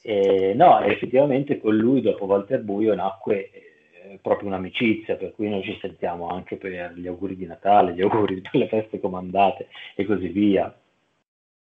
eh, 0.00 0.54
no, 0.54 0.80
effettivamente 0.80 1.58
con 1.58 1.76
lui 1.76 2.00
dopo 2.00 2.24
Walter 2.24 2.62
Buio 2.62 2.94
nacque 2.94 3.50
eh, 3.50 4.18
proprio 4.22 4.48
un'amicizia, 4.48 5.16
per 5.16 5.34
cui 5.34 5.50
noi 5.50 5.62
ci 5.62 5.76
sentiamo 5.78 6.28
anche 6.28 6.56
per 6.56 6.94
gli 6.94 7.06
auguri 7.06 7.36
di 7.36 7.44
Natale, 7.44 7.92
gli 7.92 8.00
auguri 8.00 8.40
per 8.40 8.54
le 8.54 8.68
feste 8.68 8.98
comandate 8.98 9.68
e 9.94 10.06
così 10.06 10.28
via. 10.28 10.74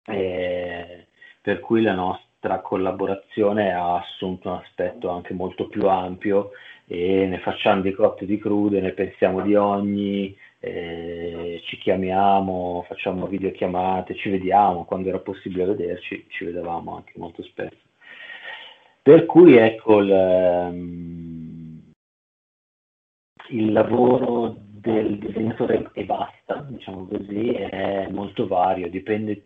Eh, 0.05 1.07
per 1.41 1.59
cui 1.59 1.81
la 1.81 1.93
nostra 1.93 2.61
collaborazione 2.61 3.73
ha 3.73 3.97
assunto 3.97 4.47
un 4.47 4.55
aspetto 4.55 5.09
anche 5.09 5.33
molto 5.33 5.67
più 5.67 5.85
ampio 5.89 6.51
e 6.87 7.25
ne 7.25 7.39
facciamo 7.39 7.81
di 7.81 7.91
cotte 7.91 8.25
di 8.25 8.37
crude, 8.37 8.79
ne 8.79 8.91
pensiamo 8.91 9.41
di 9.41 9.55
ogni, 9.55 10.33
eh, 10.63 11.59
ci 11.65 11.77
chiamiamo, 11.77 12.85
facciamo 12.87 13.25
videochiamate, 13.25 14.15
ci 14.15 14.29
vediamo, 14.29 14.85
quando 14.85 15.09
era 15.09 15.17
possibile 15.17 15.65
vederci 15.65 16.27
ci 16.29 16.45
vedevamo 16.45 16.95
anche 16.95 17.13
molto 17.15 17.41
spesso. 17.41 17.89
Per 19.01 19.25
cui 19.25 19.55
ecco 19.55 19.99
il, 19.99 20.11
ehm, 20.11 21.91
il 23.49 23.71
lavoro 23.71 24.55
del 24.59 25.17
disegnatore 25.17 25.89
e 25.93 26.05
basta, 26.05 26.63
diciamo 26.69 27.07
così, 27.07 27.49
è 27.53 28.07
molto 28.11 28.45
vario, 28.45 28.87
dipende, 28.87 29.43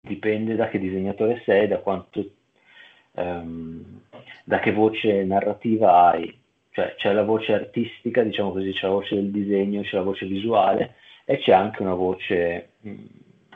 dipende 0.00 0.56
da 0.56 0.68
che 0.68 0.78
disegnatore 0.78 1.42
sei, 1.44 1.68
da 1.68 1.78
quanto, 1.80 2.30
um, 3.12 4.00
da 4.44 4.58
che 4.60 4.72
voce 4.72 5.22
narrativa 5.24 6.10
hai 6.12 6.44
cioè 6.76 6.94
c'è 6.98 7.14
la 7.14 7.22
voce 7.22 7.54
artistica, 7.54 8.22
diciamo 8.22 8.52
così, 8.52 8.70
c'è 8.72 8.86
la 8.86 8.92
voce 8.92 9.14
del 9.14 9.30
disegno, 9.30 9.80
c'è 9.80 9.96
la 9.96 10.02
voce 10.02 10.26
visuale 10.26 10.96
e 11.24 11.38
c'è 11.38 11.52
anche 11.52 11.80
una 11.80 11.94
voce 11.94 12.72
mh, 12.80 12.94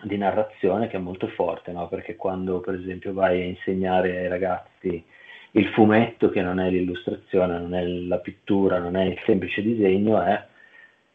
di 0.05 0.17
narrazione 0.17 0.89
che 0.89 0.97
è 0.97 1.01
molto 1.01 1.27
forte, 1.29 1.71
no? 1.71 1.87
perché 1.89 2.17
quando 2.17 2.61
per 2.61 2.77
esempio 2.77 3.13
vai 3.13 3.43
a 3.43 3.45
insegnare 3.45 4.17
ai 4.21 4.29
ragazzi 4.29 5.05
il 5.51 5.67
fumetto, 5.69 6.31
che 6.31 6.41
non 6.41 6.61
è 6.61 6.71
l'illustrazione, 6.71 7.59
non 7.59 7.75
è 7.75 7.85
la 7.85 8.19
pittura, 8.21 8.79
non 8.79 8.97
è 8.97 9.05
il 9.05 9.21
semplice 9.27 9.61
disegno, 9.61 10.23
è 10.23 10.43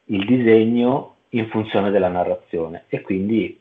il 0.05 0.25
disegno 0.25 1.15
in 1.29 1.47
funzione 1.47 1.89
della 1.89 2.09
narrazione 2.09 2.83
e 2.89 3.01
quindi 3.01 3.59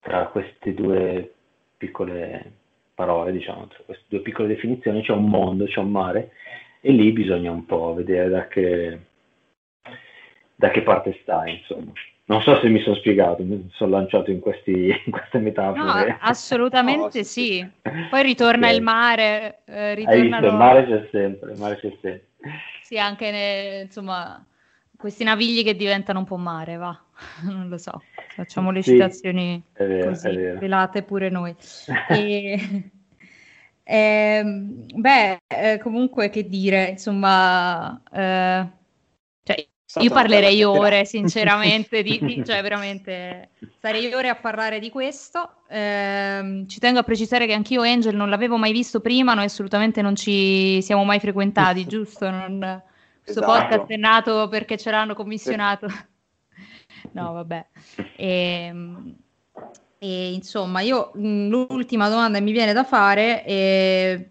tra 0.00 0.26
queste 0.26 0.74
due 0.74 1.32
piccole 1.78 2.52
parole, 2.94 3.32
diciamo, 3.32 3.66
tra 3.68 3.82
queste 3.86 4.04
due 4.08 4.20
piccole 4.20 4.48
definizioni 4.48 5.00
c'è 5.00 5.12
un 5.12 5.24
mondo, 5.24 5.64
c'è 5.64 5.78
un 5.78 5.90
mare 5.90 6.32
e 6.80 6.92
lì 6.92 7.12
bisogna 7.12 7.50
un 7.50 7.66
po' 7.66 7.94
vedere 7.94 8.28
da 8.28 8.46
che, 8.46 8.98
da 10.54 10.70
che 10.70 10.82
parte 10.82 11.18
stai, 11.22 11.58
insomma. 11.58 11.92
Non 12.26 12.42
so 12.42 12.60
se 12.60 12.68
mi 12.68 12.80
sono 12.82 12.96
spiegato, 12.96 13.42
mi 13.42 13.70
sono 13.72 13.92
lanciato 13.92 14.30
in, 14.30 14.40
questi, 14.40 14.88
in 15.04 15.10
queste 15.10 15.38
metafore. 15.38 16.10
No, 16.12 16.16
assolutamente 16.20 17.18
no, 17.18 17.24
sì. 17.24 17.66
Poi 18.10 18.22
ritorna 18.22 18.66
okay. 18.66 18.76
il 18.76 18.82
mare. 18.82 19.62
Eh, 19.64 20.04
Hai 20.04 20.20
visto, 20.22 20.46
il 20.46 20.54
mare 20.54 20.86
c'è 20.86 21.08
sempre, 21.10 21.52
il 21.52 21.58
mare 21.58 21.76
c'è 21.76 21.90
sempre. 22.02 22.26
Sì, 22.82 22.98
anche 22.98 23.30
ne, 23.30 23.80
insomma, 23.84 24.44
questi 24.96 25.24
navigli 25.24 25.64
che 25.64 25.74
diventano 25.74 26.18
un 26.18 26.24
po' 26.26 26.36
mare, 26.36 26.76
va. 26.76 26.98
Non 27.44 27.68
lo 27.68 27.78
so, 27.78 28.02
facciamo 28.34 28.70
le 28.70 28.82
sì, 28.82 28.92
citazioni 28.92 29.62
vero, 29.72 30.10
così, 30.10 30.36
velate 30.36 31.02
pure 31.02 31.30
noi. 31.30 31.54
E... 32.10 32.90
Eh, 33.90 34.42
beh, 34.44 35.38
eh, 35.46 35.78
comunque 35.78 36.28
che 36.28 36.46
dire, 36.46 36.90
insomma, 36.90 37.98
eh, 38.12 38.66
cioè, 39.42 39.66
io 40.04 40.10
parlerei 40.10 40.62
ore, 40.62 41.06
sinceramente, 41.06 42.02
di, 42.02 42.18
di, 42.20 42.42
cioè 42.44 42.60
veramente 42.60 43.48
starei 43.78 44.12
ore 44.12 44.28
a 44.28 44.36
parlare 44.36 44.78
di 44.78 44.90
questo. 44.90 45.62
Eh, 45.70 46.64
ci 46.68 46.78
tengo 46.78 46.98
a 46.98 47.02
precisare 47.02 47.46
che 47.46 47.54
anch'io 47.54 47.80
Angel 47.80 48.14
non 48.14 48.28
l'avevo 48.28 48.58
mai 48.58 48.72
visto 48.72 49.00
prima, 49.00 49.32
noi 49.32 49.46
assolutamente 49.46 50.02
non 50.02 50.14
ci 50.14 50.82
siamo 50.82 51.04
mai 51.04 51.18
frequentati, 51.18 51.86
giusto? 51.88 52.28
Non, 52.28 52.82
questo 53.22 53.40
esatto. 53.40 53.58
podcast 53.58 53.86
è 53.90 53.96
nato 53.96 54.48
perché 54.48 54.76
ce 54.76 54.90
l'hanno 54.90 55.14
commissionato. 55.14 55.88
Sì. 55.88 55.96
no, 57.12 57.32
vabbè. 57.32 57.66
E, 58.16 58.28
ehm, 58.66 59.16
e 59.98 60.32
insomma, 60.32 60.80
io 60.80 61.10
l'ultima 61.14 62.08
domanda 62.08 62.38
che 62.38 62.44
mi 62.44 62.52
viene 62.52 62.72
da 62.72 62.84
fare 62.84 63.42
è 63.42 64.28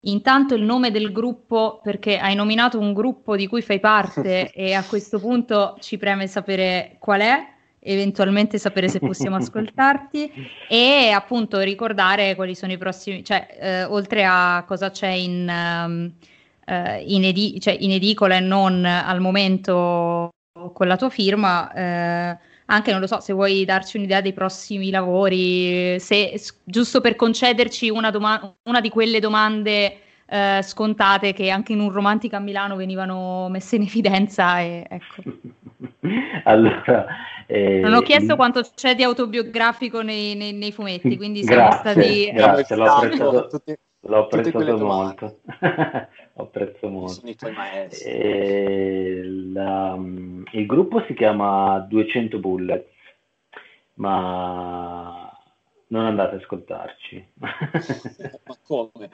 intanto 0.00 0.54
il 0.54 0.62
nome 0.62 0.90
del 0.92 1.10
gruppo, 1.10 1.80
perché 1.82 2.18
hai 2.18 2.34
nominato 2.36 2.78
un 2.78 2.92
gruppo 2.92 3.34
di 3.36 3.48
cui 3.48 3.60
fai 3.60 3.80
parte 3.80 4.50
e 4.54 4.72
a 4.72 4.84
questo 4.84 5.18
punto 5.18 5.76
ci 5.80 5.98
preme 5.98 6.28
sapere 6.28 6.96
qual 7.00 7.20
è, 7.22 7.52
eventualmente 7.80 8.58
sapere 8.58 8.88
se 8.88 9.00
possiamo 9.00 9.36
ascoltarti 9.36 10.30
e 10.68 11.10
appunto 11.10 11.58
ricordare 11.60 12.36
quali 12.36 12.54
sono 12.54 12.72
i 12.72 12.78
prossimi, 12.78 13.24
cioè 13.24 13.48
eh, 13.60 13.84
oltre 13.84 14.24
a 14.24 14.62
cosa 14.64 14.90
c'è 14.90 15.10
in, 15.10 15.48
um, 15.48 16.12
uh, 16.66 17.02
in, 17.04 17.24
edi- 17.24 17.58
cioè, 17.60 17.76
in 17.80 17.90
edicola 17.90 18.36
e 18.36 18.40
non 18.40 18.84
al 18.84 19.20
momento 19.20 20.28
con 20.72 20.86
la 20.86 20.96
tua 20.96 21.10
firma. 21.10 21.72
Eh, 21.72 22.52
anche 22.66 22.90
non 22.90 23.00
lo 23.00 23.06
so 23.06 23.20
se 23.20 23.32
vuoi 23.32 23.64
darci 23.64 23.96
un'idea 23.96 24.20
dei 24.20 24.32
prossimi 24.32 24.90
lavori, 24.90 25.98
se, 26.00 26.40
giusto 26.64 27.00
per 27.00 27.16
concederci 27.16 27.90
una, 27.90 28.10
doma- 28.10 28.54
una 28.64 28.80
di 28.80 28.88
quelle 28.88 29.20
domande 29.20 29.98
eh, 30.26 30.60
scontate 30.62 31.32
che 31.32 31.50
anche 31.50 31.72
in 31.72 31.80
un 31.80 31.90
romantica 31.90 32.38
a 32.38 32.40
Milano 32.40 32.76
venivano 32.76 33.48
messe 33.48 33.76
in 33.76 33.82
evidenza. 33.82 34.60
E, 34.60 34.86
ecco. 34.88 35.22
allora, 36.44 37.06
eh, 37.46 37.80
non 37.80 37.94
ho 37.94 38.00
chiesto 38.00 38.36
quanto 38.36 38.62
c'è 38.74 38.94
di 38.94 39.02
autobiografico 39.02 40.00
nei, 40.00 40.34
nei, 40.34 40.52
nei 40.52 40.72
fumetti, 40.72 41.16
quindi 41.16 41.40
grazie, 41.40 41.54
siamo 41.54 41.72
stati... 41.72 42.30
Grazie, 42.32 42.76
l'ho 42.76 42.84
apprezzato, 42.84 43.62
l'ho 44.00 44.18
apprezzato 44.18 44.78
molto. 44.78 45.38
apprezzo 46.36 46.88
molto. 46.88 47.12
Sono 47.12 47.30
i 47.30 47.36
tuoi 47.36 47.52
maestri. 47.52 48.10
E 48.10 49.22
la, 49.52 49.98
il 50.52 50.66
gruppo 50.66 51.04
si 51.06 51.14
chiama 51.14 51.78
200 51.88 52.38
Bullets, 52.38 52.90
ma 53.94 55.30
non 55.88 56.06
andate 56.06 56.34
ad 56.34 56.40
ascoltarci. 56.40 57.28
ma 57.38 58.56
come? 58.66 59.10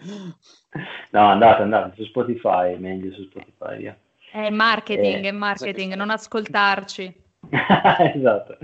No, 1.10 1.26
andate, 1.26 1.62
andate 1.62 1.94
su 1.96 2.04
Spotify, 2.04 2.76
meglio 2.76 3.12
su 3.12 3.24
Spotify. 3.24 3.80
Yeah. 3.80 3.96
È 4.32 4.48
marketing, 4.50 5.24
eh, 5.24 5.28
è 5.28 5.32
marketing, 5.32 5.94
non 5.94 6.10
ascoltarci. 6.10 7.22
esatto. 8.14 8.58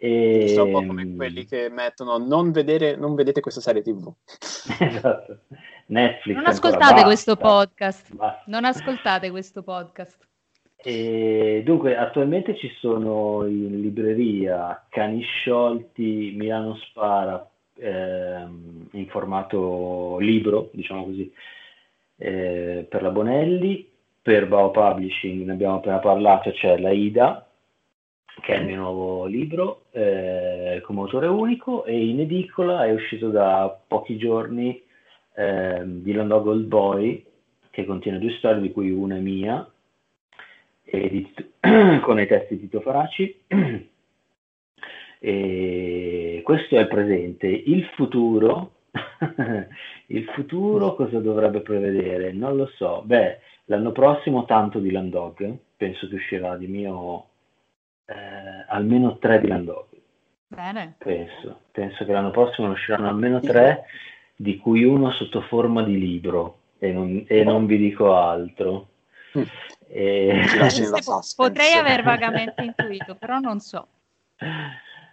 E... 0.00 0.48
Sono 0.54 0.64
un 0.66 0.72
po' 0.72 0.86
come 0.86 1.16
quelli 1.16 1.44
che 1.44 1.68
mettono 1.68 2.18
non, 2.18 2.52
vedere, 2.52 2.94
non 2.94 3.16
vedete 3.16 3.40
questa 3.40 3.60
serie 3.60 3.82
tv. 3.82 4.12
esatto. 4.78 5.40
Netflix. 5.88 6.36
Non 6.36 6.46
ascoltate 6.46 6.92
basta, 6.92 7.04
questo 7.04 7.36
podcast. 7.36 8.14
Basta. 8.14 8.42
Non 8.46 8.64
ascoltate 8.64 9.30
questo 9.30 9.62
podcast. 9.62 10.26
E 10.76 11.62
dunque, 11.64 11.96
attualmente 11.96 12.56
ci 12.56 12.70
sono 12.78 13.44
in 13.46 13.80
libreria 13.80 14.86
Cani 14.88 15.22
Sciolti, 15.22 16.34
Milano 16.36 16.76
Spara 16.76 17.46
ehm, 17.76 18.88
in 18.92 19.06
formato 19.08 20.18
libro, 20.20 20.70
diciamo 20.72 21.04
così, 21.04 21.32
eh, 22.16 22.86
per 22.88 23.02
la 23.02 23.10
Bonelli. 23.10 23.90
Per 24.20 24.46
Bao 24.46 24.70
Publishing, 24.70 25.46
ne 25.46 25.52
abbiamo 25.52 25.76
appena 25.76 26.00
parlato, 26.00 26.50
c'è 26.50 26.76
la 26.76 26.90
Ida, 26.90 27.48
che 28.42 28.54
è 28.54 28.58
il 28.58 28.66
mio 28.66 28.76
nuovo 28.76 29.24
libro 29.24 29.84
eh, 29.90 30.82
come 30.84 31.00
autore 31.00 31.28
unico 31.28 31.84
e 31.86 32.08
in 32.08 32.20
edicola 32.20 32.84
è 32.84 32.92
uscito 32.92 33.30
da 33.30 33.74
pochi 33.86 34.18
giorni 34.18 34.82
eh, 35.38 35.82
di 35.84 36.12
Landau 36.12 36.42
Gold 36.42 36.66
Boy, 36.66 37.24
che 37.70 37.84
contiene 37.84 38.18
due 38.18 38.32
storie, 38.38 38.60
di 38.60 38.72
cui 38.72 38.90
una 38.90 39.14
è 39.14 39.20
mia, 39.20 39.70
di, 40.82 41.32
con 42.02 42.18
i 42.18 42.26
testi 42.26 42.56
di 42.56 42.62
Tito 42.62 42.80
Faraci. 42.80 43.42
e 45.20 46.40
questo 46.44 46.74
è 46.76 46.80
il 46.80 46.88
presente. 46.88 47.46
Il 47.46 47.84
futuro, 47.94 48.72
il 50.06 50.24
futuro 50.24 50.96
cosa 50.96 51.20
dovrebbe 51.20 51.60
prevedere? 51.60 52.32
Non 52.32 52.56
lo 52.56 52.66
so. 52.74 53.02
Beh, 53.04 53.38
l'anno 53.66 53.92
prossimo 53.92 54.44
tanto 54.44 54.80
di 54.80 54.90
Landog, 54.90 55.56
penso 55.76 56.08
che 56.08 56.16
uscirà 56.16 56.56
di 56.56 56.66
mio 56.66 57.26
eh, 58.06 58.14
almeno 58.66 59.18
tre 59.18 59.38
di 59.40 59.46
Landog. 59.46 59.86
Bene. 60.48 60.94
Penso, 60.98 61.60
penso 61.70 62.04
che 62.04 62.10
l'anno 62.10 62.30
prossimo 62.32 62.70
usciranno 62.70 63.06
almeno 63.06 63.38
tre, 63.38 63.84
di 64.40 64.56
cui 64.56 64.84
uno 64.84 65.10
sotto 65.10 65.40
forma 65.40 65.82
di 65.82 65.98
libro, 65.98 66.58
e 66.78 66.92
non, 66.92 67.24
e 67.26 67.42
non 67.42 67.66
vi 67.66 67.76
dico 67.76 68.14
altro. 68.14 68.88
Mm. 69.36 69.42
E... 69.88 70.42
Potrei 71.36 71.72
aver 71.72 72.04
vagamente 72.04 72.62
intuito, 72.62 73.16
però 73.16 73.40
non 73.40 73.58
so. 73.58 73.88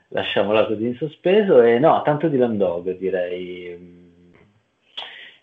Lasciamola 0.09 0.67
così 0.67 0.86
in 0.86 0.95
sospeso 0.95 1.59
e 1.61 1.80
no, 1.80 2.03
tanto 2.03 2.28
di 2.28 2.38
Landog 2.38 2.97
direi. 2.97 4.03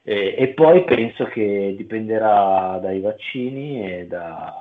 E, 0.05 0.35
e, 0.39 0.49
poi 0.49 0.85
penso 0.85 1.25
che 1.25 1.75
dipenderà 1.77 2.79
dai 2.81 3.01
vaccini 3.01 3.85
e 3.85 4.07
da, 4.07 4.55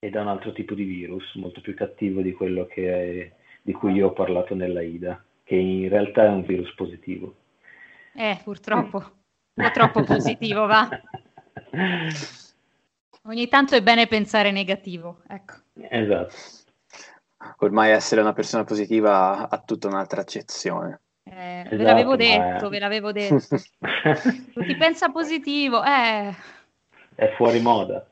e 0.00 0.10
da, 0.10 0.20
un 0.20 0.28
altro 0.28 0.52
tipo 0.52 0.74
di 0.74 0.84
virus 0.84 1.34
molto 1.36 1.60
più 1.60 1.74
cattivo 1.74 2.22
di 2.22 2.32
quello 2.32 2.66
che, 2.66 3.32
di 3.62 3.72
cui 3.72 3.92
io 3.92 4.08
ho 4.08 4.12
parlato 4.12 4.56
nella 4.56 4.82
IDA, 4.82 5.22
che 5.44 5.54
in 5.54 5.88
realtà 5.88 6.24
è 6.24 6.28
un 6.28 6.42
virus 6.42 6.74
positivo. 6.74 7.34
Eh, 8.14 8.40
purtroppo, 8.42 8.96
un 9.54 9.64
po' 9.64 9.70
troppo 9.70 10.02
positivo, 10.02 10.66
va. 10.66 10.88
Ogni 13.24 13.48
tanto 13.48 13.74
è 13.76 13.82
bene 13.82 14.06
pensare 14.06 14.50
negativo, 14.50 15.22
ecco. 15.28 15.54
Esatto. 15.74 16.34
Ormai 17.58 17.90
essere 17.90 18.20
una 18.20 18.32
persona 18.32 18.64
positiva 18.64 19.48
ha 19.48 19.58
tutta 19.58 19.88
un'altra 19.88 20.20
accezione. 20.20 21.00
Eh, 21.24 21.60
esatto, 21.60 21.76
ve 21.76 21.82
l'avevo 21.82 22.16
detto, 22.16 22.66
è... 22.66 22.68
ve 22.68 22.78
l'avevo 22.78 23.12
detto. 23.12 23.56
Chi 24.60 24.76
pensa 24.76 25.10
positivo, 25.10 25.82
eh... 25.84 26.34
È 27.14 27.32
fuori 27.36 27.60
moda. 27.60 28.04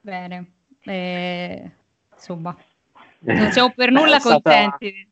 Bene. 0.00 0.52
Eh, 0.82 1.70
insomma, 2.12 2.56
non 3.20 3.52
siamo 3.52 3.72
per 3.74 3.90
nulla 3.90 4.16
è 4.16 4.20
contenti. 4.20 4.88
È 4.88 5.09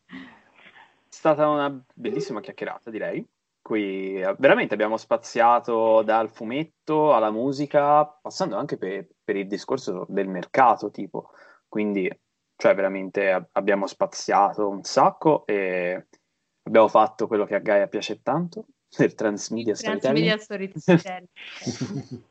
stata 1.19 1.49
una 1.49 1.85
bellissima 1.95 2.41
chiacchierata, 2.41 2.91
direi. 2.91 3.27
Qui 3.61 4.21
eh, 4.21 4.37
veramente 4.39 4.75
abbiamo 4.75 4.97
spaziato 4.97 6.03
dal 6.03 6.31
fumetto 6.31 7.13
alla 7.13 7.33
musica, 7.33 8.07
passando 8.07 8.57
anche 8.57 8.79
per, 8.79 9.09
per 9.25 9.35
il 9.35 9.49
discorso 9.49 10.07
del 10.09 10.29
mercato, 10.29 10.93
tipo. 10.93 11.31
Quindi, 11.67 12.09
cioè, 12.57 12.75
veramente 12.75 13.49
abbiamo 13.51 13.89
spaziato 13.89 14.69
un 14.69 14.85
sacco 14.85 15.45
e 15.45 16.07
abbiamo 16.63 16.89
fatto 16.89 17.27
quello 17.27 17.45
che 17.45 17.57
a 17.57 17.61
Gaia 17.61 17.89
piace 17.89 18.23
tanto, 18.23 18.67
il 18.99 19.15
transmedia 19.15 19.75
storytelling. 19.75 20.37
storytelling. 20.37 21.29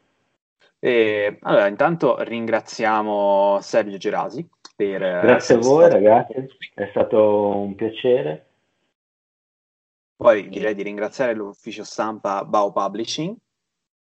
e, 0.79 1.37
allora, 1.41 1.67
intanto 1.67 2.23
ringraziamo 2.23 3.59
Sergio 3.61 3.97
Gerasi 3.97 4.49
per... 4.77 5.01
Grazie 5.01 5.55
a 5.55 5.57
voi 5.57 5.89
ragazzi, 5.89 6.47
è 6.73 6.87
stato 6.89 7.57
un 7.57 7.75
piacere. 7.75 8.46
Poi 10.17 10.49
direi 10.49 10.73
di 10.73 10.81
ringraziare 10.81 11.35
l'ufficio 11.35 11.83
stampa 11.83 12.43
Bao 12.43 12.71
Publishing. 12.71 13.35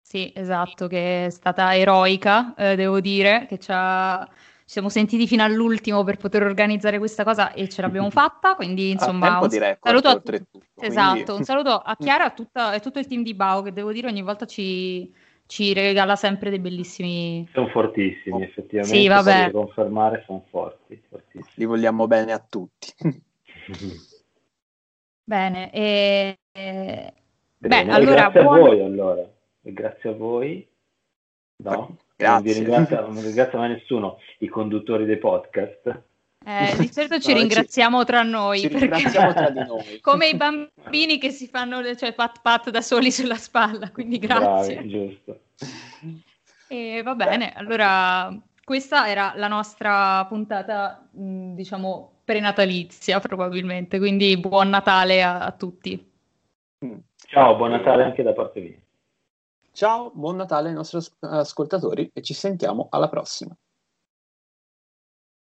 Sì, 0.02 0.32
esatto, 0.36 0.88
che 0.88 1.28
è 1.28 1.30
stata 1.30 1.76
eroica, 1.76 2.56
eh, 2.56 2.76
devo 2.76 3.00
dire, 3.00 3.46
che 3.48 3.60
ci, 3.60 3.70
ha... 3.72 4.28
ci, 4.28 4.72
siamo 4.72 4.90
sentiti 4.90 5.28
fino 5.28 5.44
all'ultimo 5.44 6.04
per 6.04 6.18
poter 6.18 6.42
organizzare 6.42 6.98
questa 6.98 7.24
cosa 7.24 7.54
e 7.54 7.70
ce 7.70 7.84
l'abbiamo 7.84 8.10
fatta, 8.10 8.56
quindi 8.56 8.90
insomma 8.90 9.40
un 9.40 9.50
saluto 9.80 10.08
a 10.08 10.20
tutti. 10.20 10.48
Esatto, 10.80 11.14
quindi... 11.14 11.32
un 11.32 11.44
saluto 11.44 11.78
a 11.78 11.96
Chiara 11.96 12.24
e 12.24 12.28
a, 12.28 12.32
tutta, 12.32 12.70
a 12.70 12.80
tutto 12.80 12.98
il 12.98 13.06
team 13.06 13.22
di 13.22 13.36
Bao 13.36 13.62
che 13.62 13.72
devo 13.72 13.92
dire 13.92 14.08
ogni 14.08 14.24
volta 14.24 14.48
ci, 14.48 15.14
ci 15.46 15.74
regala 15.74 16.16
sempre 16.16 16.50
dei 16.50 16.60
bellissimi... 16.60 17.48
Sono 17.54 17.68
fortissimi, 17.68 18.42
effettivamente. 18.42 18.98
Sì, 18.98 19.08
vabbè. 19.08 19.52
confermare, 19.52 20.24
sono 20.26 20.44
forti, 20.50 21.00
fortissimi. 21.08 21.54
Li 21.54 21.66
vogliamo 21.66 22.08
bene 22.08 22.32
a 22.32 22.40
tutti. 22.40 22.94
Bene, 25.30 25.72
e... 25.72 26.38
Bene, 26.52 27.14
Beh, 27.60 27.92
allora, 27.92 28.32
grazie 28.32 28.42
buon... 28.42 28.56
a 28.56 28.60
voi 28.62 28.82
allora, 28.82 29.30
e 29.62 29.74
grazie 29.74 30.10
a 30.10 30.14
voi. 30.14 30.68
No? 31.58 31.98
Grazie. 32.16 32.34
Non 32.34 32.42
vi 32.42 32.54
ringrazio, 32.54 33.02
non 33.54 33.60
mai 33.60 33.70
nessuno, 33.70 34.18
i 34.40 34.48
conduttori 34.48 35.06
dei 35.06 35.20
podcast. 35.20 36.02
Eh, 36.44 36.76
di 36.80 36.92
certo 36.92 37.20
ci 37.22 37.34
no, 37.34 37.38
ringraziamo 37.42 38.00
ci, 38.00 38.06
tra 38.06 38.24
noi. 38.24 38.60
Ci 38.62 38.68
ringraziamo 38.70 39.34
tra 39.34 39.50
di 39.52 39.60
noi. 39.68 40.00
Come 40.02 40.30
i 40.30 40.36
bambini 40.36 41.20
che 41.20 41.30
si 41.30 41.48
fanno 41.48 41.96
cioè, 41.96 42.14
pat 42.14 42.42
pat 42.42 42.72
da 42.72 42.82
soli 42.82 43.12
sulla 43.12 43.36
spalla, 43.36 43.92
quindi 43.92 44.18
grazie. 44.18 44.74
Bravi, 44.74 44.90
giusto. 44.90 45.40
E 46.70 47.04
va 47.04 47.14
bene, 47.14 47.54
allora 47.54 48.36
questa 48.64 49.08
era 49.08 49.34
la 49.36 49.48
nostra 49.48 50.26
puntata, 50.26 51.08
diciamo, 51.12 52.19
prenatalizia 52.30 53.20
probabilmente, 53.20 53.98
quindi 53.98 54.38
buon 54.38 54.70
Natale 54.70 55.24
a, 55.24 55.40
a 55.40 55.52
tutti. 55.52 56.12
Ciao, 57.16 57.56
buon 57.56 57.72
Natale 57.72 58.04
anche 58.04 58.22
da 58.22 58.34
parte 58.34 58.60
mia. 58.60 58.80
Ciao, 59.72 60.12
buon 60.14 60.36
Natale 60.36 60.68
ai 60.70 60.76
nostri 60.76 61.00
ascoltatori 61.22 62.12
e 62.14 62.22
ci 62.22 62.36
sentiamo 62.36 62.86
alla 62.92 63.10
prossima. 63.10 63.58